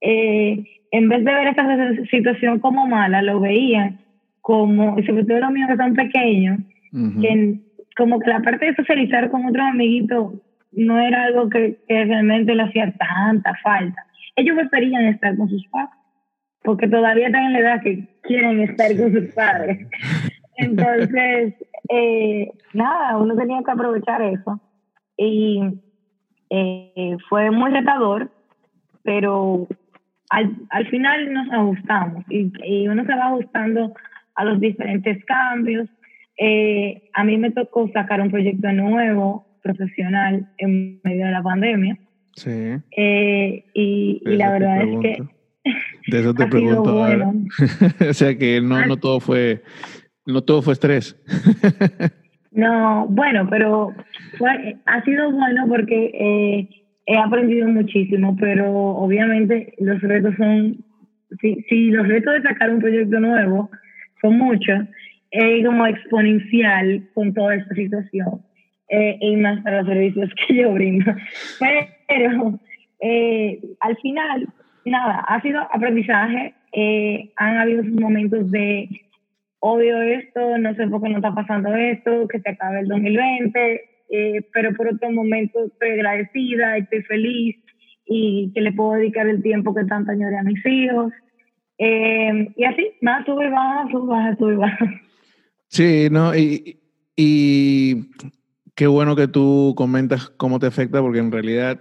eh, 0.00 0.64
en 0.92 1.08
vez 1.08 1.24
de 1.24 1.32
ver 1.32 1.48
esta 1.48 2.06
situación 2.10 2.60
como 2.60 2.86
mala, 2.86 3.22
lo 3.22 3.40
veían 3.40 3.98
como, 4.42 4.98
y 4.98 5.04
sobre 5.04 5.24
todo 5.24 5.40
los 5.40 5.50
míos 5.50 5.68
que 5.70 5.76
son 5.76 5.94
pequeños, 5.94 6.60
que 7.20 7.58
como 7.96 8.20
que 8.20 8.28
la 8.28 8.40
parte 8.40 8.66
de 8.66 8.74
socializar 8.74 9.30
con 9.30 9.46
otros 9.46 9.64
amiguitos 9.64 10.34
no 10.72 11.00
era 11.00 11.24
algo 11.24 11.48
que, 11.48 11.78
realmente 11.88 12.54
le 12.54 12.62
hacía 12.62 12.92
tanta 12.92 13.54
falta. 13.62 14.04
Ellos 14.36 14.56
preferían 14.56 15.06
estar 15.06 15.36
con 15.36 15.48
sus 15.48 15.66
padres, 15.68 15.94
porque 16.62 16.88
todavía 16.88 17.26
están 17.26 17.44
en 17.44 17.52
la 17.54 17.58
edad 17.60 17.82
que 17.82 18.06
quieren 18.22 18.60
estar 18.60 18.94
con 18.96 19.12
sus 19.12 19.34
padres. 19.34 19.88
Entonces, 20.56 21.54
eh, 21.88 22.50
nada, 22.74 23.16
uno 23.16 23.34
tenía 23.34 23.62
que 23.64 23.70
aprovechar 23.70 24.20
eso. 24.22 24.60
Y 25.16 25.60
eh, 26.50 27.16
fue 27.28 27.50
muy 27.50 27.70
retador, 27.70 28.30
pero 29.02 29.66
al, 30.32 30.54
al 30.70 30.86
final 30.88 31.32
nos 31.32 31.50
ajustamos 31.52 32.24
y, 32.28 32.52
y 32.64 32.88
uno 32.88 33.04
se 33.04 33.14
va 33.14 33.28
ajustando 33.28 33.94
a 34.34 34.44
los 34.44 34.60
diferentes 34.60 35.24
cambios 35.24 35.88
eh, 36.38 37.08
a 37.12 37.24
mí 37.24 37.36
me 37.38 37.50
tocó 37.50 37.88
sacar 37.92 38.20
un 38.20 38.30
proyecto 38.30 38.72
nuevo, 38.72 39.46
profesional, 39.62 40.48
en 40.58 41.00
medio 41.04 41.26
de 41.26 41.32
la 41.32 41.42
pandemia. 41.42 41.98
Sí. 42.34 42.50
Eh, 42.96 43.64
y, 43.74 44.20
la 44.24 44.52
verdad 44.52 44.82
es 44.82 45.00
que... 45.00 45.22
De 46.08 46.18
eso 46.18 46.34
te 46.34 46.46
pregunto. 46.48 46.96
o 48.10 48.12
sea 48.12 48.36
que 48.36 48.60
no, 48.60 48.84
no 48.86 48.96
todo 48.96 49.20
fue, 49.20 49.62
no 50.26 50.42
todo 50.42 50.60
fue 50.60 50.72
estrés. 50.72 51.16
no, 52.50 53.06
bueno, 53.06 53.46
pero 53.48 53.94
ha 54.86 55.04
sido 55.04 55.30
bueno 55.30 55.68
porque 55.68 56.10
eh, 56.12 56.81
he 57.06 57.16
aprendido 57.16 57.68
muchísimo, 57.68 58.36
pero 58.38 58.70
obviamente 58.72 59.74
los 59.78 60.00
retos 60.00 60.34
son, 60.36 60.76
si, 61.40 61.62
si 61.68 61.90
los 61.90 62.06
retos 62.06 62.34
de 62.34 62.42
sacar 62.42 62.70
un 62.70 62.80
proyecto 62.80 63.18
nuevo 63.20 63.70
son 64.20 64.38
muchos, 64.38 64.80
es 65.30 65.64
como 65.64 65.86
exponencial 65.86 67.08
con 67.14 67.32
toda 67.32 67.54
esta 67.56 67.74
situación 67.74 68.42
eh, 68.88 69.16
y 69.20 69.36
más 69.36 69.62
para 69.62 69.78
los 69.78 69.88
servicios 69.88 70.30
que 70.46 70.54
yo 70.54 70.72
brindo. 70.72 71.12
Pero 71.58 72.60
eh, 73.00 73.58
al 73.80 73.96
final, 73.96 74.48
nada, 74.84 75.24
ha 75.26 75.40
sido 75.40 75.60
aprendizaje. 75.60 76.54
Eh, 76.72 77.30
han 77.36 77.58
habido 77.58 77.82
momentos 77.84 78.50
de 78.50 78.88
odio 79.58 80.00
esto, 80.00 80.58
no 80.58 80.74
sé 80.74 80.86
por 80.88 81.02
qué 81.02 81.08
no 81.08 81.16
está 81.16 81.34
pasando 81.34 81.74
esto, 81.74 82.26
que 82.28 82.40
se 82.40 82.50
acabe 82.50 82.80
el 82.80 82.88
2020, 82.88 83.80
pero 84.52 84.74
por 84.74 84.88
otro 84.88 85.10
momento 85.10 85.64
estoy 85.64 85.90
agradecida, 85.90 86.76
estoy 86.76 87.02
feliz 87.02 87.56
y 88.06 88.52
que 88.54 88.60
le 88.60 88.72
puedo 88.72 88.92
dedicar 88.92 89.26
el 89.26 89.42
tiempo 89.42 89.74
que 89.74 89.84
tanto 89.84 90.12
añoré 90.12 90.36
a 90.38 90.42
mis 90.42 90.64
hijos. 90.66 91.12
y 91.78 92.64
así, 92.64 92.90
más 93.00 93.24
sube 93.24 93.48
baja, 93.48 93.90
sube 93.90 94.06
baja, 94.06 94.36
sube 94.36 94.56
baja. 94.56 94.86
Sí, 95.68 96.08
no, 96.10 96.36
y, 96.36 96.80
y 97.16 98.10
qué 98.74 98.86
bueno 98.86 99.16
que 99.16 99.28
tú 99.28 99.72
comentas 99.76 100.28
cómo 100.28 100.58
te 100.58 100.66
afecta, 100.66 101.00
porque 101.00 101.20
en 101.20 101.32
realidad 101.32 101.80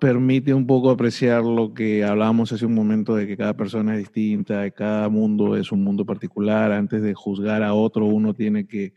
permite 0.00 0.54
un 0.54 0.66
poco 0.66 0.90
apreciar 0.90 1.44
lo 1.44 1.74
que 1.74 2.02
hablábamos 2.02 2.52
hace 2.52 2.66
un 2.66 2.74
momento 2.74 3.14
de 3.14 3.26
que 3.26 3.36
cada 3.36 3.54
persona 3.54 3.92
es 3.92 3.98
distinta, 3.98 4.68
cada 4.70 5.08
mundo 5.08 5.56
es 5.56 5.70
un 5.70 5.84
mundo 5.84 6.04
particular. 6.04 6.72
Antes 6.72 7.02
de 7.02 7.14
juzgar 7.14 7.62
a 7.62 7.74
otro, 7.74 8.06
uno 8.06 8.34
tiene 8.34 8.66
que 8.66 8.94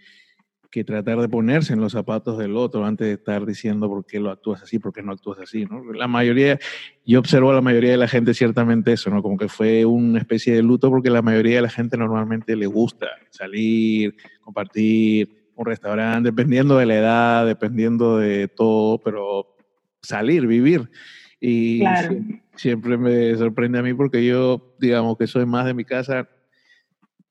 que 0.73 0.83
tratar 0.83 1.21
de 1.21 1.29
ponerse 1.29 1.71
en 1.73 1.81
los 1.81 1.91
zapatos 1.91 2.39
del 2.39 2.57
otro 2.57 2.83
antes 2.83 3.05
de 3.05 3.13
estar 3.13 3.45
diciendo 3.45 3.87
por 3.87 4.07
qué 4.07 4.19
lo 4.19 4.31
actúas 4.31 4.63
así, 4.63 4.79
por 4.79 4.91
qué 4.91 5.03
no 5.03 5.11
actúas 5.11 5.37
así, 5.37 5.65
¿no? 5.65 5.93
La 5.93 6.07
mayoría, 6.07 6.57
yo 7.05 7.19
observo 7.19 7.51
a 7.51 7.53
la 7.53 7.61
mayoría 7.61 7.91
de 7.91 7.97
la 7.97 8.07
gente 8.07 8.33
ciertamente 8.33 8.91
eso, 8.91 9.11
¿no? 9.11 9.21
Como 9.21 9.37
que 9.37 9.49
fue 9.49 9.85
una 9.85 10.17
especie 10.17 10.55
de 10.55 10.63
luto 10.63 10.89
porque 10.89 11.11
la 11.11 11.21
mayoría 11.21 11.57
de 11.57 11.61
la 11.61 11.69
gente 11.69 11.95
normalmente 11.95 12.55
le 12.55 12.65
gusta 12.65 13.05
salir, 13.29 14.15
compartir, 14.41 15.51
un 15.55 15.65
restaurante, 15.67 16.29
dependiendo 16.29 16.75
de 16.75 16.87
la 16.87 16.95
edad, 16.95 17.45
dependiendo 17.45 18.17
de 18.17 18.47
todo, 18.47 18.97
pero 18.97 19.55
salir, 20.01 20.47
vivir. 20.47 20.89
Y 21.39 21.83
siempre 22.55 22.97
me 22.97 23.35
sorprende 23.35 23.77
a 23.77 23.83
mí 23.83 23.93
porque 23.93 24.25
yo, 24.25 24.73
digamos 24.79 25.19
que 25.19 25.27
soy 25.27 25.45
más 25.45 25.67
de 25.67 25.75
mi 25.75 25.85
casa, 25.85 26.27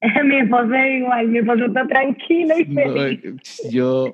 mi 0.24 0.36
esposo 0.38 0.74
es 0.74 0.98
igual, 0.98 1.28
mi 1.28 1.38
esposo 1.38 1.66
está 1.66 1.86
tranquilo 1.86 2.58
y 2.58 2.64
feliz. 2.64 3.20
yo, 3.70 4.12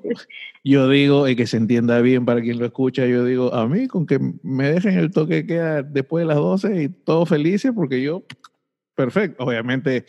yo 0.63 0.89
digo, 0.89 1.27
y 1.29 1.35
que 1.35 1.47
se 1.47 1.57
entienda 1.57 2.01
bien 2.03 2.27
para 2.27 2.43
quien 2.43 2.59
lo 2.59 2.67
escucha, 2.67 3.07
yo 3.07 3.25
digo, 3.25 3.55
a 3.55 3.67
mí 3.67 3.89
con 3.89 4.07
que 4.07 4.19
me 4.43 4.73
dejen 4.73 4.99
el 4.99 5.11
toque 5.11 5.47
queda 5.47 5.83
después 5.83 6.23
de 6.23 6.29
las 6.29 6.37
12 6.37 6.83
y 6.83 6.89
todo 6.91 7.25
felices, 7.25 7.73
porque 7.75 8.03
yo, 8.03 8.25
perfecto, 8.95 9.45
obviamente 9.45 10.05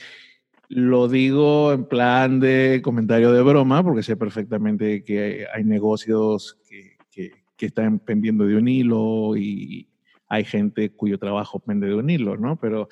lo 0.67 1.07
digo 1.07 1.71
en 1.71 1.85
plan 1.85 2.41
de 2.41 2.81
comentario 2.83 3.31
de 3.31 3.41
broma, 3.41 3.81
porque 3.81 4.03
sé 4.03 4.17
perfectamente 4.17 5.03
que 5.03 5.47
hay, 5.51 5.63
negocios 5.63 6.57
que, 6.69 6.97
que, 7.09 7.31
que 7.55 7.65
están 7.67 7.99
pendiendo 7.99 8.45
de 8.45 8.57
un 8.57 8.67
hilo 8.67 9.35
y 9.37 9.87
hay 10.27 10.43
gente 10.43 10.91
cuyo 10.91 11.17
trabajo 11.17 11.59
pende 11.59 11.87
de 11.87 11.95
un 11.95 12.09
hilo, 12.09 12.37
¿no? 12.37 12.59
Pero 12.59 12.89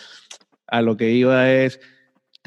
a 0.66 0.82
lo 0.82 0.98
que 0.98 1.12
iba 1.12 1.52
es 1.52 1.80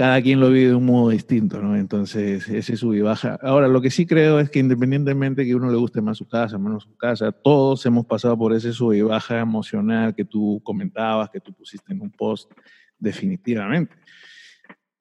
cada 0.00 0.22
quien 0.22 0.40
lo 0.40 0.48
vive 0.48 0.68
de 0.68 0.74
un 0.74 0.86
modo 0.86 1.10
distinto, 1.10 1.60
¿no? 1.60 1.76
Entonces, 1.76 2.48
ese 2.48 2.74
sub 2.74 2.94
y 2.94 3.02
baja. 3.02 3.38
Ahora, 3.42 3.68
lo 3.68 3.82
que 3.82 3.90
sí 3.90 4.06
creo 4.06 4.40
es 4.40 4.48
que 4.48 4.58
independientemente 4.58 5.44
que 5.44 5.54
uno 5.54 5.70
le 5.70 5.76
guste 5.76 6.00
más 6.00 6.16
su 6.16 6.26
casa, 6.26 6.56
menos 6.56 6.84
su 6.84 6.96
casa, 6.96 7.30
todos 7.32 7.84
hemos 7.84 8.06
pasado 8.06 8.34
por 8.38 8.54
ese 8.54 8.72
sub 8.72 8.94
y 8.94 9.02
baja 9.02 9.40
emocional 9.40 10.14
que 10.14 10.24
tú 10.24 10.58
comentabas, 10.64 11.28
que 11.28 11.38
tú 11.38 11.52
pusiste 11.52 11.92
en 11.92 12.00
un 12.00 12.10
post, 12.10 12.50
definitivamente. 12.98 13.94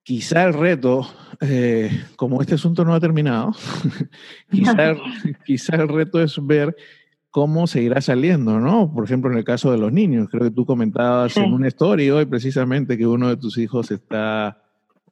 Quizá 0.03 0.43
el 0.43 0.53
reto, 0.53 1.09
eh, 1.39 1.89
como 2.17 2.41
este 2.41 2.55
asunto 2.55 2.83
no 2.83 2.93
ha 2.93 2.99
terminado, 2.99 3.53
quizá, 4.51 4.95
quizá 5.45 5.77
el 5.77 5.87
reto 5.87 6.21
es 6.21 6.45
ver 6.45 6.75
cómo 7.29 7.67
seguirá 7.67 8.01
saliendo, 8.01 8.59
¿no? 8.59 8.93
Por 8.93 9.05
ejemplo, 9.05 9.31
en 9.31 9.37
el 9.37 9.45
caso 9.45 9.71
de 9.71 9.77
los 9.77 9.93
niños, 9.93 10.27
creo 10.29 10.43
que 10.43 10.51
tú 10.51 10.65
comentabas 10.65 11.37
en 11.37 11.53
una 11.53 11.69
historia 11.69 12.15
hoy 12.15 12.25
precisamente 12.25 12.97
que 12.97 13.07
uno 13.07 13.29
de 13.29 13.37
tus 13.37 13.57
hijos 13.57 13.91
está 13.91 14.65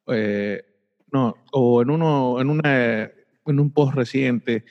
eh, 0.07 0.61
no, 1.11 1.35
o 1.51 1.81
en 1.81 1.89
uno, 1.89 2.39
en 2.41 2.49
una, 2.49 3.03
en 3.03 3.59
un 3.59 3.71
post 3.71 3.95
reciente, 3.95 4.65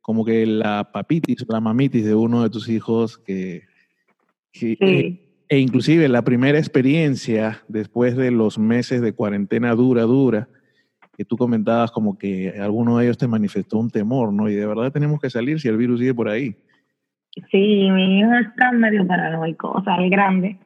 como 0.00 0.24
que 0.24 0.46
la 0.46 0.90
papitis, 0.92 1.44
la 1.48 1.60
mamitis 1.60 2.04
de 2.04 2.14
uno 2.14 2.42
de 2.42 2.50
tus 2.50 2.68
hijos, 2.68 3.18
que, 3.18 3.62
e, 4.60 5.20
e, 5.48 5.58
inclusive 5.58 6.08
la 6.08 6.22
primera 6.22 6.58
experiencia 6.58 7.62
después 7.68 8.16
de 8.16 8.30
los 8.30 8.58
meses 8.58 9.00
de 9.00 9.12
cuarentena 9.12 9.74
dura, 9.74 10.02
dura, 10.02 10.48
que 11.16 11.24
tú 11.24 11.36
comentabas 11.36 11.90
como 11.90 12.18
que 12.18 12.54
alguno 12.58 12.98
de 12.98 13.04
ellos 13.04 13.18
te 13.18 13.28
manifestó 13.28 13.78
un 13.78 13.90
temor, 13.90 14.32
¿no? 14.32 14.48
Y 14.48 14.54
de 14.54 14.66
verdad 14.66 14.90
tenemos 14.92 15.20
que 15.20 15.30
salir 15.30 15.60
si 15.60 15.68
el 15.68 15.76
virus 15.76 16.00
sigue 16.00 16.14
por 16.14 16.28
ahí. 16.28 16.56
Sí, 17.50 17.88
mi 17.90 18.20
hijo 18.20 18.32
está 18.34 18.72
medio 18.72 19.06
paranoico, 19.06 19.70
o 19.70 19.82
sea, 19.84 19.96
el 19.96 20.10
grande 20.10 20.58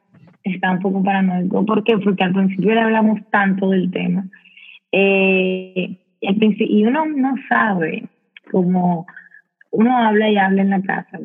está 0.53 0.71
un 0.71 0.79
poco 0.79 1.03
paranoico. 1.03 1.65
¿Por 1.65 1.83
qué? 1.83 1.97
Porque 1.97 2.23
al 2.23 2.33
principio 2.33 2.73
le 2.73 2.81
hablamos 2.81 3.19
tanto 3.29 3.69
del 3.69 3.91
tema. 3.91 4.25
Eh, 4.91 5.97
y 6.19 6.85
uno 6.85 7.05
no 7.05 7.35
sabe 7.47 8.03
cómo 8.51 9.05
uno 9.71 9.97
habla 9.97 10.29
y 10.29 10.37
habla 10.37 10.61
en 10.61 10.69
la 10.71 10.81
casa 10.81 11.17
a 11.17 11.19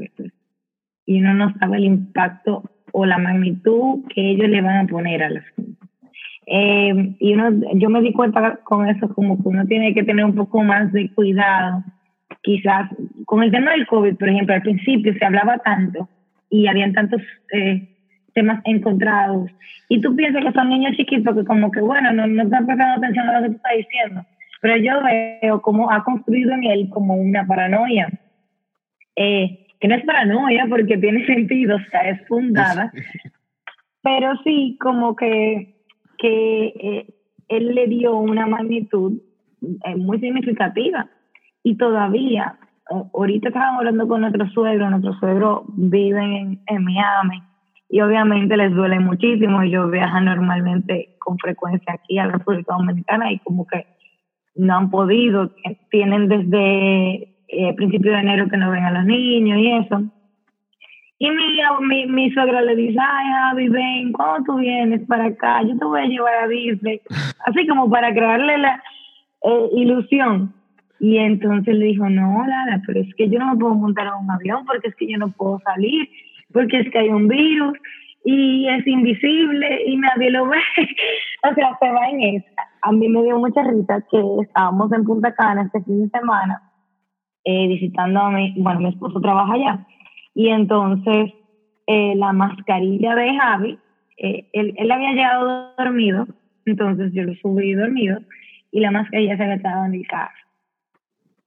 y 1.04 1.20
uno 1.20 1.34
no 1.34 1.54
sabe 1.58 1.78
el 1.78 1.84
impacto 1.84 2.62
o 2.92 3.06
la 3.06 3.18
magnitud 3.18 4.06
que 4.14 4.30
ellos 4.30 4.48
le 4.48 4.60
van 4.60 4.84
a 4.84 4.88
poner 4.88 5.22
a 5.22 5.30
las 5.30 5.44
cosas. 5.52 5.72
Eh, 6.46 7.14
y 7.18 7.34
uno, 7.34 7.50
yo 7.74 7.88
me 7.88 8.02
di 8.02 8.12
cuenta 8.12 8.58
con 8.64 8.88
eso, 8.88 9.08
como 9.14 9.42
que 9.42 9.48
uno 9.48 9.64
tiene 9.66 9.94
que 9.94 10.04
tener 10.04 10.24
un 10.24 10.34
poco 10.34 10.62
más 10.62 10.92
de 10.92 11.10
cuidado. 11.12 11.84
Quizás 12.42 12.90
con 13.24 13.42
el 13.42 13.50
tema 13.50 13.72
del 13.72 13.86
COVID, 13.86 14.16
por 14.16 14.28
ejemplo, 14.28 14.54
al 14.54 14.62
principio 14.62 15.14
se 15.14 15.24
hablaba 15.24 15.58
tanto 15.58 16.08
y 16.50 16.66
habían 16.66 16.92
tantos 16.92 17.22
eh, 17.52 17.91
temas 18.32 18.60
encontrados. 18.64 19.50
Y 19.88 20.00
tú 20.00 20.14
piensas 20.16 20.44
que 20.44 20.52
son 20.52 20.68
niños 20.68 20.96
chiquitos 20.96 21.34
que 21.34 21.44
como 21.44 21.70
que, 21.70 21.80
bueno, 21.80 22.12
no, 22.12 22.26
no 22.26 22.42
están 22.42 22.66
prestando 22.66 22.96
atención 22.96 23.28
a 23.28 23.40
lo 23.40 23.42
que 23.42 23.50
tú 23.50 23.56
estás 23.56 23.72
diciendo. 23.76 24.26
Pero 24.60 24.76
yo 24.76 25.02
veo 25.02 25.60
cómo 25.60 25.90
ha 25.90 26.04
construido 26.04 26.52
en 26.52 26.64
él 26.64 26.88
como 26.90 27.14
una 27.14 27.46
paranoia. 27.46 28.08
Eh, 29.16 29.66
que 29.80 29.88
no 29.88 29.96
es 29.96 30.04
paranoia 30.04 30.66
porque 30.68 30.96
tiene 30.96 31.26
sentido, 31.26 31.76
o 31.76 31.90
sea, 31.90 32.08
es 32.10 32.26
fundada. 32.28 32.92
Pero 34.02 34.36
sí, 34.44 34.76
como 34.80 35.14
que 35.16 35.72
que 36.22 36.66
eh, 36.66 37.06
él 37.48 37.74
le 37.74 37.88
dio 37.88 38.16
una 38.16 38.46
magnitud 38.46 39.20
eh, 39.84 39.96
muy 39.96 40.20
significativa. 40.20 41.08
Y 41.64 41.76
todavía, 41.76 42.58
ahorita 43.12 43.48
estábamos 43.48 43.80
hablando 43.80 44.08
con 44.08 44.20
nuestro 44.20 44.48
suegro, 44.50 44.88
nuestro 44.88 45.14
suegro 45.14 45.64
vive 45.68 46.20
en, 46.20 46.84
Miami 46.84 47.42
y 47.92 48.00
obviamente 48.00 48.56
les 48.56 48.74
duele 48.74 48.98
muchísimo. 49.00 49.60
Ellos 49.60 49.90
viajan 49.90 50.24
normalmente 50.24 51.14
con 51.18 51.36
frecuencia 51.36 51.92
aquí 51.92 52.18
a 52.18 52.24
la 52.24 52.32
República 52.32 52.74
Dominicana 52.74 53.30
y 53.30 53.38
como 53.40 53.66
que 53.66 53.84
no 54.54 54.78
han 54.78 54.90
podido, 54.90 55.50
tienen 55.90 56.26
desde 56.26 57.34
eh, 57.48 57.74
principio 57.76 58.12
de 58.12 58.20
enero 58.20 58.48
que 58.48 58.56
no 58.56 58.70
ven 58.70 58.84
a 58.84 58.92
los 58.92 59.04
niños 59.04 59.58
y 59.58 59.72
eso. 59.72 60.04
Y 61.18 61.30
mi, 61.30 61.58
mi, 61.86 62.06
mi 62.06 62.30
suegra 62.30 62.62
le 62.62 62.76
dice, 62.76 62.98
ay, 62.98 63.26
Javi, 63.30 63.68
ven, 63.68 64.12
¿cuándo 64.12 64.54
tú 64.54 64.58
vienes 64.58 65.06
para 65.06 65.26
acá? 65.26 65.62
Yo 65.62 65.76
te 65.76 65.84
voy 65.84 66.00
a 66.00 66.06
llevar 66.06 66.34
a 66.44 66.48
Disney. 66.48 66.98
Así 67.44 67.66
como 67.66 67.90
para 67.90 68.14
crearle 68.14 68.56
la 68.56 68.82
eh, 69.44 69.68
ilusión. 69.76 70.54
Y 70.98 71.18
entonces 71.18 71.74
le 71.74 71.84
dijo, 71.84 72.08
no, 72.08 72.42
Lara, 72.46 72.80
pero 72.86 73.00
es 73.00 73.14
que 73.16 73.28
yo 73.28 73.38
no 73.38 73.52
me 73.52 73.60
puedo 73.60 73.74
montar 73.74 74.06
en 74.06 74.24
un 74.24 74.30
avión 74.30 74.64
porque 74.64 74.88
es 74.88 74.94
que 74.94 75.12
yo 75.12 75.18
no 75.18 75.30
puedo 75.30 75.60
salir, 75.60 76.08
porque 76.52 76.80
es 76.80 76.90
que 76.90 76.98
hay 76.98 77.08
un 77.08 77.28
virus 77.28 77.78
y 78.24 78.68
es 78.68 78.86
invisible 78.86 79.82
y 79.86 79.96
nadie 79.96 80.30
lo 80.30 80.46
ve. 80.46 80.58
o 81.50 81.54
sea, 81.54 81.76
se 81.80 81.90
va 81.90 82.08
en 82.10 82.36
esa. 82.36 82.62
A 82.82 82.92
mí 82.92 83.08
me 83.08 83.22
dio 83.22 83.38
mucha 83.38 83.62
risa 83.62 84.04
que 84.10 84.20
estábamos 84.42 84.92
en 84.92 85.04
Punta 85.04 85.34
Cana 85.34 85.62
este 85.62 85.82
fin 85.82 86.04
de 86.04 86.18
semana 86.18 86.62
eh, 87.44 87.68
visitando 87.68 88.20
a 88.20 88.30
mi, 88.30 88.54
bueno, 88.58 88.80
mi 88.80 88.88
esposo 88.88 89.20
trabaja 89.20 89.54
allá 89.54 89.86
y 90.34 90.48
entonces 90.48 91.32
eh, 91.86 92.14
la 92.16 92.32
mascarilla 92.32 93.14
de 93.14 93.36
Javi, 93.36 93.78
eh, 94.18 94.48
él, 94.52 94.74
él, 94.76 94.90
había 94.90 95.12
llegado 95.12 95.74
dormido, 95.76 96.26
entonces 96.64 97.12
yo 97.12 97.24
lo 97.24 97.34
subí 97.34 97.74
dormido 97.74 98.20
y 98.70 98.80
la 98.80 98.90
mascarilla 98.90 99.36
se 99.36 99.42
había 99.42 99.58
quedado 99.58 99.84
en 99.86 99.94
el 99.94 100.06
carro. 100.06 100.32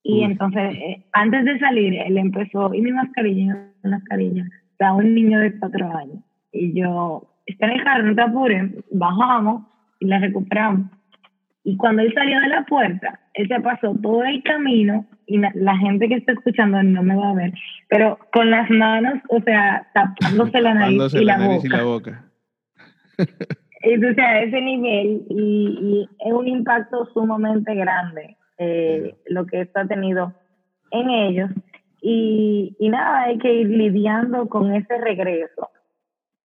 Y 0.07 0.21
entonces, 0.21 0.75
eh, 0.75 1.03
antes 1.13 1.45
de 1.45 1.57
salir, 1.57 1.95
él 1.95 2.17
empezó, 2.19 2.71
y 2.75 2.81
mi 2.81 2.91
mascarilla, 2.91 3.71
mi 3.83 3.89
mascarilla, 3.89 4.45
está 4.75 4.91
un 4.91 5.15
niño 5.15 5.39
de 5.39 5.57
cuatro 5.57 5.89
años. 5.95 6.19
Y 6.51 6.77
yo, 6.77 7.27
está 7.45 7.67
en 7.67 7.71
el 7.73 7.83
carro, 7.83 8.03
no 8.03 8.15
te 8.15 8.21
apures, 8.21 8.71
bajamos 8.91 9.63
y 9.99 10.07
la 10.07 10.19
recuperamos. 10.19 10.91
Y 11.63 11.77
cuando 11.77 12.01
él 12.01 12.13
salió 12.13 12.39
de 12.41 12.49
la 12.49 12.65
puerta, 12.65 13.19
él 13.33 13.47
se 13.47 13.59
pasó 13.61 13.95
todo 14.01 14.23
el 14.25 14.43
camino 14.43 15.05
y 15.25 15.39
la 15.39 15.77
gente 15.77 16.07
que 16.07 16.15
está 16.15 16.33
escuchando 16.33 16.83
no 16.83 17.01
me 17.01 17.15
va 17.15 17.29
a 17.29 17.33
ver, 17.33 17.53
pero 17.89 18.19
con 18.31 18.51
las 18.51 18.69
manos, 18.69 19.15
o 19.29 19.41
sea, 19.41 19.87
tapándose 19.93 20.61
la 20.61 20.73
nariz, 20.75 21.13
y, 21.13 21.25
la 21.25 21.37
boca. 21.37 21.61
y 21.63 21.69
la 21.69 21.83
boca. 21.83 22.25
Entonces, 23.81 24.23
a 24.23 24.39
ese 24.41 24.61
nivel, 24.61 25.23
y, 25.29 26.07
es 26.19 26.33
un 26.33 26.47
impacto 26.47 27.05
sumamente 27.13 27.73
grande 27.73 28.37
eh, 28.57 29.15
lo 29.27 29.45
que 29.45 29.61
esto 29.61 29.79
ha 29.79 29.87
tenido 29.87 30.33
en 30.91 31.09
ellos. 31.09 31.49
Y, 32.07 32.75
y 32.77 32.89
nada, 32.89 33.23
hay 33.23 33.39
que 33.39 33.51
ir 33.51 33.67
lidiando 33.67 34.47
con 34.47 34.71
ese 34.75 34.95
regreso. 34.99 35.71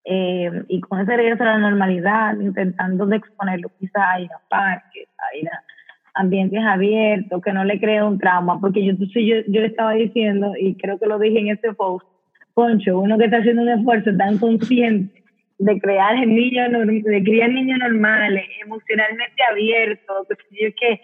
Eh, 0.05 0.51
y 0.69 0.81
con 0.81 1.01
ese 1.01 1.15
regreso 1.15 1.43
a 1.43 1.47
la 1.47 1.59
normalidad, 1.59 2.35
intentando 2.41 3.13
exponerlo 3.13 3.71
quizá 3.79 4.13
a 4.13 4.21
ir 4.23 4.31
a 4.33 4.41
parques, 4.49 5.07
a 5.19 5.37
ir 5.37 5.51
ambientes 6.15 6.65
abiertos, 6.65 7.43
que 7.43 7.53
no 7.53 7.65
le 7.65 7.79
cree 7.79 8.03
un 8.03 8.19
trauma, 8.19 8.59
porque 8.59 8.83
yo, 8.83 8.95
yo, 8.95 9.37
yo 9.49 9.63
estaba 9.63 9.93
diciendo, 9.93 10.55
y 10.59 10.77
creo 10.77 10.99
que 10.99 11.07
lo 11.07 11.19
dije 11.19 11.41
en 11.41 11.51
este 11.51 11.75
post, 11.75 12.07
Poncho, 12.55 12.99
uno 12.99 13.19
que 13.19 13.27
está 13.27 13.37
haciendo 13.37 13.61
un 13.61 13.69
esfuerzo 13.69 14.17
tan 14.17 14.39
consciente 14.39 15.23
de 15.59 15.79
crear 15.79 16.27
niños, 16.27 16.71
de 17.05 17.23
criar 17.23 17.51
niños 17.51 17.79
normales, 17.81 18.47
emocionalmente 18.65 19.43
abiertos, 19.51 20.27
que, 20.81 21.01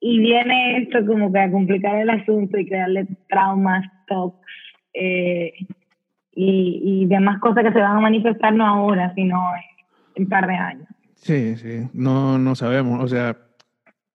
y 0.00 0.18
viene 0.18 0.78
esto 0.78 1.04
como 1.06 1.32
que 1.32 1.38
a 1.38 1.50
complicar 1.50 1.96
el 1.96 2.10
asunto 2.10 2.58
y 2.58 2.66
crearle 2.66 3.06
traumas, 3.28 3.84
tocs, 4.08 4.38
eh, 4.94 5.52
y, 6.32 6.80
y 6.82 7.06
demás 7.06 7.38
cosas 7.40 7.64
que 7.64 7.72
se 7.72 7.80
van 7.80 7.98
a 7.98 8.00
manifestar 8.00 8.54
no 8.54 8.66
ahora, 8.66 9.12
sino 9.14 9.38
en 10.14 10.22
un 10.24 10.28
par 10.28 10.46
de 10.46 10.54
años. 10.54 10.88
Sí, 11.16 11.56
sí, 11.56 11.88
no, 11.92 12.38
no 12.38 12.54
sabemos, 12.54 13.04
o 13.04 13.08
sea, 13.08 13.36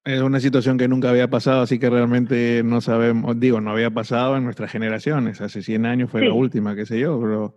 es 0.05 0.21
una 0.21 0.39
situación 0.39 0.77
que 0.77 0.87
nunca 0.87 1.09
había 1.09 1.29
pasado, 1.29 1.61
así 1.61 1.77
que 1.77 1.89
realmente 1.89 2.63
no 2.63 2.81
sabemos, 2.81 3.39
digo, 3.39 3.61
no 3.61 3.71
había 3.71 3.91
pasado 3.91 4.37
en 4.37 4.43
nuestras 4.43 4.71
generaciones, 4.71 5.39
hace 5.41 5.61
100 5.61 5.85
años 5.85 6.09
fue 6.09 6.25
la 6.25 6.33
última, 6.33 6.75
qué 6.75 6.85
sé 6.85 6.99
yo, 6.99 7.19
pero 7.21 7.55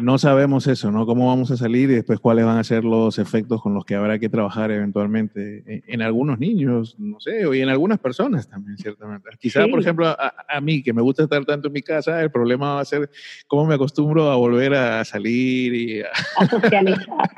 no 0.00 0.18
sabemos 0.18 0.66
eso, 0.66 0.90
¿no? 0.90 1.06
Cómo 1.06 1.28
vamos 1.28 1.50
a 1.50 1.56
salir 1.56 1.90
y 1.90 1.94
después 1.94 2.18
cuáles 2.20 2.44
van 2.44 2.58
a 2.58 2.64
ser 2.64 2.84
los 2.84 3.18
efectos 3.18 3.62
con 3.62 3.74
los 3.74 3.84
que 3.84 3.94
habrá 3.94 4.18
que 4.18 4.28
trabajar 4.28 4.70
eventualmente 4.70 5.82
en, 5.86 6.02
algunos 6.02 6.38
niños, 6.38 6.96
no 6.98 7.20
sé, 7.20 7.42
y 7.52 7.60
en 7.60 7.68
algunas 7.68 7.98
personas 7.98 8.48
también, 8.48 8.78
ciertamente. 8.78 9.28
Quizá, 9.38 9.66
por 9.68 9.80
ejemplo, 9.80 10.06
a, 10.08 10.60
mí, 10.60 10.82
que 10.82 10.92
me 10.92 11.02
gusta 11.02 11.24
estar 11.24 11.44
tanto 11.44 11.68
en 11.68 11.74
mi 11.74 11.82
casa, 11.82 12.20
el 12.22 12.30
problema 12.30 12.74
va 12.74 12.80
a 12.80 12.84
ser 12.84 13.10
cómo 13.46 13.66
me 13.66 13.74
acostumbro 13.74 14.30
a 14.30 14.36
volver 14.36 14.74
a 14.74 15.04
salir 15.04 15.74
y 15.74 16.00
a, 16.00 16.46
socializar. 16.48 17.30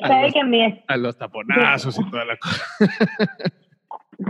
a, 0.88 0.96
los, 0.96 1.16
taponazos 1.16 1.98
y 1.98 2.10
todas 2.10 2.26
las 2.26 2.38
cosas. 2.38 2.68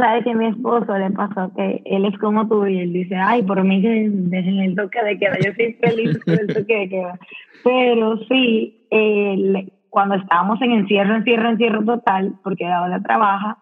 sabes 0.00 0.24
que 0.24 0.34
mi 0.34 0.46
esposo 0.46 0.96
le 0.96 1.10
pasó 1.10 1.52
que 1.54 1.82
él 1.84 2.04
es 2.06 2.18
como 2.18 2.48
tú 2.48 2.66
y 2.66 2.78
él 2.80 2.92
dice, 2.92 3.14
ay, 3.16 3.42
por 3.42 3.62
mí 3.62 3.82
que 3.82 4.08
dejen 4.10 4.58
el 4.58 4.74
toque 4.74 5.02
de 5.02 5.18
queda, 5.18 5.38
yo 5.44 5.50
estoy 5.50 5.74
feliz 5.74 6.18
con 6.24 6.34
el 6.34 6.46
toque 6.46 6.76
de 6.76 6.88
queda. 6.88 7.18
Pero 7.62 8.16
sí, 8.28 8.86
cuando 9.90 10.14
estábamos 10.14 10.60
en 10.62 10.72
encierro, 10.72 11.16
encierro, 11.16 11.50
encierro 11.50 11.84
total, 11.84 12.34
porque 12.42 12.66
ahora 12.66 13.02
trabaja, 13.02 13.58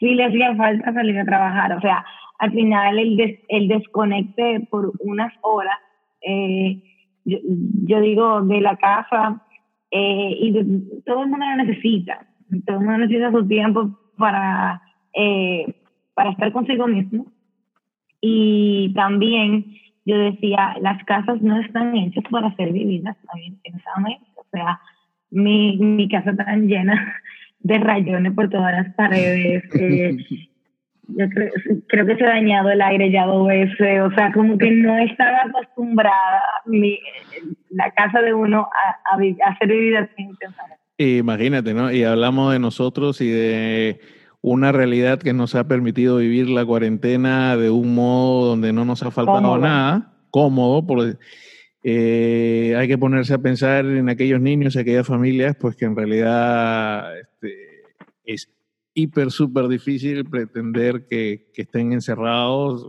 sí 0.00 0.14
le 0.14 0.24
hacía 0.24 0.54
falta 0.56 0.92
salir 0.92 1.18
a 1.18 1.24
trabajar. 1.24 1.72
O 1.76 1.80
sea, 1.80 2.04
al 2.38 2.50
final 2.50 2.98
el, 2.98 3.38
el 3.48 3.68
desconecte 3.68 4.66
por 4.70 4.92
unas 5.00 5.32
horas, 5.42 5.78
eh, 6.22 6.82
yo, 7.24 8.00
digo, 8.00 8.42
de 8.42 8.60
la 8.60 8.76
casa, 8.76 9.42
eh, 9.90 10.36
y 10.40 11.02
todo 11.04 11.22
el 11.22 11.28
mundo 11.28 11.46
lo 11.46 11.64
necesita. 11.64 12.26
Todo 12.66 12.78
el 12.78 12.84
mundo 12.84 12.98
necesita 12.98 13.30
su 13.30 13.46
tiempo 13.46 13.98
para 14.18 14.82
eh, 15.14 15.74
para 16.14 16.30
estar 16.30 16.52
consigo 16.52 16.86
mismo. 16.86 17.26
Y 18.20 18.92
también 18.94 19.76
yo 20.04 20.16
decía, 20.18 20.76
las 20.80 21.02
casas 21.04 21.40
no 21.42 21.60
están 21.60 21.96
hechas 21.96 22.24
para 22.30 22.54
ser 22.56 22.72
vividas 22.72 23.16
también 23.26 23.54
intensamente. 23.54 24.26
O 24.36 24.44
sea, 24.50 24.80
mi, 25.30 25.76
mi 25.78 26.08
casa 26.08 26.30
está 26.30 26.56
llena 26.56 27.20
de 27.60 27.78
rayones 27.78 28.32
por 28.32 28.48
todas 28.48 28.72
las 28.72 28.94
paredes. 28.94 29.64
Eh, 29.74 30.16
yo 31.08 31.26
creo, 31.88 32.06
que 32.06 32.16
se 32.16 32.24
ha 32.24 32.30
dañado 32.30 32.70
el 32.70 32.80
aire 32.80 33.10
ya 33.10 33.26
dos 33.26 33.46
veces. 33.46 34.02
O 34.02 34.10
sea, 34.12 34.32
como 34.32 34.58
que 34.58 34.70
no 34.70 34.96
estaba 34.98 35.42
acostumbrada 35.42 36.42
mi, 36.66 36.98
la 37.70 37.90
casa 37.92 38.20
de 38.22 38.34
uno 38.34 38.68
a, 38.72 39.14
a, 39.14 39.50
a 39.50 39.58
ser 39.58 39.68
vivida 39.68 40.08
intensamente. 40.16 40.82
Imagínate, 40.98 41.74
¿no? 41.74 41.90
Y 41.90 42.04
hablamos 42.04 42.52
de 42.52 42.58
nosotros 42.58 43.20
y 43.20 43.30
de 43.30 44.00
una 44.42 44.72
realidad 44.72 45.20
que 45.20 45.32
nos 45.32 45.54
ha 45.54 45.68
permitido 45.68 46.16
vivir 46.16 46.50
la 46.50 46.66
cuarentena 46.66 47.56
de 47.56 47.70
un 47.70 47.94
modo 47.94 48.48
donde 48.48 48.72
no 48.72 48.84
nos 48.84 49.02
ha 49.04 49.12
faltado 49.12 49.56
nada, 49.56 50.12
cómodo, 50.30 50.84
por, 50.84 51.16
eh, 51.84 52.74
hay 52.76 52.88
que 52.88 52.98
ponerse 52.98 53.34
a 53.34 53.38
pensar 53.38 53.86
en 53.86 54.08
aquellos 54.08 54.40
niños 54.40 54.74
y 54.74 54.80
aquellas 54.80 55.06
familias, 55.06 55.56
pues 55.58 55.76
que 55.76 55.84
en 55.84 55.96
realidad 55.96 57.18
este, 57.18 57.82
es 58.24 58.52
hiper, 58.94 59.30
súper 59.30 59.68
difícil 59.68 60.24
pretender 60.24 61.06
que, 61.08 61.50
que, 61.54 61.62
estén 61.62 61.92
encerrados 61.92 62.86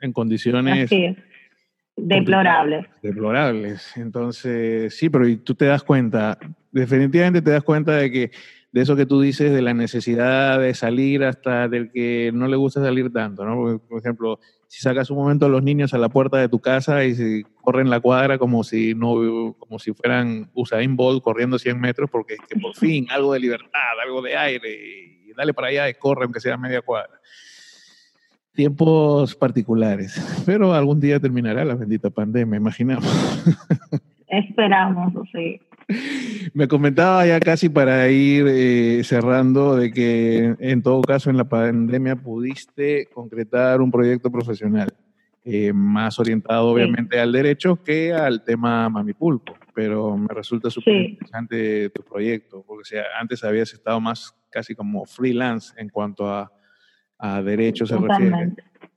en 0.00 0.12
condiciones... 0.12 0.90
Deplorables. 1.96 2.86
Deplorables. 3.02 3.96
Entonces, 3.96 4.96
sí, 4.96 5.08
pero 5.08 5.26
tú 5.38 5.54
te 5.54 5.66
das 5.66 5.84
cuenta, 5.84 6.36
definitivamente 6.72 7.40
te 7.40 7.52
das 7.52 7.62
cuenta 7.62 7.92
de 7.92 8.10
que 8.10 8.30
de 8.74 8.80
eso 8.80 8.96
que 8.96 9.06
tú 9.06 9.20
dices, 9.20 9.52
de 9.52 9.62
la 9.62 9.72
necesidad 9.72 10.58
de 10.58 10.74
salir 10.74 11.22
hasta 11.22 11.68
del 11.68 11.92
que 11.92 12.32
no 12.34 12.48
le 12.48 12.56
gusta 12.56 12.82
salir 12.82 13.12
tanto, 13.12 13.44
¿no? 13.44 13.78
por 13.78 14.00
ejemplo, 14.00 14.40
si 14.66 14.80
sacas 14.80 15.10
un 15.10 15.18
momento 15.18 15.46
a 15.46 15.48
los 15.48 15.62
niños 15.62 15.94
a 15.94 15.98
la 15.98 16.08
puerta 16.08 16.38
de 16.38 16.48
tu 16.48 16.58
casa 16.58 17.04
y 17.04 17.14
se 17.14 17.44
corren 17.62 17.88
la 17.88 18.00
cuadra 18.00 18.36
como 18.36 18.64
si 18.64 18.96
no 18.96 19.54
como 19.60 19.78
si 19.78 19.92
fueran 19.92 20.50
Usain 20.54 20.96
Bolt 20.96 21.22
corriendo 21.22 21.56
100 21.56 21.80
metros 21.80 22.10
porque 22.10 22.34
que 22.48 22.58
por 22.58 22.74
fin 22.74 23.06
algo 23.10 23.32
de 23.32 23.38
libertad, 23.38 24.00
algo 24.04 24.20
de 24.20 24.36
aire 24.36 24.68
y 24.72 25.32
dale 25.36 25.54
para 25.54 25.68
allá 25.68 25.88
y 25.88 25.94
corre 25.94 26.24
aunque 26.24 26.40
sea 26.40 26.56
media 26.56 26.82
cuadra. 26.82 27.20
Tiempos 28.54 29.36
particulares, 29.36 30.42
pero 30.44 30.74
algún 30.74 30.98
día 30.98 31.20
terminará 31.20 31.64
la 31.64 31.76
bendita 31.76 32.10
pandemia, 32.10 32.56
imaginamos. 32.56 33.06
Esperamos, 34.26 35.12
sí. 35.32 35.60
Me 36.54 36.68
comentaba 36.68 37.26
ya 37.26 37.40
casi 37.40 37.68
para 37.68 38.08
ir 38.08 38.46
eh, 38.48 39.02
cerrando 39.04 39.76
de 39.76 39.92
que 39.92 40.54
en 40.58 40.82
todo 40.82 41.02
caso 41.02 41.30
en 41.30 41.36
la 41.36 41.44
pandemia 41.44 42.16
pudiste 42.16 43.08
concretar 43.12 43.80
un 43.80 43.90
proyecto 43.90 44.30
profesional 44.30 44.92
eh, 45.46 45.74
más 45.74 46.18
orientado 46.18 46.68
obviamente 46.68 47.20
al 47.20 47.30
derecho 47.30 47.82
que 47.82 48.14
al 48.14 48.42
tema 48.42 48.88
Mamipulpo, 48.88 49.54
pero 49.74 50.16
me 50.16 50.28
resulta 50.28 50.70
súper 50.70 50.94
interesante 50.94 51.90
tu 51.90 52.02
proyecto, 52.02 52.64
porque 52.66 52.84
sea, 52.84 53.04
antes 53.20 53.44
habías 53.44 53.72
estado 53.74 54.00
más 54.00 54.34
casi 54.50 54.74
como 54.74 55.04
freelance 55.04 55.74
en 55.76 55.90
cuanto 55.90 56.30
a, 56.30 56.50
a 57.18 57.42
derecho 57.42 57.84
se 57.84 57.96
refiere. 57.98 58.52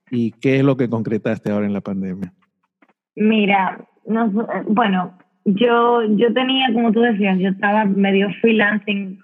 ¿Y 0.10 0.32
qué 0.32 0.60
es 0.60 0.64
lo 0.64 0.78
que 0.78 0.90
concretaste 0.90 1.52
ahora 1.52 1.66
en 1.66 1.74
la 1.74 1.82
pandemia? 1.82 2.34
Mira, 3.16 3.86
bueno, 4.68 5.18
yo, 5.48 6.04
yo 6.18 6.34
tenía, 6.34 6.74
como 6.74 6.92
tú 6.92 7.00
decías, 7.00 7.40
yo 7.40 7.50
estaba 7.50 7.86
medio 7.86 8.30
freelancing 8.42 9.18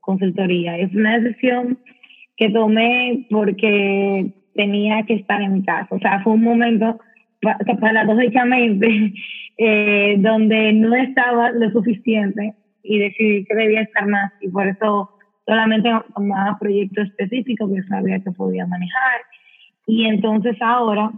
consultoría. 0.00 0.78
Es 0.78 0.94
una 0.94 1.18
decisión 1.18 1.78
que 2.38 2.48
tomé 2.48 3.26
porque 3.30 4.32
tenía 4.54 5.02
que 5.02 5.14
estar 5.14 5.42
en 5.42 5.52
mi 5.52 5.62
casa. 5.64 5.88
O 5.90 5.98
sea, 5.98 6.22
fue 6.22 6.32
un 6.32 6.44
momento 6.44 6.98
paradójicamente 7.78 9.12
eh, 9.58 10.16
donde 10.18 10.72
no 10.72 10.94
estaba 10.94 11.50
lo 11.50 11.70
suficiente 11.70 12.54
y 12.82 12.98
decidí 12.98 13.44
que 13.44 13.54
debía 13.54 13.82
estar 13.82 14.06
más 14.06 14.32
y 14.40 14.48
por 14.48 14.66
eso 14.66 15.10
solamente 15.44 15.90
tomaba 16.14 16.56
proyectos 16.58 17.08
específicos 17.08 17.70
que 17.70 17.82
sabía 17.82 18.20
que 18.20 18.30
podía 18.30 18.66
manejar. 18.66 19.20
Y 19.86 20.06
entonces 20.06 20.56
ahora 20.62 21.12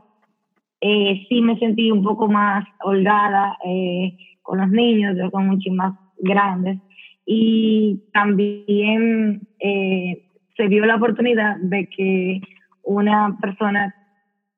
eh, 0.81 1.25
sí 1.29 1.41
me 1.43 1.57
sentí 1.61 1.93
un 1.93 2.03
poco 2.03 2.27
más 2.27 2.67
holgada. 2.81 3.57
Eh, 3.65 4.17
con 4.49 4.61
los 4.61 4.71
niños, 4.71 5.15
yo 5.19 5.31
con 5.31 5.47
muchos 5.47 5.75
más 5.75 5.93
grandes. 6.17 6.79
Y 7.27 8.01
también 8.15 9.43
eh, 9.61 10.25
se 10.57 10.69
dio 10.69 10.87
la 10.87 10.97
oportunidad 10.97 11.57
de 11.59 11.87
que 11.95 12.41
una 12.83 13.37
persona 13.43 13.95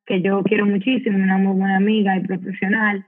que 0.06 0.22
yo 0.22 0.44
quiero 0.44 0.64
muchísimo, 0.64 1.18
una 1.18 1.38
muy 1.38 1.56
buena 1.58 1.78
amiga 1.78 2.16
y 2.16 2.20
profesional, 2.20 3.04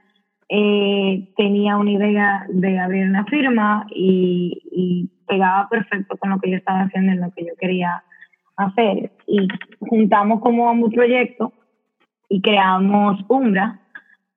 eh, 0.49 1.29
tenía 1.37 1.77
una 1.77 1.91
idea 1.91 2.45
de 2.49 2.77
abrir 2.77 3.07
una 3.07 3.23
firma 3.25 3.87
y, 3.89 5.09
pegaba 5.25 5.69
perfecto 5.69 6.17
con 6.17 6.31
lo 6.31 6.39
que 6.39 6.51
yo 6.51 6.57
estaba 6.57 6.81
haciendo 6.81 7.13
y 7.13 7.15
lo 7.15 7.31
que 7.31 7.45
yo 7.45 7.53
quería 7.57 8.03
hacer. 8.57 9.09
Y 9.25 9.47
juntamos 9.79 10.41
como 10.41 10.69
un 10.69 10.91
proyecto 10.91 11.53
y 12.27 12.41
creamos 12.41 13.23
Umbra, 13.29 13.79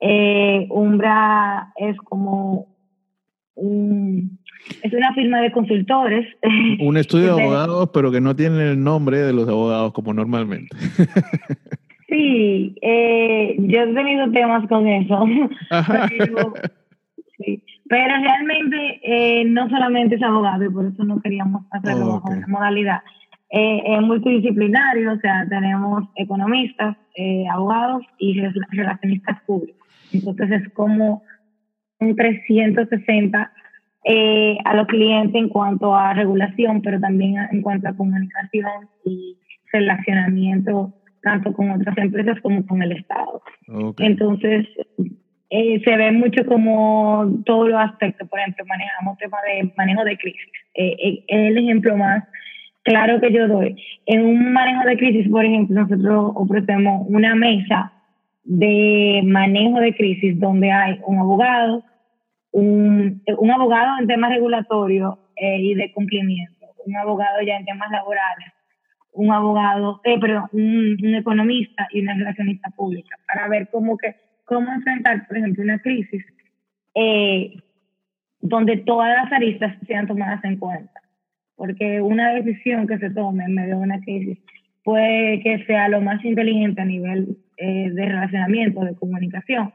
eh, 0.00 0.66
Umbra 0.70 1.72
es 1.76 1.96
como 1.98 2.66
un, 3.54 4.38
es 4.82 4.92
una 4.92 5.12
firma 5.14 5.40
de 5.40 5.52
consultores. 5.52 6.26
Un 6.80 6.96
estudio 6.96 7.36
de 7.36 7.42
abogados, 7.42 7.90
pero 7.92 8.10
que 8.10 8.20
no 8.20 8.36
tiene 8.36 8.70
el 8.70 8.82
nombre 8.82 9.18
de 9.18 9.32
los 9.32 9.48
abogados 9.48 9.92
como 9.92 10.12
normalmente. 10.12 10.76
Sí, 12.08 12.76
eh, 12.82 13.56
yo 13.58 13.80
he 13.80 13.94
tenido 13.94 14.30
temas 14.30 14.66
con 14.68 14.86
eso. 14.86 15.24
Pero, 16.18 16.54
sí. 17.36 17.62
pero 17.88 18.14
realmente 18.22 19.00
eh, 19.02 19.44
no 19.44 19.68
solamente 19.68 20.14
es 20.14 20.22
abogado 20.22 20.64
y 20.64 20.70
por 20.70 20.86
eso 20.86 21.04
no 21.04 21.20
queríamos 21.20 21.64
hacerlo 21.70 22.14
bajo 22.14 22.32
esa 22.32 22.46
modalidad. 22.46 23.00
Eh, 23.50 23.82
es 23.84 24.02
multidisciplinario, 24.02 25.12
o 25.12 25.18
sea, 25.18 25.46
tenemos 25.48 26.04
economistas, 26.16 26.96
eh, 27.16 27.44
abogados 27.48 28.02
y 28.18 28.40
relacionistas 28.70 29.40
públicos. 29.42 29.85
Entonces 30.16 30.62
es 30.62 30.72
como 30.72 31.22
un 32.00 32.16
360 32.16 33.52
eh, 34.04 34.58
a 34.64 34.76
los 34.76 34.86
clientes 34.86 35.34
en 35.34 35.48
cuanto 35.48 35.94
a 35.94 36.14
regulación, 36.14 36.82
pero 36.82 37.00
también 37.00 37.36
en 37.50 37.62
cuanto 37.62 37.88
a 37.88 37.96
comunicación 37.96 38.88
y 39.04 39.36
relacionamiento 39.72 40.94
tanto 41.22 41.52
con 41.52 41.70
otras 41.72 41.98
empresas 41.98 42.40
como 42.40 42.64
con 42.66 42.82
el 42.82 42.92
Estado. 42.92 43.42
Entonces, 43.98 44.64
eh, 45.50 45.80
se 45.84 45.96
ve 45.96 46.12
mucho 46.12 46.46
como 46.46 47.42
todos 47.44 47.68
los 47.68 47.80
aspectos, 47.80 48.28
por 48.28 48.38
ejemplo, 48.38 48.64
manejamos 48.66 49.18
temas 49.18 49.40
de 49.42 49.72
manejo 49.76 50.04
de 50.04 50.16
crisis. 50.18 50.40
Eh, 50.74 50.96
eh, 51.02 51.24
es 51.26 51.50
el 51.50 51.58
ejemplo 51.58 51.96
más 51.96 52.24
claro 52.82 53.20
que 53.20 53.32
yo 53.32 53.48
doy. 53.48 53.76
En 54.06 54.24
un 54.24 54.52
manejo 54.52 54.84
de 54.86 54.96
crisis, 54.96 55.28
por 55.28 55.44
ejemplo, 55.44 55.80
nosotros 55.80 56.32
ofrecemos 56.36 57.06
una 57.08 57.34
mesa 57.34 57.92
de 58.46 59.22
manejo 59.24 59.80
de 59.80 59.94
crisis 59.94 60.38
donde 60.38 60.70
hay 60.70 61.00
un 61.04 61.18
abogado, 61.18 61.84
un, 62.52 63.22
un 63.38 63.50
abogado 63.50 63.98
en 64.00 64.06
temas 64.06 64.30
regulatorios 64.30 65.18
eh, 65.34 65.58
y 65.60 65.74
de 65.74 65.92
cumplimiento, 65.92 66.66
un 66.86 66.96
abogado 66.96 67.42
ya 67.42 67.56
en 67.56 67.64
temas 67.64 67.90
laborales, 67.90 68.52
un 69.12 69.32
abogado, 69.32 70.00
eh, 70.04 70.18
perdón, 70.20 70.44
un, 70.52 70.96
un, 71.02 71.14
economista 71.16 71.88
y 71.90 72.02
una 72.02 72.14
relacionista 72.14 72.70
pública 72.70 73.18
para 73.26 73.48
ver 73.48 73.68
cómo, 73.70 73.96
que, 73.98 74.14
cómo 74.44 74.72
enfrentar, 74.72 75.26
por 75.26 75.38
ejemplo, 75.38 75.64
una 75.64 75.80
crisis 75.80 76.24
eh, 76.94 77.52
donde 78.40 78.76
todas 78.76 79.08
las 79.08 79.32
aristas 79.32 79.76
sean 79.88 80.06
tomadas 80.06 80.42
en 80.44 80.56
cuenta. 80.56 81.00
Porque 81.56 82.00
una 82.00 82.32
decisión 82.34 82.86
que 82.86 82.98
se 82.98 83.10
tome 83.10 83.44
en 83.44 83.54
medio 83.54 83.78
de 83.78 83.82
una 83.82 84.00
crisis 84.00 84.38
puede 84.84 85.40
que 85.40 85.64
sea 85.64 85.88
lo 85.88 86.00
más 86.00 86.24
inteligente 86.24 86.82
a 86.82 86.84
nivel 86.84 87.38
eh, 87.56 87.90
de 87.90 88.04
relacionamiento, 88.06 88.80
de 88.84 88.94
comunicación, 88.94 89.72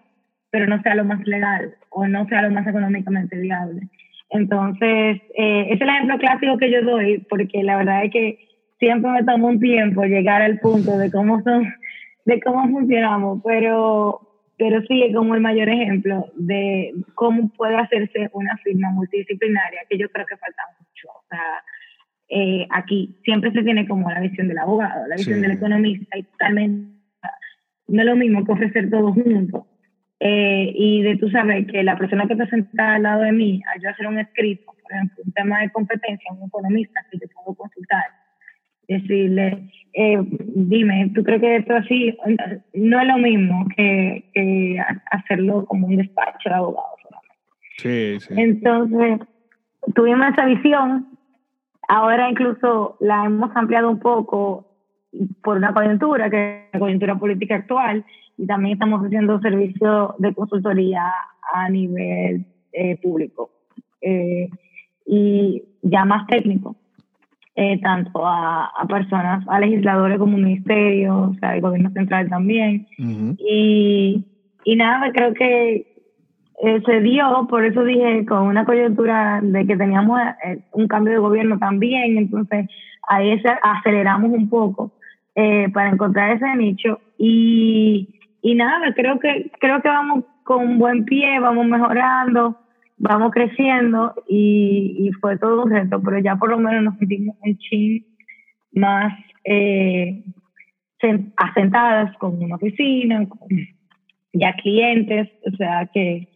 pero 0.49 0.67
no 0.67 0.81
sea 0.81 0.95
lo 0.95 1.05
más 1.05 1.25
legal 1.25 1.75
o 1.89 2.07
no 2.07 2.27
sea 2.27 2.43
lo 2.43 2.51
más 2.51 2.67
económicamente 2.67 3.37
viable. 3.37 3.81
Entonces, 4.29 5.21
eh, 5.35 5.67
es 5.69 5.81
el 5.81 5.89
ejemplo 5.89 6.17
clásico 6.17 6.57
que 6.57 6.71
yo 6.71 6.81
doy, 6.83 7.25
porque 7.29 7.63
la 7.63 7.77
verdad 7.77 8.05
es 8.05 8.11
que 8.11 8.39
siempre 8.79 9.11
me 9.11 9.23
toma 9.23 9.49
un 9.49 9.59
tiempo 9.59 10.03
llegar 10.03 10.41
al 10.41 10.59
punto 10.59 10.97
de 10.97 11.11
cómo 11.11 11.41
son, 11.43 11.73
de 12.25 12.39
cómo 12.41 12.69
funcionamos, 12.69 13.41
pero, 13.43 14.21
pero 14.57 14.81
sí 14.83 15.03
es 15.03 15.15
como 15.15 15.35
el 15.35 15.41
mayor 15.41 15.69
ejemplo 15.69 16.27
de 16.35 16.93
cómo 17.15 17.49
puede 17.49 17.75
hacerse 17.75 18.29
una 18.33 18.55
firma 18.57 18.89
multidisciplinaria, 18.91 19.81
que 19.89 19.97
yo 19.97 20.09
creo 20.09 20.25
que 20.25 20.37
falta 20.37 20.61
mucho. 20.79 21.07
O 21.09 21.23
sea, 21.29 21.63
eh, 22.29 22.67
aquí 22.69 23.19
siempre 23.25 23.51
se 23.51 23.63
tiene 23.63 23.87
como 23.87 24.09
la 24.09 24.21
visión 24.21 24.47
del 24.47 24.59
abogado, 24.59 25.07
la 25.07 25.15
visión 25.15 25.41
del 25.41 25.51
economista 25.51 26.17
y 26.17 26.23
totalmente 26.23 27.00
no 27.91 28.01
es 28.01 28.07
lo 28.07 28.15
mismo 28.15 28.45
que 28.45 28.51
ofrecer 28.53 28.89
todo 28.89 29.13
junto. 29.13 29.67
Eh, 30.19 30.71
y 30.75 31.01
de 31.01 31.17
tú 31.17 31.29
saber 31.29 31.65
que 31.65 31.83
la 31.83 31.97
persona 31.97 32.27
que 32.27 32.33
está 32.33 32.47
sentada 32.47 32.95
al 32.95 33.03
lado 33.03 33.21
de 33.23 33.31
mí, 33.31 33.61
al 33.73 33.81
yo 33.81 33.89
hacer 33.89 34.05
un 34.07 34.19
escrito, 34.19 34.65
por 34.65 34.91
ejemplo, 34.91 35.23
un 35.25 35.31
tema 35.33 35.61
de 35.61 35.71
competencia, 35.71 36.31
un 36.31 36.47
economista 36.47 37.03
que 37.11 37.17
te 37.17 37.27
puedo 37.29 37.55
consultar, 37.55 38.03
decirle, 38.87 39.69
eh, 39.93 40.19
dime, 40.55 41.11
¿tú 41.15 41.23
crees 41.23 41.41
que 41.41 41.55
esto 41.57 41.75
así? 41.75 42.15
No 42.73 43.01
es 43.01 43.07
lo 43.07 43.17
mismo 43.17 43.65
que, 43.75 44.25
que 44.33 44.77
hacerlo 45.09 45.65
como 45.65 45.87
un 45.87 45.97
despacho 45.97 46.49
de 46.49 46.55
abogados 46.55 47.01
Sí, 47.77 48.19
sí. 48.19 48.33
Entonces, 48.37 49.21
tuvimos 49.95 50.33
esa 50.33 50.45
visión, 50.45 51.07
ahora 51.87 52.29
incluso 52.29 52.97
la 52.99 53.25
hemos 53.25 53.49
ampliado 53.55 53.89
un 53.89 53.99
poco 53.99 54.70
por 55.43 55.57
una 55.57 55.73
coyuntura, 55.73 56.29
que 56.29 56.65
es 56.65 56.73
la 56.73 56.79
coyuntura 56.79 57.15
política 57.15 57.55
actual, 57.55 58.05
y 58.37 58.45
también 58.45 58.73
estamos 58.73 59.05
haciendo 59.05 59.39
servicios 59.39 60.11
de 60.17 60.33
consultoría 60.33 61.11
a 61.53 61.69
nivel 61.69 62.45
eh, 62.73 62.97
público 63.01 63.51
eh, 64.01 64.49
y 65.05 65.63
ya 65.81 66.05
más 66.05 66.25
técnico, 66.27 66.75
eh, 67.55 67.79
tanto 67.81 68.25
a, 68.25 68.65
a, 68.67 68.87
personas, 68.87 69.45
a 69.47 69.59
legisladores 69.59 70.17
como 70.17 70.37
ministerios, 70.37 71.31
o 71.31 71.33
sea, 71.39 71.55
el 71.55 71.61
gobierno 71.61 71.91
central 71.91 72.29
también. 72.29 72.87
y, 72.97 74.23
y 74.63 74.75
nada, 74.75 75.11
creo 75.11 75.33
que 75.33 75.87
se 76.85 77.01
dio, 77.01 77.47
por 77.49 77.65
eso 77.65 77.83
dije, 77.83 78.23
con 78.25 78.43
una 78.43 78.65
coyuntura 78.65 79.41
de 79.41 79.65
que 79.65 79.75
teníamos 79.75 80.19
un 80.73 80.87
cambio 80.87 81.13
de 81.13 81.19
gobierno 81.19 81.57
también, 81.57 82.17
entonces 82.17 82.67
ahí 83.07 83.41
aceleramos 83.63 84.31
un 84.31 84.47
poco 84.47 84.91
eh, 85.35 85.69
para 85.73 85.89
encontrar 85.89 86.31
ese 86.31 86.55
nicho. 86.55 86.99
Y, 87.17 88.19
y 88.41 88.55
nada, 88.55 88.93
creo 88.93 89.19
que, 89.19 89.51
creo 89.59 89.81
que 89.81 89.89
vamos 89.89 90.25
con 90.43 90.77
buen 90.77 91.05
pie, 91.05 91.39
vamos 91.39 91.65
mejorando, 91.65 92.57
vamos 92.97 93.31
creciendo 93.31 94.13
y, 94.27 94.95
y 94.99 95.11
fue 95.13 95.37
todo 95.37 95.63
un 95.63 95.71
reto, 95.71 96.01
pero 96.01 96.19
ya 96.19 96.35
por 96.35 96.49
lo 96.49 96.59
menos 96.59 96.83
nos 96.83 96.97
sentimos 96.97 97.35
un 97.41 97.57
chin 97.57 98.05
más 98.73 99.13
eh, 99.43 100.23
asentadas 101.35 102.15
con 102.17 102.41
una 102.43 102.55
oficina, 102.55 103.27
con 103.27 103.49
ya 104.33 104.53
clientes, 104.53 105.29
o 105.45 105.55
sea 105.57 105.89
que, 105.93 106.27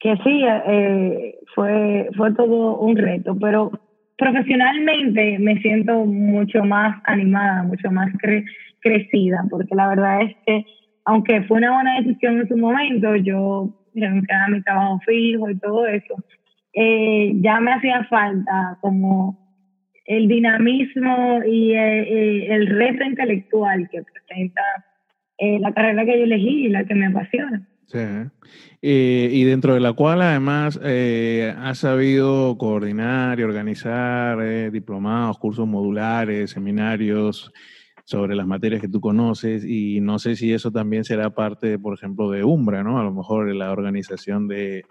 que 0.00 0.16
sí, 0.24 0.42
eh, 0.44 1.38
fue, 1.54 2.08
fue 2.16 2.34
todo 2.34 2.78
un 2.78 2.96
reto, 2.96 3.36
pero 3.40 3.70
profesionalmente 4.16 5.38
me 5.38 5.60
siento 5.60 6.04
mucho 6.04 6.64
más 6.64 7.00
animada, 7.04 7.62
mucho 7.64 7.90
más 7.90 8.10
crecida, 8.80 9.44
porque 9.50 9.74
la 9.74 9.88
verdad 9.88 10.22
es 10.22 10.36
que 10.46 10.64
aunque 11.06 11.42
fue 11.42 11.58
una 11.58 11.72
buena 11.72 12.00
decisión 12.00 12.38
en 12.38 12.48
su 12.48 12.56
momento, 12.56 13.14
yo 13.16 13.74
renuncié 13.94 14.34
a 14.34 14.48
mi 14.48 14.62
trabajo 14.62 15.00
fijo 15.06 15.50
y 15.50 15.58
todo 15.58 15.86
eso, 15.86 16.14
eh, 16.72 17.32
ya 17.36 17.60
me 17.60 17.72
hacía 17.72 18.04
falta 18.04 18.78
como 18.80 19.38
el 20.06 20.28
dinamismo 20.28 21.42
y 21.44 21.72
eh, 21.72 22.54
el, 22.54 22.66
reto 22.66 23.04
intelectual 23.04 23.88
que 23.90 24.02
presenta 24.02 24.62
eh, 25.38 25.58
la 25.60 25.72
carrera 25.72 26.04
que 26.04 26.18
yo 26.18 26.24
elegí 26.24 26.66
y 26.66 26.68
la 26.68 26.84
que 26.84 26.94
me 26.94 27.06
apasiona. 27.06 27.66
Sí. 27.86 27.98
y 28.80 29.44
dentro 29.44 29.74
de 29.74 29.80
la 29.80 29.92
cual 29.92 30.22
además 30.22 30.80
eh, 30.82 31.54
has 31.58 31.78
sabido 31.78 32.56
coordinar 32.58 33.38
y 33.38 33.42
organizar 33.42 34.70
diplomados, 34.72 35.38
cursos 35.38 35.66
modulares, 35.68 36.50
seminarios 36.50 37.52
sobre 38.04 38.34
las 38.34 38.46
materias 38.46 38.80
que 38.80 38.88
tú 38.88 39.00
conoces 39.00 39.64
y 39.64 40.00
no 40.00 40.18
sé 40.18 40.36
si 40.36 40.52
eso 40.52 40.70
también 40.70 41.04
será 41.04 41.30
parte, 41.30 41.78
por 41.78 41.94
ejemplo, 41.94 42.30
de 42.30 42.44
Umbra, 42.44 42.82
¿no? 42.82 42.98
A 42.98 43.04
lo 43.04 43.12
mejor 43.12 43.52
la 43.54 43.72
organización 43.72 44.46
de, 44.46 44.84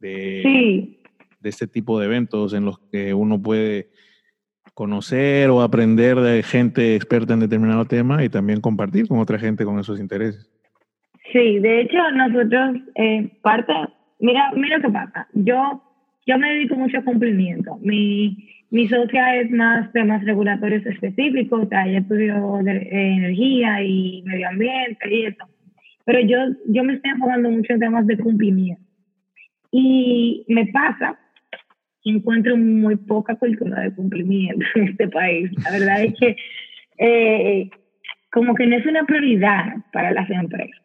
de, 0.00 0.40
sí. 0.42 1.02
de 1.40 1.50
este 1.50 1.66
tipo 1.66 2.00
de 2.00 2.06
eventos 2.06 2.54
en 2.54 2.64
los 2.64 2.78
que 2.90 3.12
uno 3.12 3.40
puede 3.40 3.90
conocer 4.72 5.50
o 5.50 5.60
aprender 5.60 6.18
de 6.20 6.42
gente 6.42 6.96
experta 6.96 7.34
en 7.34 7.40
determinado 7.40 7.84
tema 7.84 8.24
y 8.24 8.30
también 8.30 8.60
compartir 8.60 9.08
con 9.08 9.18
otra 9.18 9.38
gente 9.38 9.64
con 9.64 9.78
esos 9.78 10.00
intereses. 10.00 10.50
Sí, 11.34 11.58
de 11.58 11.80
hecho 11.80 11.98
nosotros, 12.12 12.76
eh, 12.94 13.28
parte, 13.42 13.72
mira, 14.20 14.52
mira 14.54 14.80
qué 14.80 14.88
pasa, 14.88 15.26
yo, 15.32 15.82
yo 16.24 16.38
me 16.38 16.48
dedico 16.50 16.76
mucho 16.76 16.98
a 16.98 17.02
cumplimiento, 17.02 17.76
mi, 17.82 18.38
mi 18.70 18.86
socia 18.86 19.40
es 19.40 19.50
más 19.50 19.92
temas 19.92 20.24
regulatorios 20.24 20.86
específicos, 20.86 21.64
o 21.64 21.68
sea, 21.68 21.88
ella 21.88 21.98
estudió 21.98 22.60
energía 22.60 23.82
y 23.82 24.22
medio 24.24 24.48
ambiente 24.48 25.12
y 25.12 25.26
eso, 25.26 25.44
pero 26.04 26.20
yo, 26.20 26.38
yo 26.68 26.84
me 26.84 26.94
estoy 26.94 27.10
enfocando 27.10 27.50
mucho 27.50 27.72
en 27.72 27.80
temas 27.80 28.06
de 28.06 28.16
cumplimiento. 28.16 28.84
Y 29.72 30.44
me 30.46 30.66
pasa 30.66 31.18
encuentro 32.04 32.56
muy 32.56 32.94
poca 32.94 33.34
cultura 33.34 33.82
de 33.82 33.92
cumplimiento 33.92 34.64
en 34.76 34.88
este 34.90 35.08
país. 35.08 35.50
La 35.64 35.72
verdad 35.72 36.04
es 36.04 36.14
que 36.14 36.36
eh, 36.98 37.70
como 38.30 38.54
que 38.54 38.68
no 38.68 38.76
es 38.76 38.86
una 38.86 39.04
prioridad 39.04 39.78
para 39.92 40.12
las 40.12 40.30
empresas. 40.30 40.83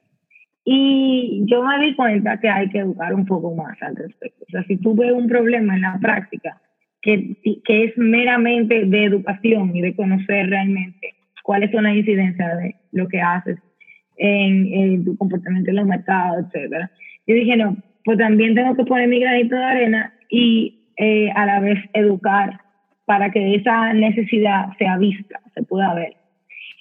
Y 0.72 1.46
yo 1.48 1.64
me 1.64 1.84
di 1.84 1.96
cuenta 1.96 2.40
que 2.40 2.48
hay 2.48 2.70
que 2.70 2.78
educar 2.78 3.12
un 3.16 3.26
poco 3.26 3.56
más 3.56 3.82
al 3.82 3.96
respecto. 3.96 4.46
O 4.48 4.52
sea, 4.52 4.64
si 4.66 4.78
tú 4.78 4.94
ves 4.94 5.12
un 5.12 5.28
problema 5.28 5.74
en 5.74 5.82
la 5.82 5.98
práctica 6.00 6.62
que, 7.02 7.36
que 7.66 7.86
es 7.86 7.98
meramente 7.98 8.86
de 8.86 9.04
educación 9.04 9.76
y 9.76 9.82
de 9.82 9.96
conocer 9.96 10.48
realmente 10.48 11.16
cuáles 11.42 11.72
son 11.72 11.86
las 11.86 11.96
incidencias 11.96 12.56
de 12.60 12.76
lo 12.92 13.08
que 13.08 13.20
haces 13.20 13.58
en, 14.18 15.04
tu 15.04 15.18
comportamiento 15.18 15.72
en 15.72 15.78
los 15.78 15.88
mercados, 15.88 16.46
etcétera. 16.46 16.92
Yo 17.26 17.34
dije, 17.34 17.58
no, 17.58 17.76
pues 18.06 18.20
también 18.20 18.54
tengo 18.54 18.76
que 18.76 18.86
poner 18.86 19.08
mi 19.08 19.20
granito 19.20 19.56
de 19.56 19.64
arena 19.64 20.14
y 20.30 20.82
eh, 20.98 21.32
a 21.34 21.48
la 21.48 21.62
vez 21.62 21.80
educar 21.94 22.62
para 23.06 23.32
que 23.32 23.56
esa 23.56 23.92
necesidad 23.94 24.68
sea 24.78 25.00
vista, 25.00 25.40
se 25.56 25.64
pueda 25.64 25.96
ver. 25.96 26.14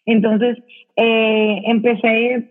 Entonces, 0.05 0.59
eh, 0.97 1.63
empecé, 1.65 2.51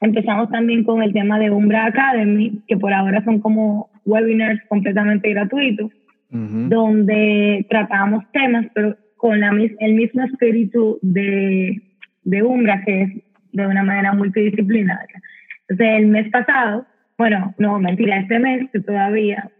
empezamos 0.00 0.50
también 0.50 0.84
con 0.84 1.02
el 1.02 1.12
tema 1.12 1.38
de 1.38 1.50
Umbra 1.50 1.86
Academy, 1.86 2.62
que 2.66 2.76
por 2.76 2.92
ahora 2.92 3.22
son 3.24 3.40
como 3.40 3.90
webinars 4.04 4.60
completamente 4.68 5.30
gratuitos, 5.30 5.90
donde 6.30 7.66
tratamos 7.70 8.24
temas, 8.32 8.66
pero 8.74 8.96
con 9.16 9.40
la, 9.40 9.50
el 9.80 9.94
mismo 9.94 10.22
espíritu 10.24 10.98
de, 11.00 11.80
de 12.24 12.42
Umbra, 12.42 12.82
que 12.84 13.02
es 13.02 13.10
de 13.52 13.66
una 13.66 13.82
manera 13.82 14.12
multidisciplinaria. 14.12 15.22
Entonces, 15.68 15.98
el 15.98 16.06
mes 16.08 16.30
pasado, 16.30 16.84
bueno, 17.16 17.54
no, 17.58 17.78
mentira, 17.78 18.18
este 18.18 18.38
mes 18.38 18.68
que 18.70 18.80
todavía 18.80 19.50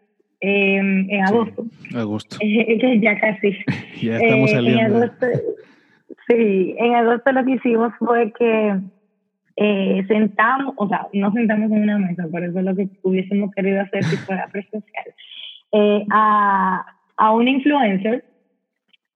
Em, 0.40 1.10
en 1.10 1.24
agosto. 1.24 1.64
agosto. 1.94 2.36
ya 3.00 3.18
casi. 3.18 3.56
ya 4.02 4.16
estamos 4.18 4.50
saliendo. 4.50 4.80
Eh, 4.80 4.86
en 4.86 5.02
agosto, 5.02 5.26
sí, 6.28 6.74
en 6.78 6.94
agosto 6.94 7.32
lo 7.32 7.44
que 7.44 7.52
hicimos 7.52 7.92
fue 7.98 8.32
que 8.38 8.78
eh, 9.56 10.04
sentamos, 10.06 10.74
o 10.76 10.88
sea, 10.88 11.08
no 11.12 11.32
sentamos 11.32 11.70
en 11.70 11.82
una 11.82 11.98
mesa, 11.98 12.28
por 12.30 12.44
eso 12.44 12.58
es 12.58 12.64
lo 12.64 12.76
que 12.76 12.88
hubiésemos 13.02 13.50
querido 13.54 13.80
hacer 13.80 14.04
si 14.04 14.16
fuera 14.16 14.46
presencial, 14.52 15.04
eh, 15.72 16.04
a, 16.10 16.84
a 17.16 17.32
un 17.32 17.48
influencer, 17.48 18.24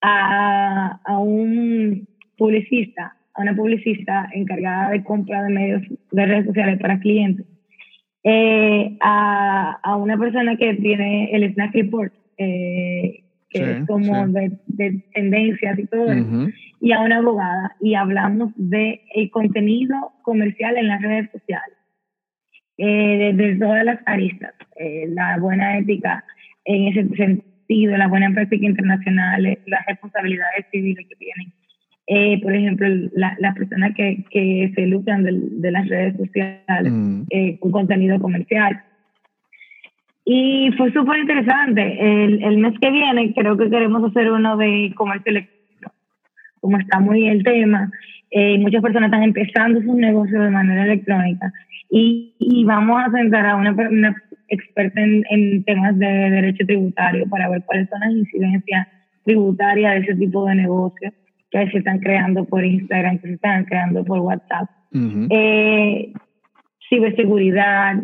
a, 0.00 1.00
a 1.04 1.18
un 1.18 2.08
publicista, 2.36 3.16
a 3.34 3.42
una 3.42 3.54
publicista 3.54 4.28
encargada 4.32 4.90
de 4.90 5.04
compra 5.04 5.42
de 5.42 5.50
medios 5.50 5.82
de 6.10 6.26
redes 6.26 6.46
sociales 6.46 6.80
para 6.80 6.98
clientes 7.00 7.46
eh, 8.22 8.96
a, 9.00 9.78
a, 9.82 9.96
una 9.96 10.18
persona 10.18 10.56
que 10.56 10.74
tiene 10.74 11.30
el 11.32 11.52
Snack 11.54 11.74
Report, 11.74 12.12
eh, 12.36 13.22
que 13.48 13.62
es 13.62 13.86
como 13.86 14.28
de, 14.28 14.52
de, 14.66 15.02
tendencias 15.14 15.78
y 15.78 15.86
todo 15.86 16.12
eso, 16.12 16.48
y 16.80 16.92
a 16.92 17.00
una 17.00 17.18
abogada, 17.18 17.76
y 17.80 17.94
hablamos 17.94 18.52
de 18.56 19.02
el 19.14 19.30
contenido 19.30 20.12
comercial 20.22 20.76
en 20.76 20.88
las 20.88 21.02
redes 21.02 21.30
sociales, 21.30 21.76
eh, 22.78 23.32
desde 23.34 23.58
todas 23.58 23.84
las 23.84 24.00
aristas, 24.06 24.54
eh, 24.76 25.06
la 25.08 25.36
buena 25.38 25.78
ética 25.78 26.24
en 26.64 26.88
ese 26.88 27.06
sentido, 27.16 27.96
la 27.96 28.08
buena 28.08 28.30
práctica 28.30 28.66
internacional, 28.66 29.42
las 29.66 29.86
responsabilidades 29.86 30.66
civiles 30.70 31.06
que 31.08 31.16
tienen 31.16 31.52
eh, 32.12 32.40
por 32.42 32.52
ejemplo, 32.52 32.88
las 33.12 33.38
la 33.38 33.54
personas 33.54 33.94
que, 33.94 34.24
que, 34.30 34.72
se 34.74 34.84
lucran 34.86 35.22
de, 35.22 35.30
de, 35.32 35.70
las 35.70 35.86
redes 35.88 36.16
sociales 36.16 36.92
mm. 36.92 37.22
eh, 37.30 37.56
con 37.60 37.70
contenido 37.70 38.18
comercial. 38.18 38.82
Y 40.24 40.72
fue 40.76 40.92
súper 40.92 41.20
interesante. 41.20 42.24
El, 42.24 42.42
el, 42.42 42.58
mes 42.58 42.74
que 42.80 42.90
viene 42.90 43.32
creo 43.32 43.56
que 43.56 43.70
queremos 43.70 44.02
hacer 44.10 44.28
uno 44.32 44.56
de 44.56 44.92
comercio 44.96 45.30
electrónico. 45.30 45.59
Como 46.60 46.78
está 46.78 47.00
muy 47.00 47.26
el 47.28 47.42
tema, 47.42 47.90
eh, 48.30 48.58
muchas 48.58 48.82
personas 48.82 49.08
están 49.08 49.22
empezando 49.22 49.80
sus 49.80 49.94
negocios 49.94 50.42
de 50.42 50.50
manera 50.50 50.84
electrónica. 50.84 51.52
Y, 51.90 52.34
y 52.38 52.64
vamos 52.64 53.02
a 53.04 53.10
sentar 53.10 53.46
a 53.46 53.56
una, 53.56 53.72
una 53.72 54.16
experta 54.48 55.00
en, 55.00 55.24
en, 55.30 55.64
temas 55.64 55.98
de 55.98 56.06
derecho 56.06 56.64
tributario 56.66 57.28
para 57.28 57.48
ver 57.48 57.62
cuáles 57.64 57.88
son 57.88 58.00
las 58.00 58.12
incidencias 58.12 58.86
tributarias 59.24 59.94
de 59.94 60.00
ese 60.00 60.14
tipo 60.16 60.44
de 60.46 60.54
negocios 60.56 61.12
que 61.50 61.70
se 61.70 61.78
están 61.78 61.98
creando 61.98 62.44
por 62.44 62.64
Instagram, 62.64 63.18
que 63.18 63.28
se 63.28 63.34
están 63.34 63.64
creando 63.64 64.04
por 64.04 64.20
WhatsApp. 64.20 64.68
eh, 65.30 66.12
ciberseguridad, 66.88 67.96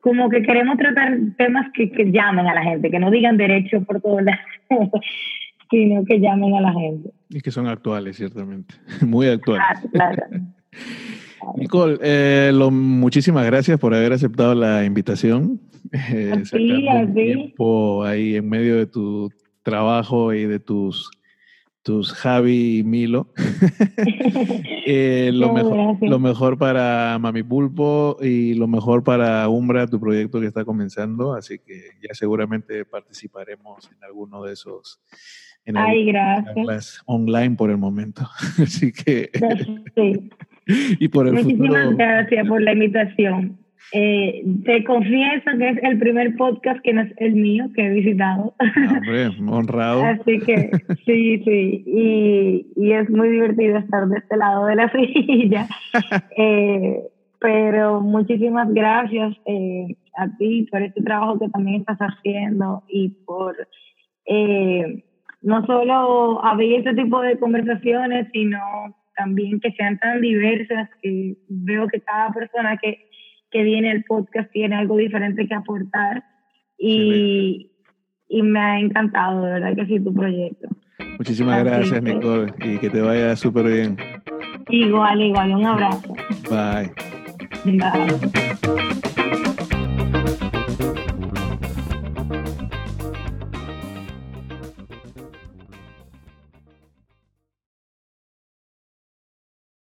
como 0.00 0.28
que 0.28 0.42
queremos 0.42 0.76
tratar 0.76 1.16
temas 1.36 1.70
que, 1.72 1.90
que, 1.90 2.10
llamen 2.10 2.46
a 2.46 2.54
la 2.54 2.62
gente, 2.62 2.90
que 2.90 2.98
no 2.98 3.10
digan 3.10 3.36
derecho 3.36 3.82
por 3.84 4.00
todos 4.00 4.22
lados, 4.70 4.90
sino 5.70 6.04
que 6.04 6.20
llamen 6.20 6.54
a 6.54 6.60
la 6.60 6.72
gente. 6.72 7.10
Y 7.30 7.40
que 7.40 7.50
son 7.50 7.66
actuales, 7.66 8.16
ciertamente, 8.16 8.74
muy 9.06 9.28
actuales. 9.28 9.64
claro. 9.92 10.22
Nicole, 11.56 11.98
eh, 12.02 12.50
lo, 12.52 12.70
muchísimas 12.70 13.46
gracias 13.46 13.80
por 13.80 13.94
haber 13.94 14.12
aceptado 14.12 14.54
la 14.54 14.84
invitación. 14.84 15.60
Eh, 15.92 16.42
sí, 16.44 16.86
tiempo 17.14 18.04
ahí 18.04 18.36
en 18.36 18.48
medio 18.48 18.76
de 18.76 18.86
tu 18.86 19.32
trabajo 19.64 20.32
y 20.32 20.44
de 20.44 20.60
tus 20.60 21.10
tus 21.82 22.12
Javi 22.12 22.78
y 22.78 22.84
Milo. 22.84 23.32
Eh, 24.86 25.30
lo, 25.32 25.52
mejor, 25.52 25.96
lo 26.00 26.18
mejor 26.18 26.58
para 26.58 27.16
Mami 27.20 27.42
Pulpo 27.42 28.16
y 28.20 28.54
lo 28.54 28.66
mejor 28.66 29.04
para 29.04 29.48
Umbra, 29.48 29.86
tu 29.86 30.00
proyecto 30.00 30.40
que 30.40 30.46
está 30.46 30.64
comenzando. 30.64 31.34
Así 31.34 31.58
que 31.60 31.92
ya 32.02 32.12
seguramente 32.12 32.84
participaremos 32.84 33.90
en 33.92 34.02
alguno 34.04 34.42
de 34.42 34.52
esos. 34.52 35.00
En 35.64 35.76
Ay, 35.76 36.06
gracias. 36.06 37.02
online 37.06 37.56
por 37.56 37.70
el 37.70 37.78
momento. 37.78 38.22
Así 38.62 38.92
que. 38.92 39.30
y 40.98 41.08
por 41.08 41.26
el 41.26 41.34
Muchísimas 41.34 41.96
gracias 41.96 42.48
por 42.48 42.62
la 42.62 42.72
invitación. 42.72 43.58
Eh, 43.92 44.44
te 44.64 44.84
confieso 44.84 45.50
que 45.58 45.68
es 45.70 45.78
el 45.82 45.98
primer 45.98 46.36
podcast 46.36 46.80
que 46.82 46.92
no 46.92 47.00
es 47.02 47.12
el 47.16 47.34
mío 47.34 47.66
que 47.74 47.86
he 47.86 47.90
visitado. 47.90 48.54
Hombre, 48.88 49.30
honrado. 49.48 50.04
Así 50.04 50.38
que 50.40 50.70
sí, 51.04 51.42
sí. 51.44 51.84
Y, 51.86 52.66
y, 52.76 52.92
es 52.92 53.10
muy 53.10 53.30
divertido 53.30 53.78
estar 53.78 54.06
de 54.06 54.18
este 54.18 54.36
lado 54.36 54.66
de 54.66 54.76
la 54.76 54.92
silla. 54.92 55.66
eh, 56.36 57.00
pero 57.40 58.00
muchísimas 58.00 58.72
gracias 58.72 59.34
eh, 59.46 59.96
a 60.16 60.28
ti 60.36 60.68
por 60.70 60.82
este 60.82 61.02
trabajo 61.02 61.38
que 61.38 61.48
también 61.48 61.80
estás 61.80 61.98
haciendo 61.98 62.84
y 62.86 63.08
por 63.08 63.56
eh, 64.26 65.02
no 65.42 65.64
solo 65.66 66.44
abrir 66.44 66.78
este 66.78 66.94
tipo 66.94 67.20
de 67.20 67.38
conversaciones, 67.38 68.28
sino 68.32 68.58
también 69.16 69.60
que 69.60 69.72
sean 69.72 69.98
tan 69.98 70.20
diversas. 70.20 70.88
que 71.02 71.36
veo 71.48 71.86
que 71.88 72.00
cada 72.00 72.32
persona 72.32 72.76
que 72.76 73.10
que 73.50 73.62
viene 73.62 73.90
el 73.90 74.04
podcast 74.04 74.50
tiene 74.52 74.76
algo 74.76 74.96
diferente 74.96 75.46
que 75.46 75.54
aportar 75.54 76.24
y, 76.78 77.70
y 78.28 78.42
me 78.42 78.60
ha 78.60 78.78
encantado, 78.78 79.44
de 79.44 79.52
verdad 79.54 79.74
que 79.74 79.86
sí, 79.86 80.00
tu 80.00 80.14
proyecto. 80.14 80.68
Muchísimas 81.18 81.62
gracias, 81.64 82.02
Nicole, 82.02 82.52
y 82.64 82.78
que 82.78 82.90
te 82.90 83.00
vaya 83.00 83.36
súper 83.36 83.66
bien. 83.66 83.96
Igual, 84.68 85.20
igual, 85.20 85.52
un 85.52 85.66
abrazo. 85.66 86.14
Bye. 86.48 86.90
Bye. 87.76 88.20